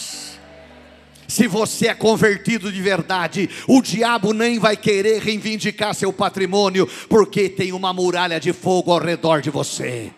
Se 1.34 1.48
você 1.48 1.88
é 1.88 1.96
convertido 1.96 2.72
de 2.72 2.80
verdade, 2.80 3.50
o 3.68 3.82
diabo 3.82 4.34
nem 4.34 4.60
vai 4.60 4.78
querer 4.78 5.20
reivindicar 5.20 5.96
seu 5.96 6.14
patrimônio, 6.14 6.86
porque 7.10 7.50
tem 7.50 7.74
uma 7.74 7.92
muralha 7.92 8.40
de 8.40 8.54
fogo 8.54 8.92
ao 8.92 9.00
redor 9.00 9.42
de 9.42 9.50
você. 9.50 10.14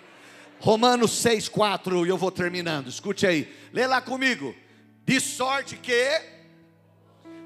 Romanos 0.60 1.14
6, 1.14 1.48
4, 1.48 2.06
e 2.06 2.10
eu 2.10 2.18
vou 2.18 2.32
terminando, 2.32 2.90
escute 2.90 3.26
aí, 3.26 3.50
lê 3.72 3.88
lá 3.88 4.02
comigo. 4.02 4.54
De 5.06 5.22
sorte 5.22 5.78
que, 5.78 6.22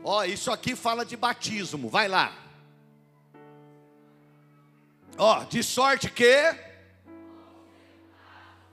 ó, 0.03 0.23
isso 0.23 0.51
aqui 0.51 0.75
fala 0.75 1.05
de 1.05 1.15
batismo, 1.15 1.89
vai 1.89 2.07
lá. 2.07 2.35
Ó, 5.15 5.43
de 5.43 5.61
sorte 5.61 6.09
que, 6.09 6.55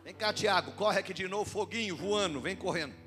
vem 0.03 0.15
cá, 0.15 0.33
Tiago, 0.33 0.73
corre 0.73 1.01
aqui 1.01 1.13
de 1.13 1.29
novo, 1.29 1.45
foguinho 1.45 1.95
voando, 1.95 2.41
vem 2.41 2.57
correndo. 2.57 3.06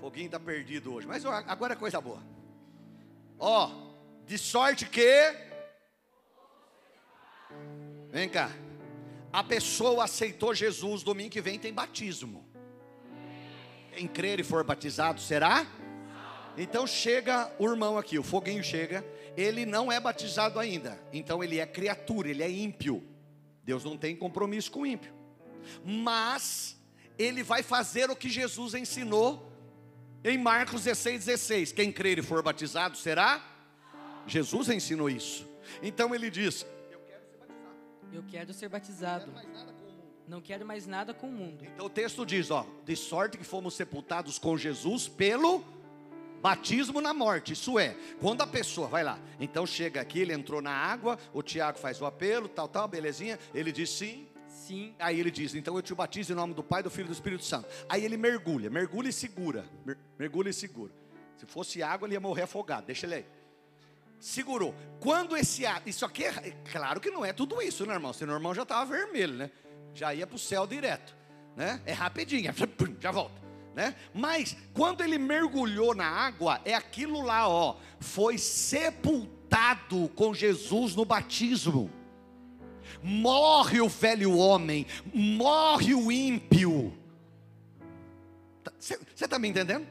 Foguinho 0.00 0.26
está 0.26 0.40
perdido 0.40 0.94
hoje. 0.94 1.06
Mas 1.06 1.24
agora 1.26 1.74
é 1.74 1.76
coisa 1.76 2.00
boa. 2.00 2.22
Ó, 3.38 3.70
de 4.26 4.38
sorte 4.38 4.86
que. 4.86 5.34
Vem 8.10 8.28
cá. 8.28 8.50
A 9.32 9.44
pessoa 9.44 10.04
aceitou 10.04 10.54
Jesus, 10.54 11.02
domingo 11.02 11.30
que 11.30 11.40
vem 11.40 11.58
tem 11.58 11.72
batismo. 11.72 12.48
Quem 13.92 14.08
crer 14.08 14.40
e 14.40 14.42
for 14.42 14.64
batizado 14.64 15.20
será? 15.20 15.66
Então 16.56 16.86
chega 16.86 17.52
o 17.58 17.68
irmão 17.68 17.96
aqui, 17.96 18.18
o 18.18 18.22
foguinho 18.22 18.64
chega, 18.64 19.04
ele 19.36 19.64
não 19.64 19.90
é 19.90 20.00
batizado 20.00 20.58
ainda, 20.58 20.98
então 21.12 21.44
ele 21.44 21.58
é 21.58 21.66
criatura, 21.66 22.28
ele 22.28 22.42
é 22.42 22.50
ímpio. 22.50 23.04
Deus 23.62 23.84
não 23.84 23.96
tem 23.96 24.16
compromisso 24.16 24.70
com 24.70 24.80
o 24.80 24.86
ímpio, 24.86 25.14
mas 25.84 26.76
ele 27.18 27.42
vai 27.42 27.62
fazer 27.62 28.10
o 28.10 28.16
que 28.16 28.28
Jesus 28.28 28.74
ensinou 28.74 29.49
em 30.24 30.38
Marcos 30.38 30.84
16, 30.84 31.24
16: 31.24 31.72
Quem 31.72 31.90
crer 31.92 32.18
e 32.18 32.22
for 32.22 32.42
batizado 32.42 32.96
será? 32.96 33.42
Jesus 34.26 34.68
ensinou 34.68 35.08
isso. 35.08 35.46
Então 35.82 36.14
ele 36.14 36.30
diz: 36.30 36.66
Eu 38.12 38.22
quero 38.28 38.52
ser 38.52 38.68
batizado. 38.68 39.32
Não 40.28 40.40
quero 40.40 40.64
mais 40.64 40.86
nada 40.86 41.12
com 41.12 41.28
o 41.28 41.32
mundo. 41.32 41.64
Então 41.64 41.86
o 41.86 41.90
texto 41.90 42.24
diz: 42.24 42.50
ó, 42.50 42.66
de 42.84 42.94
sorte 42.94 43.36
que 43.36 43.44
fomos 43.44 43.74
sepultados 43.74 44.38
com 44.38 44.56
Jesus 44.56 45.08
pelo 45.08 45.64
batismo 46.40 47.00
na 47.00 47.12
morte. 47.12 47.52
Isso 47.52 47.78
é, 47.78 47.96
quando 48.20 48.42
a 48.42 48.46
pessoa 48.46 48.88
vai 48.88 49.02
lá, 49.02 49.18
então 49.38 49.66
chega 49.66 50.00
aqui, 50.00 50.20
ele 50.20 50.32
entrou 50.32 50.62
na 50.62 50.70
água, 50.70 51.18
o 51.32 51.42
Tiago 51.42 51.78
faz 51.78 52.00
o 52.00 52.06
apelo, 52.06 52.48
tal, 52.48 52.68
tal, 52.68 52.88
belezinha. 52.88 53.38
Ele 53.54 53.72
diz 53.72 53.90
sim, 53.90 54.26
Sim. 54.70 54.94
Aí 55.00 55.18
ele 55.18 55.32
diz: 55.32 55.56
Então 55.56 55.74
eu 55.74 55.82
te 55.82 55.92
batizo 55.92 56.32
em 56.32 56.36
nome 56.36 56.54
do 56.54 56.62
Pai, 56.62 56.80
do 56.80 56.90
Filho 56.90 57.06
e 57.06 57.08
do 57.08 57.12
Espírito 57.12 57.44
Santo. 57.44 57.68
Aí 57.88 58.04
ele 58.04 58.16
mergulha, 58.16 58.70
mergulha 58.70 59.08
e 59.08 59.12
segura. 59.12 59.64
Mergulha 60.16 60.50
e 60.50 60.52
segura. 60.52 60.92
Se 61.36 61.44
fosse 61.44 61.82
água, 61.82 62.06
ele 62.06 62.14
ia 62.14 62.20
morrer 62.20 62.42
afogado. 62.42 62.86
Deixa 62.86 63.04
ele 63.04 63.16
aí. 63.16 63.26
Segurou. 64.20 64.72
Quando 65.00 65.36
esse 65.36 65.66
ar, 65.66 65.82
isso 65.86 66.04
aqui 66.04 66.24
é, 66.24 66.54
claro 66.70 67.00
que 67.00 67.10
não 67.10 67.24
é 67.24 67.32
tudo 67.32 67.60
isso, 67.60 67.84
né, 67.84 67.94
irmão? 67.94 68.12
O 68.12 68.24
irmão 68.24 68.54
já 68.54 68.62
estava 68.62 68.84
vermelho, 68.84 69.34
né? 69.34 69.50
Já 69.92 70.14
ia 70.14 70.26
para 70.26 70.36
o 70.36 70.38
céu 70.38 70.66
direto. 70.66 71.16
né? 71.56 71.80
É 71.84 71.92
rapidinho, 71.92 72.48
é 72.48 72.54
já 73.00 73.10
volta, 73.10 73.40
né? 73.74 73.96
Mas 74.14 74.56
quando 74.72 75.02
ele 75.02 75.18
mergulhou 75.18 75.96
na 75.96 76.06
água, 76.06 76.60
é 76.64 76.74
aquilo 76.74 77.22
lá, 77.22 77.48
ó, 77.48 77.76
foi 77.98 78.38
sepultado 78.38 80.08
com 80.14 80.32
Jesus 80.32 80.94
no 80.94 81.04
batismo. 81.04 81.90
Morre 83.02 83.80
o 83.80 83.88
velho 83.88 84.36
homem, 84.36 84.86
morre 85.12 85.94
o 85.94 86.10
ímpio. 86.10 86.96
Você 88.78 88.98
está 89.16 89.38
me 89.38 89.48
entendendo? 89.48 89.86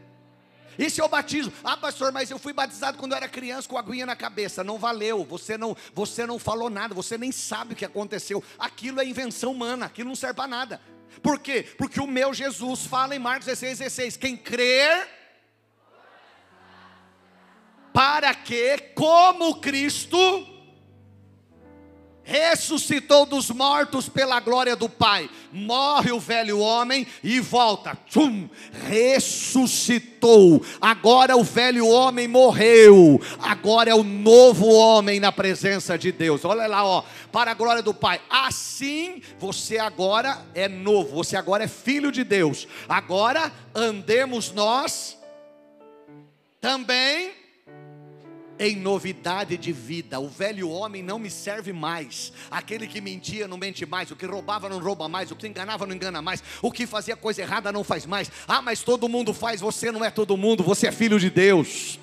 Esse 0.80 1.02
é 1.02 1.04
o 1.04 1.10
batismo. 1.10 1.52
Ah, 1.62 1.76
pastor, 1.76 2.10
mas 2.14 2.32
eu 2.32 2.40
fui 2.40 2.54
batizado 2.54 2.98
quando 2.98 3.12
eu 3.12 3.18
era 3.18 3.28
criança 3.28 3.68
com 3.68 3.78
aguinha 3.78 4.06
na 4.06 4.16
cabeça. 4.16 4.64
Não 4.64 4.78
valeu. 4.78 5.26
Você 5.26 5.58
não, 5.58 5.76
você 5.94 6.26
não 6.26 6.40
falou 6.40 6.70
nada. 6.70 6.96
Você 6.96 7.18
nem 7.18 7.34
sabe 7.34 7.74
o 7.74 7.76
que 7.76 7.84
aconteceu. 7.84 8.42
Aquilo 8.58 9.02
é 9.02 9.06
invenção 9.06 9.52
humana. 9.52 9.88
Aquilo 9.88 10.08
não 10.08 10.16
serve 10.16 10.36
para 10.36 10.48
nada. 10.48 10.82
Por 11.22 11.40
quê? 11.40 11.68
Porque 11.78 12.00
o 12.00 12.08
meu 12.08 12.34
Jesus 12.34 12.86
fala 12.86 13.14
em 13.14 13.20
Marcos 13.20 13.48
16, 13.48 13.80
16: 13.80 14.18
quem 14.18 14.38
crer, 14.38 15.06
para 17.94 18.34
que, 18.34 18.78
como 18.96 19.60
Cristo, 19.60 20.18
ressuscitou 22.30 23.26
dos 23.26 23.50
mortos 23.50 24.08
pela 24.08 24.40
glória 24.40 24.76
do 24.76 24.88
Pai. 24.88 25.28
Morre 25.52 26.12
o 26.12 26.20
velho 26.20 26.60
homem 26.60 27.08
e 27.24 27.40
volta. 27.40 27.98
Tchum, 28.06 28.48
ressuscitou. 28.88 30.64
Agora 30.80 31.36
o 31.36 31.44
velho 31.44 31.88
homem 31.88 32.28
morreu. 32.28 33.20
Agora 33.40 33.90
é 33.90 33.96
o 33.96 34.04
novo 34.04 34.68
homem 34.68 35.20
na 35.20 35.32
presença 35.32 35.98
de 35.98 36.12
Deus. 36.12 36.46
Olha 36.46 36.68
lá, 36.68 36.86
ó, 36.86 37.04
para 37.32 37.50
a 37.50 37.56
glória 37.56 37.82
do 37.82 37.96
Pai. 37.96 38.22
Assim 38.30 39.24
você 39.40 39.80
agora 39.80 40.40
é 40.54 40.68
novo, 40.68 41.16
você 41.16 41.36
agora 41.36 41.64
é 41.64 41.68
filho 41.68 42.12
de 42.12 42.24
Deus. 42.24 42.68
Agora 42.88 43.52
andemos 43.74 44.52
nós 44.52 45.18
também 46.62 47.39
em 48.60 48.76
novidade 48.76 49.58
de 49.58 49.72
vida. 49.72 50.20
O 50.20 50.28
velho 50.28 50.70
homem 50.70 51.02
não 51.02 51.18
me 51.18 51.32
serve 51.32 51.72
mais. 51.72 52.34
Aquele 52.52 52.86
que 52.86 53.00
mentia 53.00 53.48
não 53.48 53.58
mente 53.58 53.86
mais. 53.86 54.12
O 54.12 54.16
que 54.16 54.26
roubava 54.26 54.68
não 54.68 54.80
rouba 54.80 55.08
mais. 55.08 55.32
O 55.32 55.36
que 55.36 55.48
enganava 55.48 55.88
não 55.88 55.96
engana 55.96 56.22
mais. 56.22 56.44
O 56.62 56.72
que 56.72 56.86
fazia 56.86 57.16
coisa 57.16 57.42
errada 57.42 57.72
não 57.72 57.84
faz 57.84 58.06
mais. 58.06 58.30
Ah, 58.48 58.62
mas 58.62 58.82
todo 58.84 59.08
mundo 59.08 59.34
faz. 59.34 59.62
Você 59.62 59.92
não 59.92 60.04
é 60.04 60.12
todo 60.12 60.36
mundo. 60.36 60.62
Você 60.64 60.88
é 60.88 60.92
filho 60.92 61.20
de 61.20 61.30
Deus. 61.30 61.98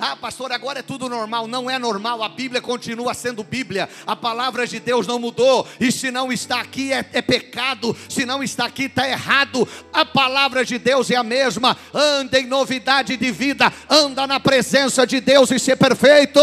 Ah, 0.00 0.14
pastor, 0.14 0.52
agora 0.52 0.78
é 0.78 0.82
tudo 0.82 1.08
normal. 1.08 1.46
Não 1.46 1.68
é 1.68 1.78
normal, 1.78 2.22
a 2.22 2.28
Bíblia 2.28 2.60
continua 2.60 3.14
sendo 3.14 3.42
Bíblia, 3.42 3.88
a 4.06 4.14
palavra 4.14 4.66
de 4.66 4.78
Deus 4.78 5.06
não 5.06 5.18
mudou. 5.18 5.66
E 5.80 5.90
se 5.90 6.10
não 6.10 6.32
está 6.32 6.60
aqui 6.60 6.92
é, 6.92 7.04
é 7.12 7.20
pecado, 7.20 7.96
se 8.08 8.24
não 8.24 8.42
está 8.42 8.66
aqui 8.66 8.84
está 8.84 9.08
errado. 9.08 9.66
A 9.92 10.04
palavra 10.04 10.64
de 10.64 10.78
Deus 10.78 11.10
é 11.10 11.16
a 11.16 11.22
mesma. 11.22 11.76
Anda 11.92 12.38
em 12.38 12.46
novidade 12.46 13.16
de 13.16 13.30
vida, 13.30 13.72
anda 13.90 14.26
na 14.26 14.38
presença 14.38 15.06
de 15.06 15.20
Deus 15.20 15.50
e 15.50 15.58
ser 15.58 15.76
perfeito. 15.76 16.40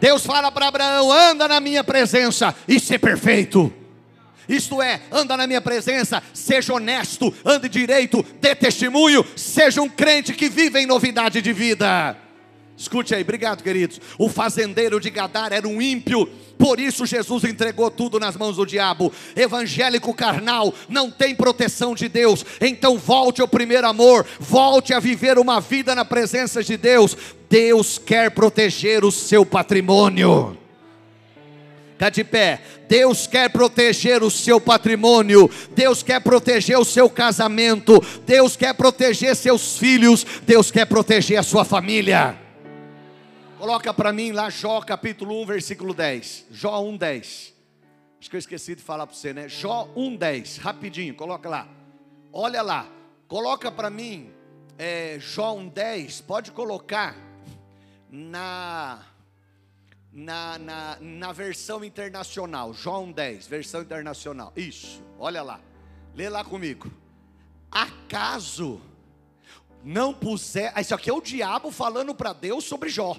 Deus 0.00 0.24
fala 0.24 0.50
para 0.50 0.68
Abraão: 0.68 1.12
anda 1.12 1.46
na 1.46 1.60
minha 1.60 1.84
presença 1.84 2.54
e 2.66 2.80
ser 2.80 2.98
perfeito. 2.98 3.79
Isto 4.50 4.82
é, 4.82 5.00
anda 5.12 5.36
na 5.36 5.46
minha 5.46 5.60
presença, 5.60 6.20
seja 6.34 6.74
honesto, 6.74 7.32
ande 7.44 7.68
direito, 7.68 8.24
dê 8.40 8.52
testemunho, 8.52 9.24
seja 9.36 9.80
um 9.80 9.88
crente 9.88 10.32
que 10.32 10.48
vive 10.48 10.80
em 10.80 10.86
novidade 10.86 11.40
de 11.40 11.52
vida. 11.52 12.16
Escute 12.76 13.14
aí, 13.14 13.22
obrigado, 13.22 13.62
queridos. 13.62 14.00
O 14.18 14.28
fazendeiro 14.28 14.98
de 14.98 15.08
Gadar 15.08 15.52
era 15.52 15.68
um 15.68 15.80
ímpio, 15.80 16.26
por 16.58 16.80
isso 16.80 17.06
Jesus 17.06 17.44
entregou 17.44 17.90
tudo 17.92 18.18
nas 18.18 18.36
mãos 18.36 18.56
do 18.56 18.66
diabo. 18.66 19.12
Evangélico 19.36 20.12
carnal 20.12 20.74
não 20.88 21.10
tem 21.10 21.32
proteção 21.34 21.94
de 21.94 22.08
Deus, 22.08 22.44
então 22.60 22.98
volte 22.98 23.40
ao 23.40 23.46
primeiro 23.46 23.86
amor, 23.86 24.26
volte 24.40 24.92
a 24.92 24.98
viver 24.98 25.38
uma 25.38 25.60
vida 25.60 25.94
na 25.94 26.04
presença 26.04 26.64
de 26.64 26.76
Deus. 26.76 27.16
Deus 27.48 27.98
quer 27.98 28.32
proteger 28.32 29.04
o 29.04 29.12
seu 29.12 29.46
patrimônio. 29.46 30.59
Está 32.00 32.08
de 32.08 32.24
pé. 32.24 32.62
Deus 32.88 33.26
quer 33.26 33.50
proteger 33.50 34.22
o 34.22 34.30
seu 34.30 34.58
patrimônio. 34.58 35.50
Deus 35.72 36.02
quer 36.02 36.18
proteger 36.18 36.78
o 36.78 36.84
seu 36.84 37.10
casamento. 37.10 38.00
Deus 38.24 38.56
quer 38.56 38.72
proteger 38.72 39.36
seus 39.36 39.76
filhos. 39.76 40.24
Deus 40.46 40.70
quer 40.70 40.86
proteger 40.86 41.38
a 41.38 41.42
sua 41.42 41.62
família. 41.62 42.40
Coloca 43.58 43.92
para 43.92 44.14
mim 44.14 44.32
lá 44.32 44.48
Jó 44.48 44.80
capítulo 44.80 45.42
1, 45.42 45.44
versículo 45.44 45.92
10. 45.92 46.46
Jó 46.50 46.82
1, 46.82 46.96
10. 46.96 47.54
Acho 48.18 48.30
que 48.30 48.36
eu 48.36 48.40
esqueci 48.40 48.74
de 48.74 48.80
falar 48.80 49.06
para 49.06 49.14
você, 49.14 49.34
né? 49.34 49.46
Jó 49.46 49.86
1, 49.94 50.16
10. 50.16 50.56
Rapidinho, 50.56 51.14
coloca 51.14 51.50
lá. 51.50 51.68
Olha 52.32 52.62
lá. 52.62 52.88
Coloca 53.28 53.70
para 53.70 53.90
mim 53.90 54.30
é, 54.78 55.18
Jó 55.20 55.52
1, 55.52 55.68
10. 55.68 56.22
Pode 56.22 56.50
colocar 56.50 57.14
na 58.10 59.02
na, 60.12 60.58
na, 60.58 60.98
na 61.00 61.32
versão 61.32 61.84
internacional, 61.84 62.74
João 62.74 63.12
10, 63.12 63.46
versão 63.46 63.82
internacional. 63.82 64.52
Isso, 64.56 65.02
olha 65.18 65.42
lá, 65.42 65.60
lê 66.14 66.28
lá 66.28 66.44
comigo. 66.44 66.90
Acaso 67.70 68.80
não 69.84 70.12
puser, 70.12 70.72
isso 70.78 70.94
aqui 70.94 71.08
é 71.08 71.12
o 71.12 71.20
diabo 71.20 71.70
falando 71.70 72.14
para 72.14 72.32
Deus 72.32 72.64
sobre 72.64 72.88
Jó. 72.88 73.16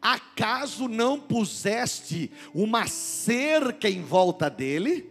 Acaso 0.00 0.88
não 0.88 1.18
puseste 1.18 2.30
uma 2.54 2.86
cerca 2.86 3.88
em 3.88 4.02
volta 4.02 4.50
dele? 4.50 5.10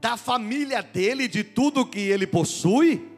Da 0.00 0.16
família 0.16 0.82
dele, 0.82 1.26
de 1.26 1.42
tudo 1.42 1.86
que 1.86 1.98
ele 1.98 2.26
possui? 2.26 3.17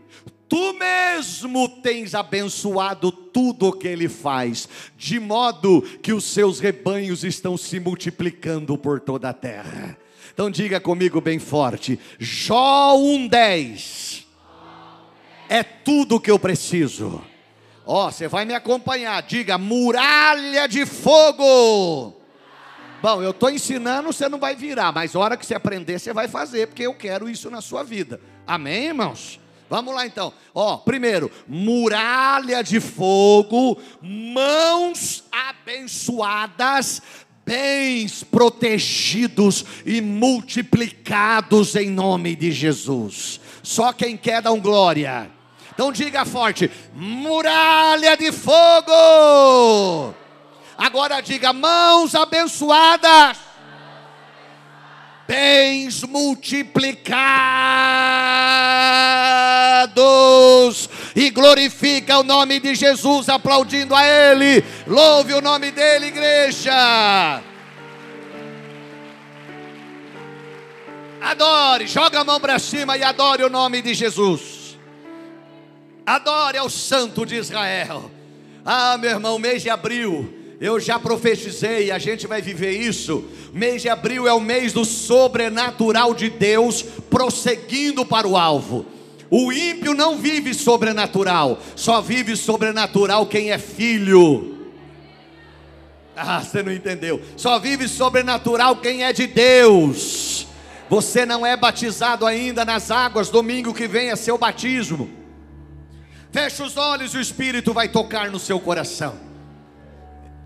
Tu 0.50 0.74
mesmo 0.74 1.68
tens 1.68 2.12
abençoado 2.12 3.12
tudo 3.12 3.68
o 3.68 3.72
que 3.72 3.86
ele 3.86 4.08
faz, 4.08 4.68
de 4.98 5.20
modo 5.20 5.80
que 6.02 6.12
os 6.12 6.24
seus 6.24 6.58
rebanhos 6.58 7.22
estão 7.22 7.56
se 7.56 7.78
multiplicando 7.78 8.76
por 8.76 8.98
toda 8.98 9.30
a 9.30 9.32
terra. 9.32 9.96
Então 10.34 10.50
diga 10.50 10.80
comigo 10.80 11.20
bem 11.20 11.38
forte: 11.38 11.98
Jó 12.18 12.96
1:10 12.96 14.24
é 15.48 15.62
tudo 15.62 16.16
o 16.16 16.20
que 16.20 16.30
eu 16.30 16.38
preciso. 16.38 17.22
Ó, 17.86 18.06
oh, 18.06 18.10
você 18.10 18.26
vai 18.28 18.44
me 18.44 18.54
acompanhar. 18.54 19.22
Diga 19.22 19.56
muralha 19.56 20.66
de 20.68 20.84
fogo. 20.84 22.16
Bom, 23.02 23.22
eu 23.22 23.30
estou 23.30 23.50
ensinando, 23.50 24.12
você 24.12 24.28
não 24.28 24.38
vai 24.38 24.54
virar, 24.54 24.92
mas 24.92 25.16
a 25.16 25.18
hora 25.18 25.36
que 25.36 25.46
você 25.46 25.54
aprender, 25.54 25.98
você 25.98 26.12
vai 26.12 26.28
fazer, 26.28 26.66
porque 26.66 26.82
eu 26.82 26.94
quero 26.94 27.28
isso 27.28 27.50
na 27.50 27.60
sua 27.60 27.82
vida. 27.82 28.20
Amém, 28.46 28.88
irmãos? 28.88 29.40
Vamos 29.70 29.94
lá 29.94 30.04
então. 30.04 30.32
Ó, 30.52 30.78
primeiro, 30.78 31.30
muralha 31.46 32.60
de 32.60 32.80
fogo, 32.80 33.80
mãos 34.02 35.22
abençoadas, 35.30 37.00
bens 37.46 38.24
protegidos 38.24 39.64
e 39.86 40.00
multiplicados 40.00 41.76
em 41.76 41.88
nome 41.88 42.34
de 42.34 42.50
Jesus. 42.50 43.40
Só 43.62 43.92
quem 43.92 44.16
quer 44.16 44.42
dá 44.42 44.50
um 44.50 44.60
glória. 44.60 45.30
Então 45.72 45.92
diga 45.92 46.24
forte: 46.24 46.68
muralha 46.92 48.16
de 48.16 48.32
fogo. 48.32 50.12
Agora 50.76 51.20
diga 51.20 51.52
mãos 51.52 52.16
abençoadas 52.16 53.50
bens 55.30 56.02
multiplicados. 56.02 57.14
E 61.14 61.30
glorifica 61.30 62.18
o 62.18 62.22
nome 62.22 62.60
de 62.60 62.74
Jesus, 62.74 63.28
aplaudindo 63.28 63.94
a 63.94 64.06
Ele. 64.06 64.64
Louve 64.86 65.34
o 65.34 65.40
nome 65.40 65.70
dEle, 65.70 66.06
igreja. 66.06 67.42
Adore, 71.20 71.86
joga 71.86 72.20
a 72.20 72.24
mão 72.24 72.40
para 72.40 72.58
cima 72.58 72.96
e 72.96 73.02
adore 73.02 73.44
o 73.44 73.50
nome 73.50 73.82
de 73.82 73.92
Jesus. 73.94 74.78
Adore 76.06 76.58
ao 76.58 76.70
Santo 76.70 77.26
de 77.26 77.36
Israel. 77.36 78.10
Ah, 78.64 78.96
meu 78.98 79.10
irmão, 79.10 79.38
mês 79.38 79.62
de 79.62 79.70
abril 79.70 80.40
eu 80.60 80.78
já 80.78 80.98
profetizei, 80.98 81.90
a 81.90 81.98
gente 81.98 82.26
vai 82.26 82.42
viver 82.42 82.72
isso. 82.72 83.24
Mês 83.50 83.80
de 83.80 83.88
abril 83.88 84.28
é 84.28 84.32
o 84.34 84.40
mês 84.40 84.74
do 84.74 84.84
sobrenatural 84.84 86.12
de 86.12 86.28
Deus, 86.28 86.82
prosseguindo 87.08 88.04
para 88.04 88.28
o 88.28 88.36
alvo. 88.36 88.84
O 89.30 89.52
ímpio 89.52 89.94
não 89.94 90.16
vive 90.16 90.52
sobrenatural, 90.52 91.60
só 91.76 92.00
vive 92.00 92.36
sobrenatural 92.36 93.26
quem 93.26 93.52
é 93.52 93.58
filho. 93.58 94.58
Ah, 96.16 96.40
você 96.40 96.62
não 96.62 96.72
entendeu. 96.72 97.22
Só 97.36 97.58
vive 97.58 97.86
sobrenatural 97.86 98.76
quem 98.76 99.04
é 99.04 99.12
de 99.12 99.28
Deus. 99.28 100.46
Você 100.88 101.24
não 101.24 101.46
é 101.46 101.56
batizado 101.56 102.26
ainda 102.26 102.64
nas 102.64 102.90
águas, 102.90 103.30
domingo 103.30 103.72
que 103.72 103.86
vem 103.86 104.10
é 104.10 104.16
seu 104.16 104.36
batismo. 104.36 105.08
Feche 106.32 106.62
os 106.62 106.76
olhos 106.76 107.14
e 107.14 107.18
o 107.18 107.20
Espírito 107.20 107.72
vai 107.72 107.88
tocar 107.88 108.30
no 108.30 108.38
seu 108.40 108.58
coração. 108.58 109.14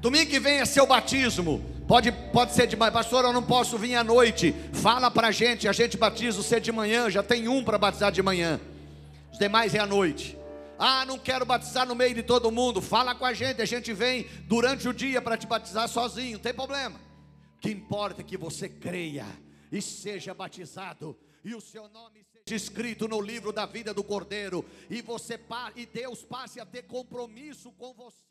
Domingo 0.03 0.30
que 0.30 0.39
vem 0.39 0.61
é 0.61 0.66
seu 0.66 0.87
batismo. 0.87 1.64
Pode, 1.89 2.12
pode 2.12 2.53
ser 2.53 2.66
de 2.66 2.76
manhã, 2.76 2.93
pastor, 2.93 3.24
eu 3.24 3.32
não 3.32 3.43
posso 3.43 3.78
vir 3.78 3.95
à 3.95 4.05
noite. 4.05 4.55
Fala 4.72 5.11
para 5.11 5.28
a 5.28 5.32
gente, 5.32 5.66
a 5.66 5.72
gente 5.72 5.97
batiza 5.97 6.43
você 6.43 6.61
de 6.61 6.70
manhã, 6.70 7.09
já 7.11 7.22
tem 7.22 7.49
um 7.49 7.64
para 7.64 7.78
batizar 7.78 8.12
de 8.12 8.22
manhã. 8.22 8.61
Os 9.35 9.39
demais 9.41 9.74
é 9.74 9.80
à 9.80 9.87
noite. 9.87 10.39
Ah, 10.78 11.05
não 11.05 11.18
quero 11.18 11.45
batizar 11.45 11.85
no 11.85 11.97
meio 11.97 12.14
de 12.14 12.22
todo 12.22 12.53
mundo. 12.53 12.80
Fala 12.80 13.16
com 13.16 13.24
a 13.24 13.35
gente, 13.35 13.61
a 13.61 13.64
gente 13.64 13.93
vem 13.93 14.28
durante 14.47 14.89
o 14.89 14.95
dia 14.95 15.20
para 15.20 15.37
te 15.37 15.45
batizar 15.45 15.89
sozinho, 15.89 16.35
não 16.35 16.39
tem 16.39 16.55
problema. 16.55 17.01
O 17.57 17.61
que 17.61 17.68
importa 17.68 18.20
é 18.20 18.24
que 18.24 18.37
você 18.37 18.68
creia 18.68 19.26
e 19.72 19.82
seja 19.82 20.32
batizado 20.32 21.18
e 21.45 21.53
o 21.53 21.61
seu 21.61 21.89
nome 21.89 22.24
seja 22.47 22.55
escrito 22.55 23.09
no 23.09 23.20
livro 23.20 23.53
da 23.53 23.66
vida 23.66 23.93
do 23.93 24.05
Cordeiro 24.05 24.64
e 24.89 25.03
você 25.03 25.37
e 25.74 25.85
Deus 25.85 26.22
passe 26.22 26.61
a 26.61 26.64
ter 26.64 26.82
compromisso 26.82 27.72
com 27.72 27.93
você. 27.93 28.24